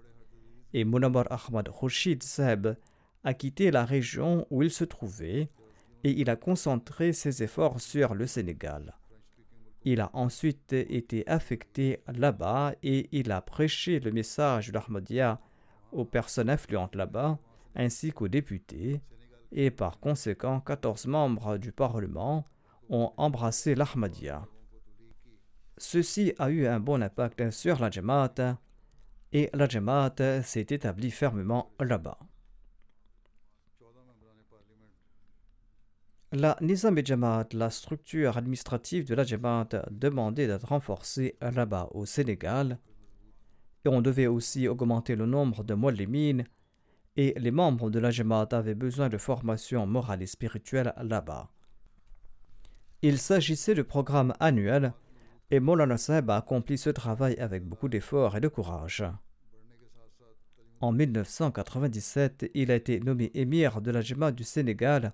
Et 0.74 0.84
Munawar 0.84 1.26
Ahmad 1.30 1.68
Rashid 1.68 2.22
Seb 2.22 2.76
a 3.24 3.34
quitté 3.34 3.70
la 3.70 3.84
région 3.84 4.46
où 4.50 4.62
il 4.62 4.70
se 4.70 4.84
trouvait 4.84 5.48
et 6.04 6.10
il 6.10 6.30
a 6.30 6.36
concentré 6.36 7.12
ses 7.12 7.42
efforts 7.42 7.80
sur 7.80 8.14
le 8.14 8.26
Sénégal. 8.26 8.96
Il 9.84 10.00
a 10.00 10.10
ensuite 10.12 10.72
été 10.72 11.26
affecté 11.28 12.02
là-bas 12.06 12.74
et 12.82 13.08
il 13.12 13.32
a 13.32 13.40
prêché 13.40 13.98
le 13.98 14.12
message 14.12 14.70
d'Ahmadiyya 14.70 15.40
aux 15.90 16.04
personnes 16.04 16.50
influentes 16.50 16.94
là-bas, 16.94 17.38
ainsi 17.74 18.12
qu'aux 18.12 18.28
députés, 18.28 19.00
et 19.50 19.70
par 19.70 19.98
conséquent, 19.98 20.60
14 20.60 21.06
membres 21.06 21.58
du 21.58 21.72
Parlement 21.72 22.44
ont 22.88 23.12
embrassé 23.16 23.74
l'Ahmadiyya. 23.74 24.46
Ceci 25.82 26.32
a 26.38 26.48
eu 26.48 26.64
un 26.68 26.78
bon 26.78 27.02
impact 27.02 27.50
sur 27.50 27.80
la 27.80 27.90
Jamaat 27.90 28.56
et 29.32 29.50
la 29.52 29.68
Jamaat 29.68 30.42
s'est 30.44 30.68
établie 30.70 31.10
fermement 31.10 31.72
là-bas. 31.80 32.20
La 36.30 36.56
Nizam 36.60 36.96
et 36.96 37.04
la 37.52 37.70
structure 37.70 38.36
administrative 38.36 39.06
de 39.06 39.14
la 39.16 39.24
Jamaat, 39.24 39.70
demandait 39.90 40.46
d'être 40.46 40.68
renforcée 40.68 41.36
là-bas 41.40 41.88
au 41.90 42.06
Sénégal. 42.06 42.78
On 43.84 44.02
devait 44.02 44.28
aussi 44.28 44.68
augmenter 44.68 45.16
le 45.16 45.26
nombre 45.26 45.64
de 45.64 45.74
Moulimines 45.74 46.44
et 47.16 47.34
les 47.36 47.50
membres 47.50 47.90
de 47.90 47.98
la 47.98 48.12
Jamaat 48.12 48.48
avaient 48.52 48.76
besoin 48.76 49.08
de 49.08 49.18
formation 49.18 49.84
morale 49.88 50.22
et 50.22 50.26
spirituelle 50.26 50.94
là-bas. 51.02 51.50
Il 53.02 53.18
s'agissait 53.18 53.74
de 53.74 53.82
programmes 53.82 54.32
annuels 54.38 54.92
et 55.52 55.60
Molana 55.60 55.98
Sahib 55.98 56.30
a 56.30 56.36
accompli 56.36 56.78
ce 56.78 56.88
travail 56.88 57.36
avec 57.38 57.62
beaucoup 57.62 57.90
d'efforts 57.90 58.38
et 58.38 58.40
de 58.40 58.48
courage. 58.48 59.04
En 60.80 60.92
1997, 60.92 62.50
il 62.54 62.70
a 62.70 62.74
été 62.74 63.00
nommé 63.00 63.30
émir 63.34 63.82
de 63.82 63.90
la 63.90 64.00
Jamaat 64.00 64.32
du 64.32 64.44
Sénégal 64.44 65.12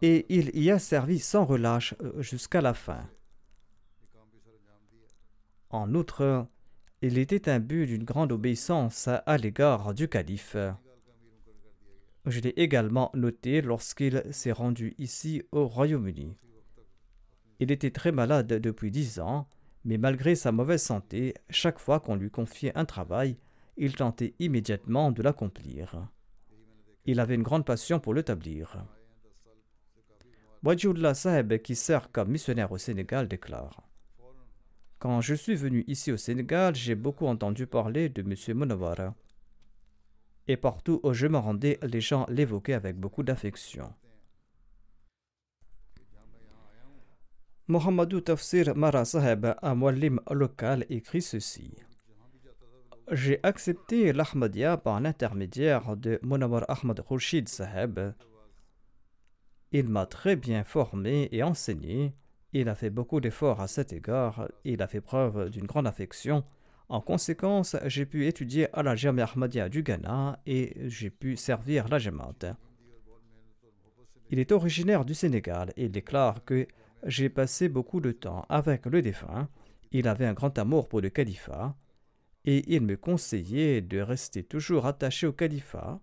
et 0.00 0.24
il 0.28 0.56
y 0.56 0.70
a 0.70 0.78
servi 0.78 1.18
sans 1.18 1.44
relâche 1.44 1.94
euh, 2.00 2.22
jusqu'à 2.22 2.60
la 2.60 2.74
fin. 2.74 3.04
En 5.70 5.92
outre, 5.96 6.46
il 7.00 7.18
était 7.18 7.50
imbu 7.50 7.86
d'une 7.86 8.04
grande 8.04 8.30
obéissance 8.30 9.08
à 9.08 9.36
l'égard 9.36 9.94
du 9.94 10.06
calife. 10.06 10.56
Je 12.26 12.38
l'ai 12.38 12.50
également 12.50 13.10
noté 13.14 13.62
lorsqu'il 13.62 14.22
s'est 14.30 14.52
rendu 14.52 14.94
ici 14.98 15.42
au 15.50 15.66
Royaume-Uni. 15.66 16.36
Il 17.58 17.72
était 17.72 17.90
très 17.90 18.12
malade 18.12 18.46
depuis 18.46 18.92
dix 18.92 19.18
ans, 19.18 19.48
mais 19.84 19.98
malgré 19.98 20.34
sa 20.34 20.52
mauvaise 20.52 20.82
santé, 20.82 21.34
chaque 21.50 21.78
fois 21.78 22.00
qu'on 22.00 22.16
lui 22.16 22.30
confiait 22.30 22.76
un 22.76 22.84
travail, 22.84 23.36
il 23.76 23.96
tentait 23.96 24.34
immédiatement 24.38 25.12
de 25.12 25.22
l'accomplir. 25.22 26.08
Il 27.04 27.20
avait 27.20 27.34
une 27.34 27.42
grande 27.42 27.64
passion 27.64 27.98
pour 27.98 28.14
l'établir. 28.14 28.84
Wajullah 30.62 31.14
Saheb, 31.14 31.58
qui 31.58 31.74
sert 31.74 32.12
comme 32.12 32.30
missionnaire 32.30 32.70
au 32.70 32.78
Sénégal, 32.78 33.26
déclare 33.26 33.88
quand 35.02 35.20
je 35.20 35.34
suis 35.34 35.56
venu 35.56 35.82
ici 35.88 36.12
au 36.12 36.16
Sénégal, 36.16 36.76
j'ai 36.76 36.94
beaucoup 36.94 37.26
entendu 37.26 37.66
parler 37.66 38.08
de 38.08 38.22
M. 38.22 38.56
Munawara. 38.56 39.16
Et 40.46 40.56
partout 40.56 41.00
où 41.02 41.12
je 41.12 41.26
me 41.26 41.38
rendais, 41.38 41.80
les 41.82 42.00
gens 42.00 42.24
l'évoquaient 42.28 42.74
avec 42.74 42.96
beaucoup 42.96 43.24
d'affection. 43.24 43.92
Mohamedou 47.68 48.20
Tafsir 48.20 48.76
Mara 48.76 49.04
Saheb, 49.04 49.46
un 49.62 49.74
muallim 49.74 50.20
local, 50.30 50.84
écrit 50.90 51.22
ceci. 51.22 51.74
J'ai 53.10 53.38
accepté 53.42 54.12
l'Ahmadiyya 54.12 54.76
par 54.76 55.00
l'intermédiaire 55.00 55.96
de 55.96 56.18
Munawar 56.22 56.64
Ahmad 56.68 57.02
Khurshid 57.06 57.48
Saheb. 57.48 58.14
Il 59.70 59.88
m'a 59.88 60.06
très 60.06 60.36
bien 60.36 60.64
formé 60.64 61.28
et 61.30 61.42
enseigné 61.42 62.14
il 62.54 62.68
a 62.68 62.74
fait 62.74 62.90
beaucoup 62.90 63.20
d'efforts 63.20 63.60
à 63.62 63.66
cet 63.66 63.94
égard, 63.94 64.46
il 64.64 64.82
a 64.82 64.86
fait 64.86 65.00
preuve 65.00 65.48
d'une 65.48 65.64
grande 65.66 65.86
affection. 65.86 66.44
En 66.90 67.00
conséquence, 67.00 67.76
j'ai 67.86 68.04
pu 68.04 68.26
étudier 68.26 68.68
à 68.74 68.82
la 68.82 68.94
Jamia 68.94 69.24
Ahmadiyya 69.24 69.70
du 69.70 69.82
Ghana 69.82 70.38
et 70.44 70.74
j'ai 70.88 71.08
pu 71.08 71.36
servir 71.36 71.88
la 71.88 71.98
Jamaat. 71.98 72.56
Il 74.28 74.38
est 74.38 74.52
originaire 74.52 75.06
du 75.06 75.14
Sénégal 75.14 75.72
et 75.76 75.88
déclare 75.88 76.44
que 76.44 76.66
j'ai 77.04 77.28
passé 77.28 77.68
beaucoup 77.68 78.00
de 78.00 78.12
temps 78.12 78.46
avec 78.48 78.86
le 78.86 79.02
défunt. 79.02 79.48
Il 79.90 80.08
avait 80.08 80.26
un 80.26 80.34
grand 80.34 80.58
amour 80.58 80.88
pour 80.88 81.00
le 81.00 81.10
califat 81.10 81.76
et 82.44 82.64
il 82.74 82.82
me 82.82 82.96
conseillait 82.96 83.80
de 83.80 84.00
rester 84.00 84.42
toujours 84.42 84.86
attaché 84.86 85.26
au 85.26 85.32
califat 85.32 86.00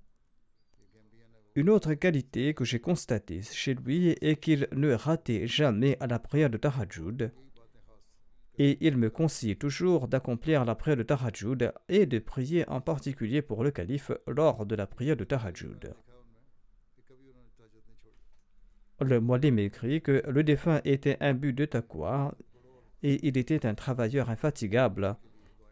une 1.60 1.70
autre 1.70 1.94
qualité 1.96 2.54
que 2.54 2.64
j'ai 2.64 2.80
constatée 2.80 3.42
chez 3.42 3.74
lui 3.74 4.16
est 4.22 4.40
qu'il 4.40 4.68
ne 4.72 4.94
ratait 4.94 5.46
jamais 5.46 5.98
à 6.00 6.08
la 6.08 6.18
prière 6.18 6.50
de 6.50 6.58
Tahajjud. 6.58 7.34
Et 8.58 8.78
il 8.80 8.96
me 8.96 9.10
conseillait 9.10 9.56
toujours 9.56 10.08
d'accomplir 10.08 10.64
la 10.64 10.76
prière 10.76 10.96
de 10.96 11.04
Tahajjud 11.04 11.74
et 11.90 12.06
de 12.06 12.20
prier 12.20 12.70
en 12.70 12.82
particulier 12.82 13.42
pour 13.42 13.64
le 13.64 13.72
calife 13.72 14.12
lors 14.28 14.66
de 14.66 14.76
la 14.76 14.88
prière 14.88 15.18
de 15.18 15.24
Tahajjud. 15.24 15.94
Le 19.02 19.22
Mualim 19.22 19.60
écrit 19.60 20.02
que 20.02 20.24
le 20.28 20.44
défunt 20.44 20.82
était 20.84 21.18
but 21.34 21.54
de 21.54 21.66
taqwa 21.66 22.36
et 23.02 23.26
il 23.26 23.38
était 23.38 23.66
un 23.66 23.74
travailleur 23.74 24.30
infatigable. 24.30 25.16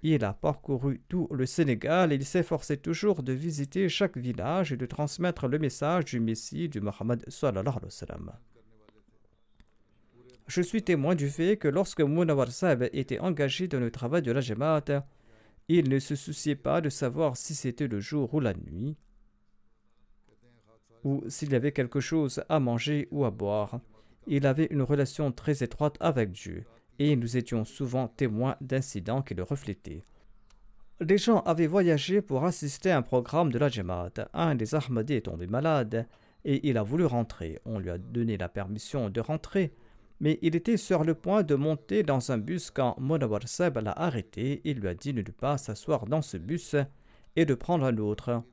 Il 0.01 0.23
a 0.23 0.34
parcouru 0.34 1.01
tout 1.09 1.28
le 1.32 1.45
Sénégal 1.45 2.13
et 2.13 2.15
il 2.15 2.23
s'efforçait 2.25 2.78
toujours 2.78 3.23
de 3.23 3.34
visiter 3.34 3.89
chaque 3.89 4.17
village 4.17 4.71
et 4.71 4.78
de 4.78 4.86
transmettre 4.86 5.47
le 5.47 5.59
message 5.59 6.05
du 6.05 6.19
Messie 6.21 6.69
du 6.69 6.80
Muhammad 6.80 7.25
Je 10.47 10.61
suis 10.61 10.84
témoin 10.84 11.15
du 11.15 11.30
fait 11.30 11.57
que 11.57 11.67
lorsque 11.67 11.99
Munawar 11.99 12.49
Sahib 12.49 12.88
était 12.93 13.19
engagé 13.19 13.67
dans 13.67 13.82
le 13.82 13.91
travail 13.91 14.21
de 14.21 14.32
la 14.32 14.39
Jamaat, 14.39 15.05
il 15.67 15.89
ne 15.89 15.99
se 15.99 16.15
souciait 16.15 16.55
pas 16.55 16.80
de 16.80 16.89
savoir 16.89 17.36
si 17.36 17.53
c'était 17.55 17.88
le 17.88 17.99
jour 17.99 18.34
ou 18.34 18.39
la 18.39 18.53
nuit, 18.53 18.95
ou 21.08 21.24
s'il 21.30 21.53
y 21.53 21.55
avait 21.55 21.72
quelque 21.72 22.01
chose 22.01 22.43
à 22.49 22.60
manger 22.60 23.08
ou 23.12 23.24
à 23.24 23.32
boire. 23.32 23.80
Il 24.28 24.45
avait 24.45 24.68
une 24.72 24.82
relation 24.82 25.32
très 25.32 25.64
étroite 25.64 25.95
avec 26.01 26.32
Dieu 26.32 26.66
et 26.99 27.16
nous 27.16 27.38
étions 27.38 27.64
souvent 27.64 28.10
témoins 28.10 28.58
d'incidents 28.60 29.22
qui 29.22 29.34
le 29.34 29.43
reflétaient. 29.43 30.03
Les 30.99 31.18
gens 31.18 31.39
avaient 31.41 31.68
voyagé 31.68 32.22
pour 32.22 32.43
assister 32.43 32.91
à 32.91 32.97
un 32.97 33.01
programme 33.01 33.53
de 33.53 33.58
la 33.58 33.70
Jamaat. 33.70 34.28
Un 34.34 34.55
des 34.55 34.76
Ahmadis 34.76 35.14
est 35.14 35.26
tombé 35.28 35.47
malade 35.47 36.08
et 36.43 36.68
il 36.68 36.78
a 36.78 36.84
voulu 36.84 37.05
rentrer. 37.05 37.62
On 37.64 37.80
lui 37.80 37.89
a 37.89 37.97
donné 37.97 38.36
la 38.38 38.49
permission 38.49 39.10
de 39.10 39.22
rentrer, 39.22 39.74
mais 40.20 40.39
il 40.41 40.58
était 40.58 40.76
sur 40.76 41.05
le 41.05 41.14
point 41.14 41.43
de 41.43 41.55
monter 41.55 42.03
dans 42.03 42.34
un 42.34 42.38
bus 42.38 42.70
quand 42.70 42.97
Monawar 42.99 43.47
Seb 43.47 43.78
l'a 43.78 43.91
arrêté. 43.91 44.60
Il 44.66 44.80
lui 44.80 44.89
a 44.89 44.93
dit 44.93 45.14
de 45.14 45.22
ne 45.22 45.32
pas 45.32 45.58
s'asseoir 45.58 46.05
dans 46.05 46.22
ce 46.22 46.36
bus 46.36 46.76
et 47.38 47.45
de 47.45 47.53
prendre 47.53 47.86
un 47.86 47.97
autre. 47.97 48.43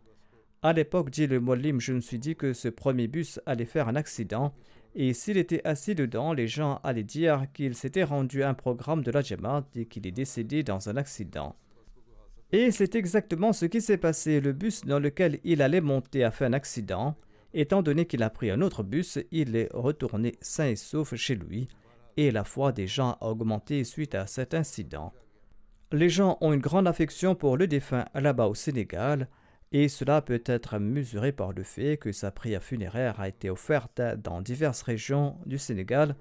À 0.65 0.73
l'époque, 0.73 1.11
dit 1.11 1.27
le 1.27 1.41
Mollim, 1.41 1.79
je 1.79 1.93
me 1.93 2.01
suis 2.01 2.19
dit 2.19 2.37
que 2.37 2.55
ce 2.55 2.69
premier 2.69 3.07
bus 3.07 3.39
allait 3.45 3.67
faire 3.67 3.87
un 3.87 3.97
accident 3.97 4.55
et 4.95 5.12
s'il 5.12 5.37
était 5.37 5.61
assis 5.67 5.95
dedans, 5.95 6.33
les 6.33 6.49
gens 6.49 6.81
allaient 6.83 7.03
dire 7.03 7.49
qu'il 7.53 7.75
s'était 7.75 8.03
rendu 8.03 8.43
un 8.43 8.55
programme 8.55 9.03
de 9.03 9.11
la 9.11 9.21
Jamaat 9.21 9.67
et 9.77 9.85
qu'il 9.85 10.07
est 10.07 10.11
décédé 10.11 10.62
dans 10.62 10.89
un 10.89 10.97
accident. 10.97 11.55
Et 12.51 12.71
c'est 12.71 12.95
exactement 12.95 13.53
ce 13.53 13.67
qui 13.67 13.83
s'est 13.83 13.99
passé. 13.99 14.41
Le 14.41 14.55
bus 14.55 14.87
dans 14.87 14.99
lequel 14.99 15.39
il 15.45 15.61
allait 15.61 15.83
monter 15.83 16.25
a 16.25 16.31
fait 16.31 16.47
un 16.47 16.55
accident. 16.55 17.15
Étant 17.53 17.83
donné 17.83 18.07
qu'il 18.07 18.23
a 18.23 18.31
pris 18.31 18.51
un 18.51 18.62
autre 18.62 18.83
bus, 18.83 19.19
il 19.33 19.57
est 19.57 19.69
retourné 19.75 20.37
sain 20.41 20.69
et 20.69 20.77
sauf 20.77 21.15
chez 21.15 21.35
lui, 21.35 21.69
et 22.17 22.31
la 22.31 22.43
foi 22.43 22.73
des 22.73 22.87
gens 22.87 23.19
a 23.21 23.27
augmenté 23.29 23.85
suite 23.85 24.15
à 24.15 24.27
cet 24.27 24.55
incident. 24.55 25.12
Les 25.93 26.09
gens 26.09 26.39
ont 26.41 26.55
une 26.55 26.61
grande 26.61 26.89
affection 26.89 27.35
pour 27.35 27.59
le 27.59 27.67
défunt 27.67 28.07
là-bas 28.15 28.47
au 28.47 28.55
Sénégal, 28.55 29.29
et 29.75 29.89
cela 29.89 30.22
peut 30.22 30.43
être 30.47 30.79
mesuré 30.79 31.33
par 31.33 31.53
le 31.53 31.64
fait 31.64 31.97
que 31.97 32.12
sa 32.12 32.31
prière 32.31 32.62
funéraire 32.62 33.18
a 33.18 33.27
été 33.27 33.51
offerte 33.51 34.01
dans 34.22 34.41
diverses 34.41 34.83
régions 34.83 35.37
du 35.47 35.59
Sénégal 35.59 36.14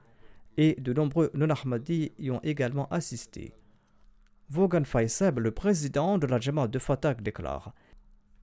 et 0.58 0.74
de 0.82 0.91
nombreux 0.91 1.30
non-Ahmadis 1.36 2.14
y 2.18 2.32
ont 2.32 2.39
également 2.41 2.88
assisté. 2.89 3.54
Vaughan 4.49 4.86
Faisab, 4.86 5.38
le 5.38 5.51
président 5.51 6.18
de 6.18 6.26
la 6.26 6.39
Jamaat 6.39 6.68
de 6.68 6.80
Fatah, 6.80 7.14
déclare 7.14 7.76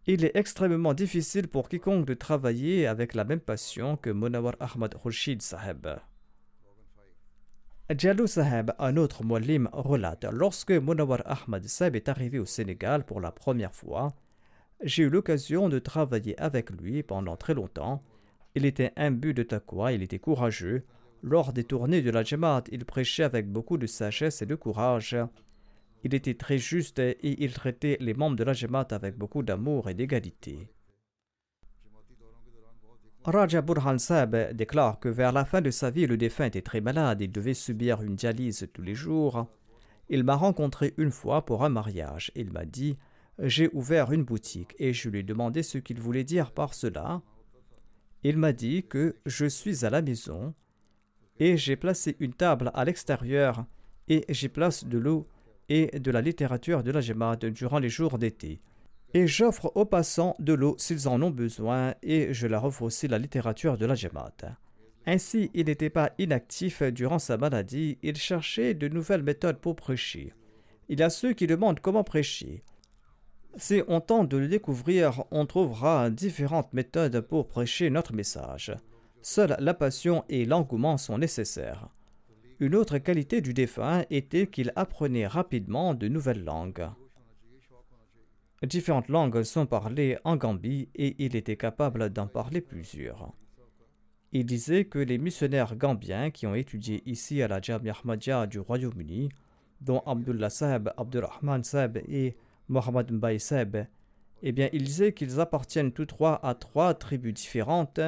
Il 0.07 0.25
est 0.25 0.37
extrêmement 0.37 0.95
difficile 0.95 1.49
pour 1.49 1.69
quiconque 1.69 2.07
de 2.07 2.15
travailler 2.15 2.87
avec 2.87 3.15
la 3.15 3.25
même 3.25 3.41
passion 3.41 3.97
que 3.97 4.11
Monawar 4.11 4.55
Ahmad 4.61 4.95
Khurshid 4.95 5.43
Saheb. 5.43 5.89
Jalou 7.99 8.29
Saheb, 8.29 8.71
un 8.79 8.97
autre 8.97 9.25
muallim, 9.25 9.69
relate 9.73 10.27
Lorsque 10.31 10.71
Monawar 10.71 11.23
Ahmad 11.27 11.65
Saheb 11.65 11.97
est 11.97 12.09
arrivé 12.09 12.39
au 12.39 12.47
Sénégal 12.47 13.05
pour 13.05 13.21
la 13.21 13.33
première 13.33 13.75
fois, 13.75 14.15
j'ai 14.83 15.05
eu 15.05 15.09
l'occasion 15.09 15.69
de 15.69 15.79
travailler 15.79 16.39
avec 16.41 16.71
lui 16.71 17.03
pendant 17.03 17.37
très 17.37 17.55
longtemps. 17.55 18.03
Il 18.55 18.65
était 18.65 18.93
imbu 18.97 19.35
de 19.35 19.43
taqwa, 19.43 19.93
il 19.93 20.03
était 20.03 20.19
courageux. 20.19 20.85
Lors 21.23 21.53
des 21.53 21.65
tournées 21.65 22.03
de 22.03 22.11
la 22.11 22.23
Jamaat, 22.23 22.65
il 22.73 22.85
prêchait 22.85 23.25
avec 23.25 23.51
beaucoup 23.51 23.77
de 23.77 23.87
sagesse 23.87 24.41
et 24.43 24.47
de 24.47 24.55
courage. 24.55 25.17
Il 26.03 26.15
était 26.15 26.35
très 26.35 26.57
juste 26.57 26.99
et 26.99 27.43
il 27.45 27.53
traitait 27.53 27.99
les 28.01 28.15
membres 28.15 28.37
de 28.37 28.45
la 28.45 28.55
Jamaat 28.55 28.89
avec 28.91 29.19
beaucoup 29.19 29.43
d'amour 29.43 29.91
et 29.91 29.95
d'égalité. 29.95 30.71
Raja 33.23 33.61
Burhan 33.61 33.99
Sab 33.99 34.55
déclare 34.55 34.99
que 34.99 35.11
vers 35.11 35.33
la 35.33 35.45
fin 35.45 35.61
de 35.61 35.71
sa 35.71 35.91
vie, 35.91 36.07
le 36.07 36.17
défunt 36.17 36.47
était 36.47 36.63
très 36.63 36.81
malade 36.81 37.21
et 37.21 37.29
devait 37.29 37.53
subir 37.53 38.01
une 38.01 38.17
dialyse 38.17 38.67
tous 38.73 38.81
les 38.81 38.95
jours. 38.95 39.47
Il 40.09 40.25
m'a 40.25 40.37
rencontré 40.37 40.95
une 40.97 41.11
fois 41.11 41.45
pour 41.45 41.63
un 41.63 41.69
mariage. 41.69 42.33
Il 42.35 42.51
m'a 42.51 42.65
dit 42.65 42.97
j'ai 43.43 43.71
ouvert 43.73 44.13
une 44.13 44.25
boutique 44.25 44.75
et 44.79 44.93
je 44.93 45.09
lui 45.09 45.21
ai 45.21 45.23
demandé 45.23 45.63
ce 45.63 45.79
qu'il 45.79 46.01
voulait 46.01 46.25
dire 46.25 46.53
par 46.53 46.75
cela. 46.75 47.23
Il 48.23 48.37
m'a 48.37 48.53
dit 48.53 48.85
que 48.87 49.17
je 49.25 49.47
suis 49.47 49.85
à 49.85 49.91
la 49.91 50.03
maison 50.03 50.55
et 51.39 51.57
j'ai 51.57 51.77
placé 51.77 52.17
une 52.21 52.35
table 52.35 52.71
à 52.75 52.85
l'extérieur 52.85 53.65
et 54.09 54.25
j'y 54.29 54.49
place 54.49 54.85
de 54.85 54.99
l'eau 54.99 55.27
et 55.69 55.99
de 55.99 56.11
la 56.11 56.21
littérature 56.21 56.83
de 56.83 56.91
la 56.91 57.01
Jamaat 57.01 57.37
durant 57.37 57.79
les 57.79 57.89
jours 57.89 58.19
d'été. 58.19 58.61
Et 59.15 59.27
j'offre 59.27 59.73
aux 59.75 59.87
passants 59.87 60.37
de 60.39 60.53
l'eau 60.53 60.77
s'ils 60.79 61.09
en 61.09 61.23
ont 61.23 61.31
besoin 61.31 61.95
et 62.03 62.35
je 62.35 62.47
leur 62.47 62.65
offre 62.65 62.83
aussi 62.83 63.09
la 63.09 63.19
littérature 63.19 63.79
de 63.79 63.87
la 63.87 63.95
Jamaat. 63.95 64.57
Ainsi, 65.07 65.51
il 65.55 65.67
n'était 65.67 65.91
pas 65.91 66.13
inactif 66.19 66.83
durant 66.83 67.19
sa 67.19 67.39
maladie, 67.39 67.99
il 68.03 68.17
cherchait 68.17 68.75
de 68.75 68.87
nouvelles 68.87 69.23
méthodes 69.23 69.59
pour 69.59 69.77
prêcher. 69.77 70.35
Il 70.89 71.01
y 71.01 71.03
a 71.03 71.11
ceux 71.11 71.33
qui 71.33 71.47
demandent 71.47 71.81
comment 71.81 72.05
prêcher. 72.05 72.63
Si 73.57 73.83
on 73.89 74.01
tente 74.01 74.29
de 74.29 74.37
le 74.37 74.49
découvrir, 74.49 75.25
on 75.31 75.45
trouvera 75.45 76.11
différentes 76.11 76.73
méthodes 76.73 77.21
pour 77.21 77.49
prêcher 77.49 77.91
notre 77.91 78.15
message. 78.15 78.73
Seule 79.23 79.57
la 79.59 79.75
passion 79.75 80.25
et 80.29 80.47
l'engouement 80.47 80.97
sont 80.97 81.19
nécessaires. 81.19 81.89
Une 82.61 82.75
autre 82.75 82.99
qualité 82.99 83.41
du 83.41 83.53
défunt 83.55 84.05
était 84.11 84.47
qu'il 84.47 84.73
apprenait 84.77 85.27
rapidement 85.27 85.95
de 85.95 86.09
nouvelles 86.09 86.45
langues. 86.45 86.89
Différentes 88.63 89.09
langues 89.09 89.43
sont 89.43 89.67
parlées 89.67 90.19
en 90.25 90.37
Gambie 90.37 90.89
et 90.95 91.17
il 91.19 91.35
était 91.35 91.57
capable 91.57 92.11
d'en 92.11 92.27
parler 92.27 92.61
plusieurs. 92.61 93.33
Il 94.33 94.47
disait 94.47 94.85
que 94.85 94.99
les 94.99 95.19
missionnaires 95.19 95.75
gambiens 95.75 96.31
qui 96.31 96.47
ont 96.47 96.55
étudié 96.55 97.03
ici 97.05 97.43
à 97.43 97.49
la 97.49 97.61
Jamia 97.61 97.95
Ahmadiyya 97.95 98.47
du 98.47 98.61
Royaume-Uni, 98.61 99.31
dont 99.81 100.01
Abdullah 100.07 100.51
Saeb, 100.51 100.91
Abdurrahman 100.97 101.65
Saeb 101.65 101.97
et 102.07 102.37
Mohamed 102.71 103.11
Mbaye 103.13 103.41
Saeb, 103.41 103.85
eh 104.43 104.53
bien, 104.53 104.69
il 104.73 104.85
disait 104.85 105.13
qu'ils 105.13 105.41
appartiennent 105.41 105.93
tous 105.93 106.07
trois 106.07 106.41
à 106.47 106.55
trois 106.55 106.95
tribus 106.95 107.35
différentes 107.35 108.01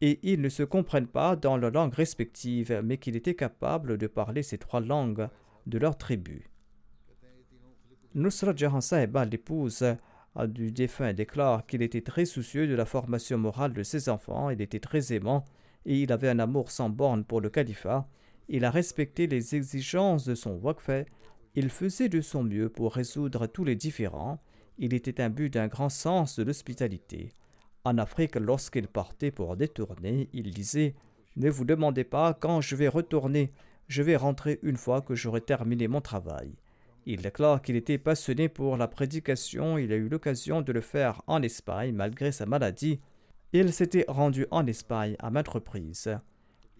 et 0.00 0.18
ils 0.22 0.40
ne 0.40 0.48
se 0.48 0.62
comprennent 0.62 1.06
pas 1.06 1.36
dans 1.36 1.56
leurs 1.56 1.70
langues 1.70 1.94
respectives, 1.94 2.80
mais 2.82 2.96
qu'il 2.96 3.14
était 3.14 3.34
capable 3.34 3.98
de 3.98 4.06
parler 4.06 4.42
ces 4.42 4.58
trois 4.58 4.80
langues 4.80 5.28
de 5.66 5.78
leur 5.78 5.96
tribu. 5.96 6.50
Nusrat 8.14 8.56
Jahan 8.56 8.80
Sahiba, 8.80 9.24
l'épouse 9.24 9.84
du 10.48 10.72
défunt, 10.72 11.12
déclare 11.12 11.66
qu'il 11.66 11.82
était 11.82 12.00
très 12.00 12.24
soucieux 12.24 12.66
de 12.66 12.74
la 12.74 12.86
formation 12.86 13.38
morale 13.38 13.74
de 13.74 13.82
ses 13.82 14.08
enfants, 14.08 14.50
il 14.50 14.60
était 14.62 14.80
très 14.80 15.12
aimant 15.12 15.44
et 15.84 16.00
il 16.00 16.10
avait 16.10 16.30
un 16.30 16.38
amour 16.38 16.70
sans 16.70 16.88
borne 16.88 17.24
pour 17.24 17.40
le 17.40 17.50
califat. 17.50 18.08
Il 18.48 18.64
a 18.64 18.70
respecté 18.70 19.26
les 19.26 19.54
exigences 19.54 20.24
de 20.24 20.34
son 20.34 20.58
wakf, 20.62 20.90
il 21.54 21.70
faisait 21.70 22.08
de 22.08 22.20
son 22.20 22.42
mieux 22.42 22.68
pour 22.68 22.94
résoudre 22.94 23.46
tous 23.46 23.64
les 23.64 23.76
différends, 23.76 24.40
il 24.78 24.92
était 24.92 25.20
imbu 25.20 25.50
d'un 25.50 25.68
grand 25.68 25.88
sens 25.88 26.36
de 26.36 26.42
l'hospitalité. 26.42 27.32
En 27.84 27.98
Afrique, 27.98 28.36
lorsqu'il 28.36 28.88
partait 28.88 29.30
pour 29.30 29.56
détourner, 29.56 30.28
il 30.32 30.50
disait 30.50 30.94
Ne 31.36 31.50
vous 31.50 31.64
demandez 31.64 32.04
pas 32.04 32.34
quand 32.34 32.60
je 32.60 32.74
vais 32.74 32.88
retourner, 32.88 33.52
je 33.86 34.02
vais 34.02 34.16
rentrer 34.16 34.58
une 34.62 34.76
fois 34.76 35.00
que 35.00 35.14
j'aurai 35.14 35.42
terminé 35.42 35.86
mon 35.86 36.00
travail. 36.00 36.56
Il 37.06 37.22
déclare 37.22 37.62
qu'il 37.62 37.76
était 37.76 37.98
passionné 37.98 38.48
pour 38.48 38.76
la 38.76 38.88
prédication, 38.88 39.78
il 39.78 39.92
a 39.92 39.96
eu 39.96 40.08
l'occasion 40.08 40.62
de 40.62 40.72
le 40.72 40.80
faire 40.80 41.22
en 41.26 41.42
Espagne 41.42 41.94
malgré 41.94 42.32
sa 42.32 42.46
maladie. 42.46 43.00
Il 43.52 43.72
s'était 43.72 44.06
rendu 44.08 44.46
en 44.50 44.66
Espagne 44.66 45.14
à 45.20 45.30
maintes 45.30 45.48
reprises, 45.48 46.18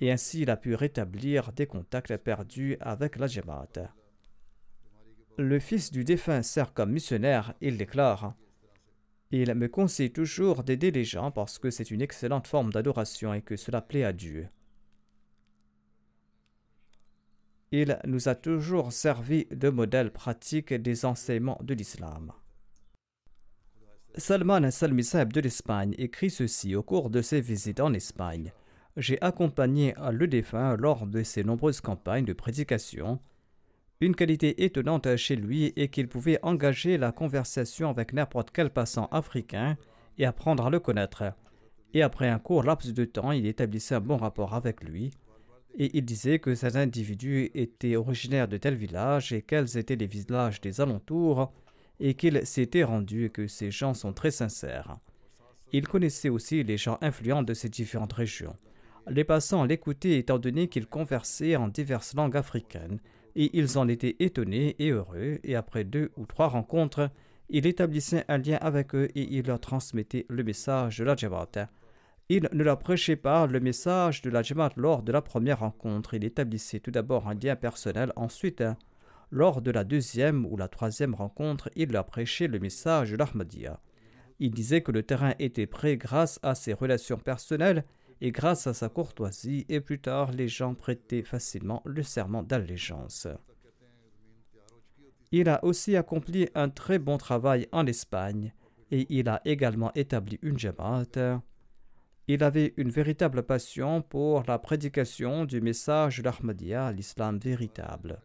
et 0.00 0.10
ainsi 0.10 0.40
il 0.40 0.50
a 0.50 0.56
pu 0.56 0.74
rétablir 0.74 1.52
des 1.52 1.66
contacts 1.66 2.16
perdus 2.16 2.76
avec 2.80 3.16
la 3.16 3.28
Jamaat. 3.28 3.92
Le 5.36 5.58
fils 5.58 5.90
du 5.90 6.04
défunt 6.04 6.42
sert 6.42 6.72
comme 6.72 6.92
missionnaire, 6.92 7.54
il 7.60 7.76
déclare 7.76 8.34
Il 9.32 9.52
me 9.54 9.66
conseille 9.66 10.12
toujours 10.12 10.62
d'aider 10.62 10.92
les 10.92 11.04
gens 11.04 11.32
parce 11.32 11.58
que 11.58 11.70
c'est 11.70 11.90
une 11.90 12.02
excellente 12.02 12.46
forme 12.46 12.72
d'adoration 12.72 13.34
et 13.34 13.42
que 13.42 13.56
cela 13.56 13.82
plaît 13.82 14.04
à 14.04 14.12
Dieu. 14.12 14.48
Il 17.72 17.98
nous 18.04 18.28
a 18.28 18.36
toujours 18.36 18.92
servi 18.92 19.46
de 19.50 19.68
modèle 19.70 20.12
pratique 20.12 20.72
des 20.72 21.04
enseignements 21.04 21.58
de 21.64 21.74
l'islam. 21.74 22.32
Salman 24.16 24.70
Salmisab 24.70 25.32
de 25.32 25.40
l'Espagne 25.40 25.92
écrit 25.98 26.30
ceci 26.30 26.76
au 26.76 26.84
cours 26.84 27.10
de 27.10 27.20
ses 27.20 27.40
visites 27.40 27.80
en 27.80 27.92
Espagne. 27.92 28.52
J'ai 28.96 29.20
accompagné 29.20 29.96
le 30.12 30.28
défunt 30.28 30.76
lors 30.76 31.08
de 31.08 31.24
ses 31.24 31.42
nombreuses 31.42 31.80
campagnes 31.80 32.24
de 32.24 32.32
prédication. 32.32 33.18
Une 34.00 34.14
qualité 34.14 34.64
étonnante 34.64 35.16
chez 35.16 35.36
lui 35.36 35.72
est 35.76 35.88
qu'il 35.88 36.08
pouvait 36.08 36.38
engager 36.42 36.98
la 36.98 37.12
conversation 37.12 37.90
avec 37.90 38.12
n'importe 38.12 38.50
quel 38.50 38.70
passant 38.70 39.06
africain 39.06 39.76
et 40.18 40.26
apprendre 40.26 40.66
à 40.66 40.70
le 40.70 40.80
connaître. 40.80 41.24
Et 41.92 42.02
après 42.02 42.28
un 42.28 42.38
court 42.38 42.64
laps 42.64 42.92
de 42.92 43.04
temps, 43.04 43.32
il 43.32 43.46
établissait 43.46 43.94
un 43.94 44.00
bon 44.00 44.16
rapport 44.16 44.54
avec 44.54 44.82
lui 44.82 45.12
et 45.76 45.96
il 45.96 46.04
disait 46.04 46.38
que 46.38 46.54
ces 46.54 46.76
individus 46.76 47.50
étaient 47.54 47.96
originaires 47.96 48.48
de 48.48 48.56
tel 48.56 48.74
village 48.74 49.32
et 49.32 49.42
quels 49.42 49.76
étaient 49.76 49.96
les 49.96 50.06
villages 50.06 50.60
des 50.60 50.80
alentours, 50.80 51.52
et 52.00 52.14
qu'il 52.14 52.44
s'était 52.44 52.84
rendu 52.84 53.30
que 53.30 53.46
ces 53.46 53.70
gens 53.70 53.94
sont 53.94 54.12
très 54.12 54.30
sincères. 54.30 54.98
Il 55.72 55.86
connaissait 55.86 56.28
aussi 56.28 56.62
les 56.62 56.76
gens 56.76 56.98
influents 57.00 57.42
de 57.42 57.54
ces 57.54 57.68
différentes 57.68 58.12
régions. 58.12 58.56
Les 59.08 59.24
passants 59.24 59.64
l'écoutaient 59.64 60.18
étant 60.18 60.38
donné 60.38 60.68
qu'il 60.68 60.86
conversait 60.86 61.56
en 61.56 61.68
diverses 61.68 62.14
langues 62.14 62.36
africaines, 62.36 63.00
et 63.36 63.56
ils 63.58 63.78
en 63.78 63.88
étaient 63.88 64.16
étonnés 64.20 64.76
et 64.78 64.90
heureux, 64.90 65.38
et 65.42 65.56
après 65.56 65.84
deux 65.84 66.10
ou 66.16 66.26
trois 66.26 66.48
rencontres, 66.48 67.10
il 67.48 67.66
établissait 67.66 68.24
un 68.28 68.38
lien 68.38 68.58
avec 68.60 68.94
eux 68.94 69.08
et 69.14 69.36
il 69.36 69.46
leur 69.46 69.60
transmettait 69.60 70.26
le 70.28 70.42
message 70.42 70.98
de 70.98 71.04
la 71.04 71.16
Jabata. 71.16 71.68
Il 72.30 72.48
ne 72.52 72.64
leur 72.64 72.78
prêchait 72.78 73.16
pas 73.16 73.46
le 73.46 73.60
message 73.60 74.22
de 74.22 74.30
la 74.30 74.42
Jamaat 74.42 74.70
lors 74.76 75.02
de 75.02 75.12
la 75.12 75.20
première 75.20 75.58
rencontre. 75.58 76.14
Il 76.14 76.24
établissait 76.24 76.80
tout 76.80 76.90
d'abord 76.90 77.28
un 77.28 77.34
lien 77.34 77.54
personnel. 77.54 78.12
Ensuite, 78.16 78.64
lors 79.30 79.60
de 79.60 79.70
la 79.70 79.84
deuxième 79.84 80.46
ou 80.46 80.56
la 80.56 80.68
troisième 80.68 81.14
rencontre, 81.14 81.68
il 81.76 81.92
leur 81.92 82.06
prêchait 82.06 82.46
le 82.46 82.58
message 82.58 83.10
de 83.10 83.16
l'Ahmadiyya. 83.16 83.78
Il 84.38 84.52
disait 84.52 84.80
que 84.80 84.90
le 84.90 85.02
terrain 85.02 85.34
était 85.38 85.66
prêt 85.66 85.98
grâce 85.98 86.40
à 86.42 86.54
ses 86.54 86.72
relations 86.72 87.18
personnelles 87.18 87.84
et 88.24 88.32
grâce 88.32 88.66
à 88.66 88.74
sa 88.74 88.88
courtoisie, 88.88 89.66
et 89.68 89.80
plus 89.80 90.00
tard, 90.00 90.32
les 90.32 90.48
gens 90.48 90.74
prêtaient 90.74 91.22
facilement 91.22 91.82
le 91.84 92.02
serment 92.02 92.42
d'allégeance. 92.42 93.28
Il 95.30 95.48
a 95.48 95.64
aussi 95.64 95.94
accompli 95.94 96.48
un 96.54 96.70
très 96.70 96.98
bon 96.98 97.18
travail 97.18 97.68
en 97.70 97.86
Espagne 97.86 98.54
et 98.90 99.06
il 99.10 99.28
a 99.28 99.40
également 99.44 99.92
établi 99.94 100.38
une 100.42 100.58
Jamaat 100.58 101.42
il 102.26 102.42
avait 102.42 102.72
une 102.78 102.88
véritable 102.88 103.42
passion 103.42 104.00
pour 104.00 104.44
la 104.48 104.58
prédication 104.58 105.44
du 105.44 105.60
message 105.60 106.22
d'Ahmadiyya, 106.22 106.90
l'islam 106.92 107.38
véritable. 107.38 108.22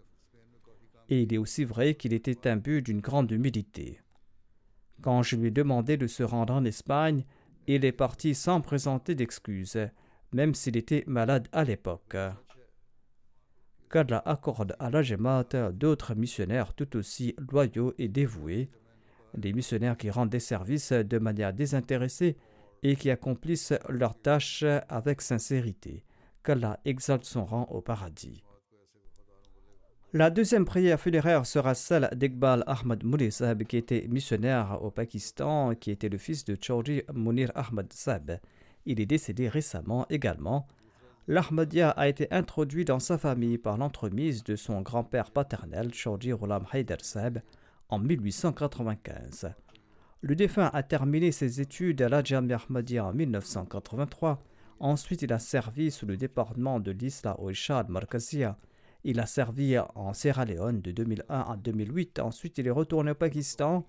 Et 1.10 1.24
il 1.24 1.34
est 1.34 1.38
aussi 1.38 1.66
vrai 1.66 1.96
qu'il 1.96 2.14
était 2.14 2.48
imbu 2.48 2.82
d'une 2.82 3.02
grande 3.02 3.30
humilité. 3.32 4.00
Quand 5.02 5.22
je 5.22 5.36
lui 5.36 5.48
ai 5.48 5.52
demandé 5.52 5.98
de 5.98 6.08
se 6.08 6.24
rendre 6.24 6.54
en 6.54 6.64
Espagne, 6.64 7.26
il 7.76 7.86
est 7.86 7.92
parti 7.92 8.34
sans 8.34 8.62
présenter 8.62 9.14
d'excuses, 9.14 9.78
même 10.34 10.56
s'il 10.56 10.76
était 10.76 11.04
malade 11.06 11.48
à 11.52 11.64
l'époque. 11.64 12.18
Qu'Allah 13.92 14.24
accorde 14.26 14.76
à 14.80 14.90
la 14.90 15.72
d'autres 15.72 16.16
missionnaires 16.16 16.74
tout 16.74 16.96
aussi 16.98 17.36
loyaux 17.52 17.94
et 18.00 18.08
dévoués, 18.08 18.72
des 19.36 19.54
missionnaires 19.54 19.98
qui 19.98 20.10
rendent 20.10 20.32
des 20.32 20.40
services 20.40 20.94
de 20.94 21.20
manière 21.20 21.54
désintéressée 21.54 22.38
et 22.82 22.96
qui 22.96 23.12
accomplissent 23.12 23.76
leurs 23.88 24.20
tâches 24.20 24.66
avec 24.90 25.22
sincérité. 25.22 26.04
Qu'Allah 26.44 26.80
exalte 26.86 27.26
son 27.26 27.46
rang 27.46 27.68
au 27.70 27.82
paradis. 27.82 28.44
La 30.12 30.32
deuxième 30.32 30.66
prière 30.66 31.00
funéraire 31.00 31.46
sera 31.46 31.76
celle 31.76 32.10
d'Iqbal 32.16 32.64
Ahmad 32.66 33.04
Munir 33.04 33.32
Sahib, 33.32 33.62
qui 33.66 33.78
était 33.78 34.08
missionnaire 34.10 34.80
au 34.82 34.90
Pakistan, 34.90 35.76
qui 35.76 35.92
était 35.92 36.10
le 36.10 36.18
fils 36.18 36.44
de 36.46 36.58
Chaudhry 36.60 37.04
Munir 37.14 37.52
Ahmad 37.54 37.94
Sahib. 37.94 38.32
Il 38.88 39.00
est 39.00 39.06
décédé 39.06 39.48
récemment 39.48 40.08
également. 40.10 40.66
L'Ahmadiyya 41.28 41.92
a 41.92 42.08
été 42.08 42.28
introduit 42.32 42.86
dans 42.86 42.98
sa 42.98 43.20
famille 43.20 43.60
par 43.60 43.78
l'entremise 43.78 44.44
de 44.44 44.56
son 44.56 44.82
grand-père 44.82 45.30
paternel, 45.30 45.94
Chaudhry 45.94 46.32
Ghulam 46.32 46.66
Haider 46.74 46.98
Sahib, 47.04 47.38
en 47.90 48.00
1895. 48.00 49.54
Le 50.22 50.36
défunt 50.36 50.72
a 50.74 50.82
terminé 50.82 51.32
ses 51.32 51.62
études 51.62 52.02
à 52.02 52.10
la 52.10 52.24
Jamia 52.24 52.58
en 52.68 53.14
1983. 53.14 54.44
Ensuite, 54.80 55.22
il 55.22 55.32
a 55.32 55.38
servi 55.38 55.92
sous 55.92 56.08
le 56.08 56.18
département 56.18 56.80
de 56.80 56.90
l'Isla 56.90 57.40
au 57.40 57.52
Ishad 57.52 57.90
Markazia. 57.90 58.58
Il 59.04 59.20
a 59.20 59.26
servi 59.26 59.78
en 59.78 60.14
Sierra 60.14 60.46
Leone 60.46 60.82
de 60.82 60.92
2001 60.92 61.40
à 61.40 61.58
2008. 61.58 62.20
Ensuite, 62.20 62.58
il 62.58 62.68
est 62.68 62.72
retourné 62.72 63.12
au 63.12 63.16
Pakistan 63.16 63.86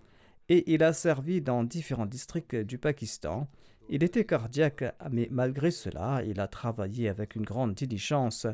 et 0.49 0.73
il 0.73 0.83
a 0.83 0.93
servi 0.93 1.41
dans 1.41 1.65
différents 1.65 2.07
districts 2.07 2.57
du 2.57 2.79
Pakistan. 2.79 3.49
Il 3.89 4.05
était 4.05 4.25
cardiaque, 4.25 4.85
mais 5.11 5.29
malgré 5.31 5.71
cela, 5.71 6.23
il 6.25 6.41
a 6.41 6.47
travaillé 6.47 7.09
avec 7.09 7.35
une 7.35 7.45
grande 7.45 7.75
diligence. 7.75 8.47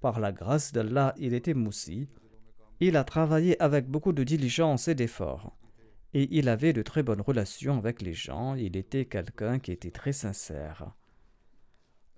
Par 0.00 0.20
la 0.20 0.32
grâce 0.32 0.72
d'Allah, 0.72 1.14
il 1.18 1.32
était 1.32 1.54
moussi. 1.54 2.08
Il 2.80 2.96
a 2.96 3.04
travaillé 3.04 3.60
avec 3.62 3.88
beaucoup 3.88 4.12
de 4.12 4.22
diligence 4.22 4.88
et 4.88 4.94
d'effort 4.94 5.56
et 6.16 6.28
il 6.30 6.48
avait 6.48 6.72
de 6.72 6.80
très 6.80 7.02
bonnes 7.02 7.20
relations 7.20 7.76
avec 7.76 8.00
les 8.00 8.14
gens, 8.14 8.54
il 8.54 8.74
était 8.78 9.04
quelqu'un 9.04 9.58
qui 9.58 9.70
était 9.70 9.90
très 9.90 10.12
sincère. 10.12 10.94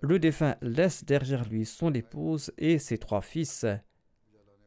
Le 0.00 0.20
défunt 0.20 0.56
laisse 0.62 1.04
derrière 1.04 1.48
lui 1.48 1.64
son 1.64 1.92
épouse 1.92 2.52
et 2.56 2.78
ses 2.78 2.98
trois 2.98 3.20
fils. 3.20 3.66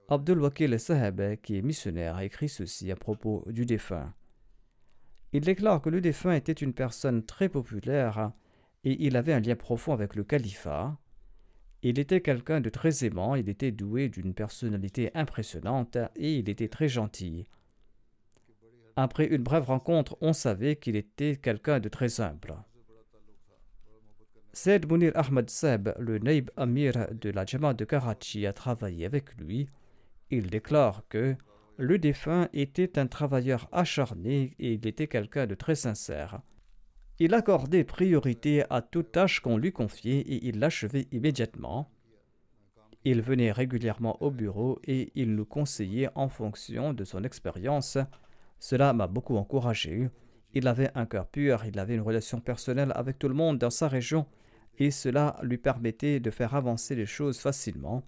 Abdul 0.10 0.42
Wakil 0.42 0.78
Saheb, 0.78 1.40
qui 1.42 1.58
est 1.58 1.62
missionnaire, 1.62 2.18
a 2.18 2.26
écrit 2.26 2.50
ceci 2.50 2.92
à 2.92 2.98
propos 2.98 3.46
du 3.48 3.66
défunt. 3.66 4.14
Il 5.32 5.42
déclare 5.42 5.82
que 5.82 5.90
le 5.90 6.02
défunt 6.02 6.34
était 6.34 6.52
une 6.52 6.74
personne 6.74 7.24
très 7.26 7.48
populaire 7.48 8.34
et 8.84 9.06
il 9.06 9.16
avait 9.16 9.32
un 9.32 9.40
lien 9.40 9.56
profond 9.56 9.94
avec 9.94 10.16
le 10.16 10.26
califat. 10.26 10.98
Il 11.82 11.98
était 11.98 12.20
quelqu'un 12.20 12.60
de 12.60 12.70
très 12.70 13.06
aimant, 13.06 13.36
il 13.36 13.48
était 13.48 13.72
doué 13.72 14.10
d'une 14.10 14.34
personnalité 14.34 15.12
impressionnante 15.14 15.98
et 16.18 16.36
il 16.36 16.50
était 16.50 16.68
très 16.68 16.90
gentil. 16.90 17.48
Après 18.98 19.28
une 19.28 19.44
brève 19.44 19.64
rencontre, 19.64 20.18
on 20.20 20.34
savait 20.34 20.76
qu'il 20.76 20.98
était 20.98 21.38
quelqu'un 21.38 21.80
de 21.80 21.88
très 21.88 22.20
humble. 22.20 22.58
Said 24.54 24.92
Munir 24.92 25.14
Ahmad 25.16 25.50
Seb, 25.50 25.94
le 25.98 26.20
naïb 26.20 26.52
amir 26.58 27.08
de 27.14 27.30
la 27.30 27.46
Jama 27.46 27.74
de 27.74 27.86
Karachi, 27.86 28.46
a 28.46 28.52
travaillé 28.52 29.06
avec 29.06 29.34
lui. 29.40 29.70
Il 30.30 30.50
déclare 30.50 31.04
que 31.08 31.38
le 31.78 31.98
défunt 31.98 32.50
était 32.52 33.00
un 33.00 33.08
travailleur 33.08 33.70
acharné 33.72 34.54
et 34.60 34.74
il 34.74 34.86
était 34.86 35.08
quelqu'un 35.08 35.48
de 35.48 35.56
très 35.56 35.76
sincère. 35.76 36.42
Il 37.18 37.34
accordait 37.34 37.86
priorité 37.86 38.66
à 38.70 38.82
toute 38.82 39.14
tâche 39.14 39.40
qu'on 39.40 39.58
lui 39.58 39.72
confiait 39.72 40.20
et 40.20 40.46
il 40.46 40.60
l'achevait 40.60 41.08
immédiatement. 41.14 41.90
Il 43.06 43.22
venait 43.22 43.54
régulièrement 43.54 44.22
au 44.22 44.32
bureau 44.32 44.80
et 44.84 45.14
il 45.16 45.34
nous 45.34 45.46
conseillait 45.46 46.10
en 46.16 46.28
fonction 46.28 46.94
de 46.94 47.06
son 47.06 47.24
expérience. 47.24 47.98
Cela 48.60 48.92
m'a 48.92 49.08
beaucoup 49.08 49.38
encouragé. 49.38 50.10
Il 50.54 50.68
avait 50.68 50.92
un 50.96 51.06
cœur 51.06 51.28
pur, 51.28 51.64
il 51.66 51.80
avait 51.80 51.96
une 51.96 52.02
relation 52.02 52.42
personnelle 52.42 52.92
avec 52.96 53.18
tout 53.18 53.30
le 53.30 53.34
monde 53.34 53.58
dans 53.58 53.70
sa 53.70 53.88
région 53.88 54.26
et 54.82 54.90
cela 54.90 55.36
lui 55.44 55.60
permettait 55.60 56.20
de 56.20 56.32
faire 56.32 56.56
avancer 56.56 56.96
les 56.96 57.06
choses 57.06 57.38
facilement, 57.38 58.02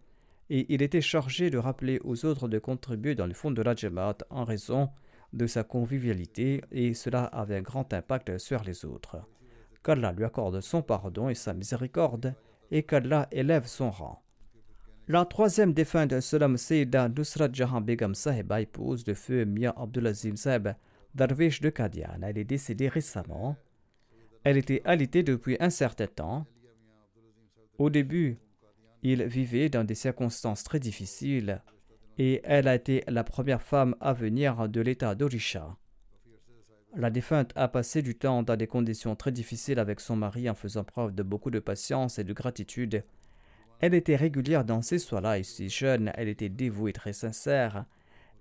et 0.49 0.65
il 0.73 0.81
était 0.81 1.01
chargé 1.01 1.51
de 1.51 1.59
rappeler 1.59 1.99
aux 2.03 2.25
autres 2.25 2.47
de 2.47 2.57
contribuer 2.57 3.13
dans 3.13 3.27
le 3.27 3.35
fond 3.35 3.51
de 3.51 3.61
la 3.61 3.75
Jamaat 3.75 4.17
en 4.31 4.43
raison 4.43 4.89
de 5.33 5.45
sa 5.45 5.63
convivialité, 5.63 6.61
et 6.71 6.95
cela 6.95 7.25
avait 7.25 7.57
un 7.57 7.61
grand 7.61 7.93
impact 7.93 8.39
sur 8.39 8.63
les 8.63 8.85
autres. 8.85 9.17
Qu'Allah 9.83 10.13
lui 10.13 10.23
accorde 10.23 10.61
son 10.61 10.81
pardon 10.81 11.29
et 11.29 11.35
sa 11.35 11.53
miséricorde, 11.53 12.33
et 12.71 12.81
qu'Allah 12.81 13.27
élève 13.31 13.67
son 13.67 13.91
rang. 13.91 14.23
La 15.07 15.25
troisième 15.25 15.73
défunte 15.73 16.21
Salam 16.21 16.57
Seyda 16.57 17.07
Nusrat 17.07 17.49
Jahan 17.53 17.81
Begum 17.81 18.15
Sahiba, 18.15 18.61
épouse 18.61 19.03
de 19.03 19.13
feu 19.13 19.45
Mia 19.45 19.75
Abdulazim 19.77 20.37
Sahib, 20.37 20.69
Darwish 21.13 21.61
de 21.61 21.69
Kadian. 21.69 22.23
Elle 22.23 22.39
est 22.39 22.45
décédée 22.45 22.87
récemment. 22.87 23.57
Elle 24.43 24.57
était 24.57 24.81
alitée 24.85 25.21
depuis 25.21 25.55
un 25.59 25.69
certain 25.69 26.07
temps. 26.07 26.47
Au 27.79 27.89
début, 27.89 28.37
il 29.01 29.23
vivait 29.23 29.69
dans 29.69 29.83
des 29.83 29.95
circonstances 29.95 30.63
très 30.63 30.79
difficiles 30.79 31.61
et 32.17 32.41
elle 32.43 32.67
a 32.67 32.75
été 32.75 33.03
la 33.07 33.23
première 33.23 33.61
femme 33.61 33.95
à 33.99 34.13
venir 34.13 34.69
de 34.69 34.81
l'état 34.81 35.15
d'Orisha. 35.15 35.75
La 36.95 37.09
défunte 37.09 37.51
a 37.55 37.67
passé 37.67 38.03
du 38.03 38.15
temps 38.15 38.43
dans 38.43 38.55
des 38.55 38.67
conditions 38.67 39.15
très 39.15 39.31
difficiles 39.31 39.79
avec 39.79 39.99
son 39.99 40.15
mari 40.15 40.47
en 40.47 40.53
faisant 40.53 40.83
preuve 40.83 41.15
de 41.15 41.23
beaucoup 41.23 41.49
de 41.49 41.59
patience 41.59 42.19
et 42.19 42.23
de 42.23 42.33
gratitude. 42.33 43.03
Elle 43.79 43.95
était 43.95 44.15
régulière 44.15 44.63
dans 44.63 44.83
ces 44.83 44.99
soins-là 44.99 45.39
et 45.39 45.43
si 45.43 45.69
jeune, 45.69 46.11
elle 46.13 46.27
était 46.27 46.49
dévouée 46.49 46.91
et 46.91 46.93
très 46.93 47.13
sincère. 47.13 47.85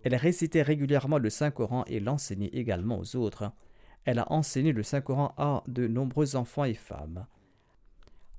Elle 0.04 0.14
récitait 0.14 0.60
régulièrement 0.60 1.16
le 1.16 1.30
Saint-Coran 1.30 1.84
et 1.86 2.00
l'enseignait 2.00 2.50
également 2.52 2.98
aux 2.98 3.16
autres. 3.16 3.50
Elle 4.04 4.18
a 4.18 4.30
enseigné 4.30 4.72
le 4.72 4.82
Saint-Coran 4.82 5.32
à 5.38 5.62
de 5.66 5.88
nombreux 5.88 6.36
enfants 6.36 6.64
et 6.64 6.74
femmes. 6.74 7.26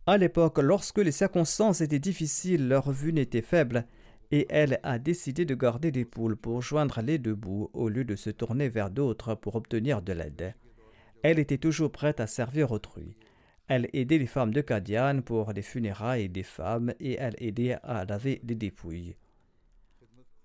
À 0.05 0.17
l'époque, 0.17 0.57
lorsque 0.57 0.97
les 0.97 1.13
circonstances 1.13 1.79
étaient 1.79 1.99
difficiles, 1.99 2.67
leur 2.67 2.85
revenu 2.85 3.21
était 3.21 3.41
faible, 3.41 3.85
et 4.31 4.47
elle 4.49 4.79
a 4.83 4.99
décidé 4.99 5.45
de 5.45 5.55
garder 5.55 5.91
des 5.91 6.03
poules 6.03 6.35
pour 6.35 6.61
joindre 6.61 7.01
les 7.01 7.19
deux 7.19 7.35
bouts 7.35 7.69
au 7.73 7.87
lieu 7.87 8.03
de 8.03 8.15
se 8.15 8.29
tourner 8.29 8.67
vers 8.67 8.89
d'autres 8.89 9.35
pour 9.35 9.55
obtenir 9.55 10.01
de 10.01 10.11
l'aide. 10.11 10.55
Elle 11.21 11.39
était 11.39 11.57
toujours 11.57 11.91
prête 11.91 12.19
à 12.19 12.27
servir 12.27 12.71
autrui. 12.71 13.15
Elle 13.67 13.89
aidait 13.93 14.17
les 14.17 14.27
femmes 14.27 14.51
de 14.51 14.59
Kadian 14.59 15.21
pour 15.21 15.53
les 15.53 15.61
funérailles 15.61 16.27
des 16.27 16.43
femmes 16.43 16.93
et 16.99 17.13
elle 17.13 17.35
aidait 17.37 17.77
à 17.83 18.03
laver 18.03 18.41
des 18.43 18.55
dépouilles. 18.55 19.15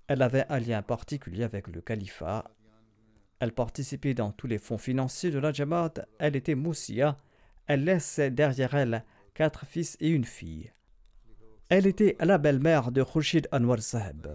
Elle 0.06 0.22
avait 0.22 0.46
un 0.50 0.61
lien 0.61 0.82
particulier 0.82 1.42
avec 1.42 1.66
le 1.66 1.80
califat. 1.80 2.44
Elle 3.40 3.52
participait 3.52 4.14
dans 4.14 4.30
tous 4.30 4.46
les 4.46 4.59
fonds 4.59 4.78
financiers 4.78 5.32
de 5.32 5.38
la 5.38 5.52
Jamaat. 5.52 5.94
Elle 6.20 6.36
était 6.36 6.54
Moussia. 6.54 7.16
Elle 7.66 7.84
laissait 7.84 8.30
derrière 8.30 8.74
elle 8.74 9.04
quatre 9.39 9.66
fils 9.66 9.97
et 10.01 10.09
une 10.09 10.24
fille. 10.24 10.72
Elle 11.68 11.86
était 11.86 12.16
la 12.18 12.39
belle-mère 12.39 12.91
de 12.91 13.05
Khurshid 13.05 13.47
Anwar 13.53 13.78
Sahib. 13.78 14.26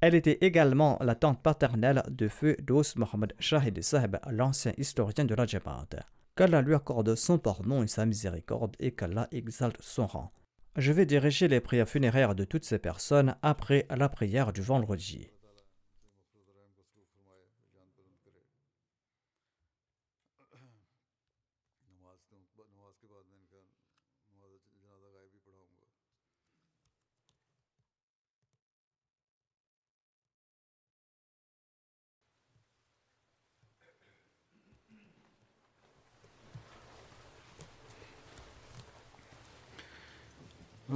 Elle 0.00 0.14
était 0.14 0.38
également 0.40 0.96
la 1.02 1.14
tante 1.14 1.42
paternelle 1.42 2.02
de 2.08 2.26
feu 2.26 2.56
Dos 2.62 2.96
Mohamed 2.96 3.34
Shahid 3.38 3.82
Sahib, 3.82 4.16
l'ancien 4.30 4.72
historien 4.78 5.26
de 5.26 5.34
la 5.34 5.44
Jamaat. 5.44 5.88
Qu'Allah 6.36 6.62
lui 6.62 6.74
accorde 6.74 7.14
son 7.16 7.38
pardon 7.38 7.82
et 7.82 7.86
sa 7.86 8.06
miséricorde 8.06 8.76
et 8.80 8.92
qu'Allah 8.92 9.28
exalte 9.30 9.82
son 9.82 10.06
rang. 10.06 10.32
Je 10.76 10.92
vais 10.92 11.04
diriger 11.04 11.46
les 11.46 11.60
prières 11.60 11.86
funéraires 11.86 12.34
de 12.34 12.44
toutes 12.44 12.64
ces 12.64 12.78
personnes 12.78 13.36
après 13.42 13.86
la 13.90 14.08
prière 14.08 14.54
du 14.54 14.62
vendredi. 14.62 15.28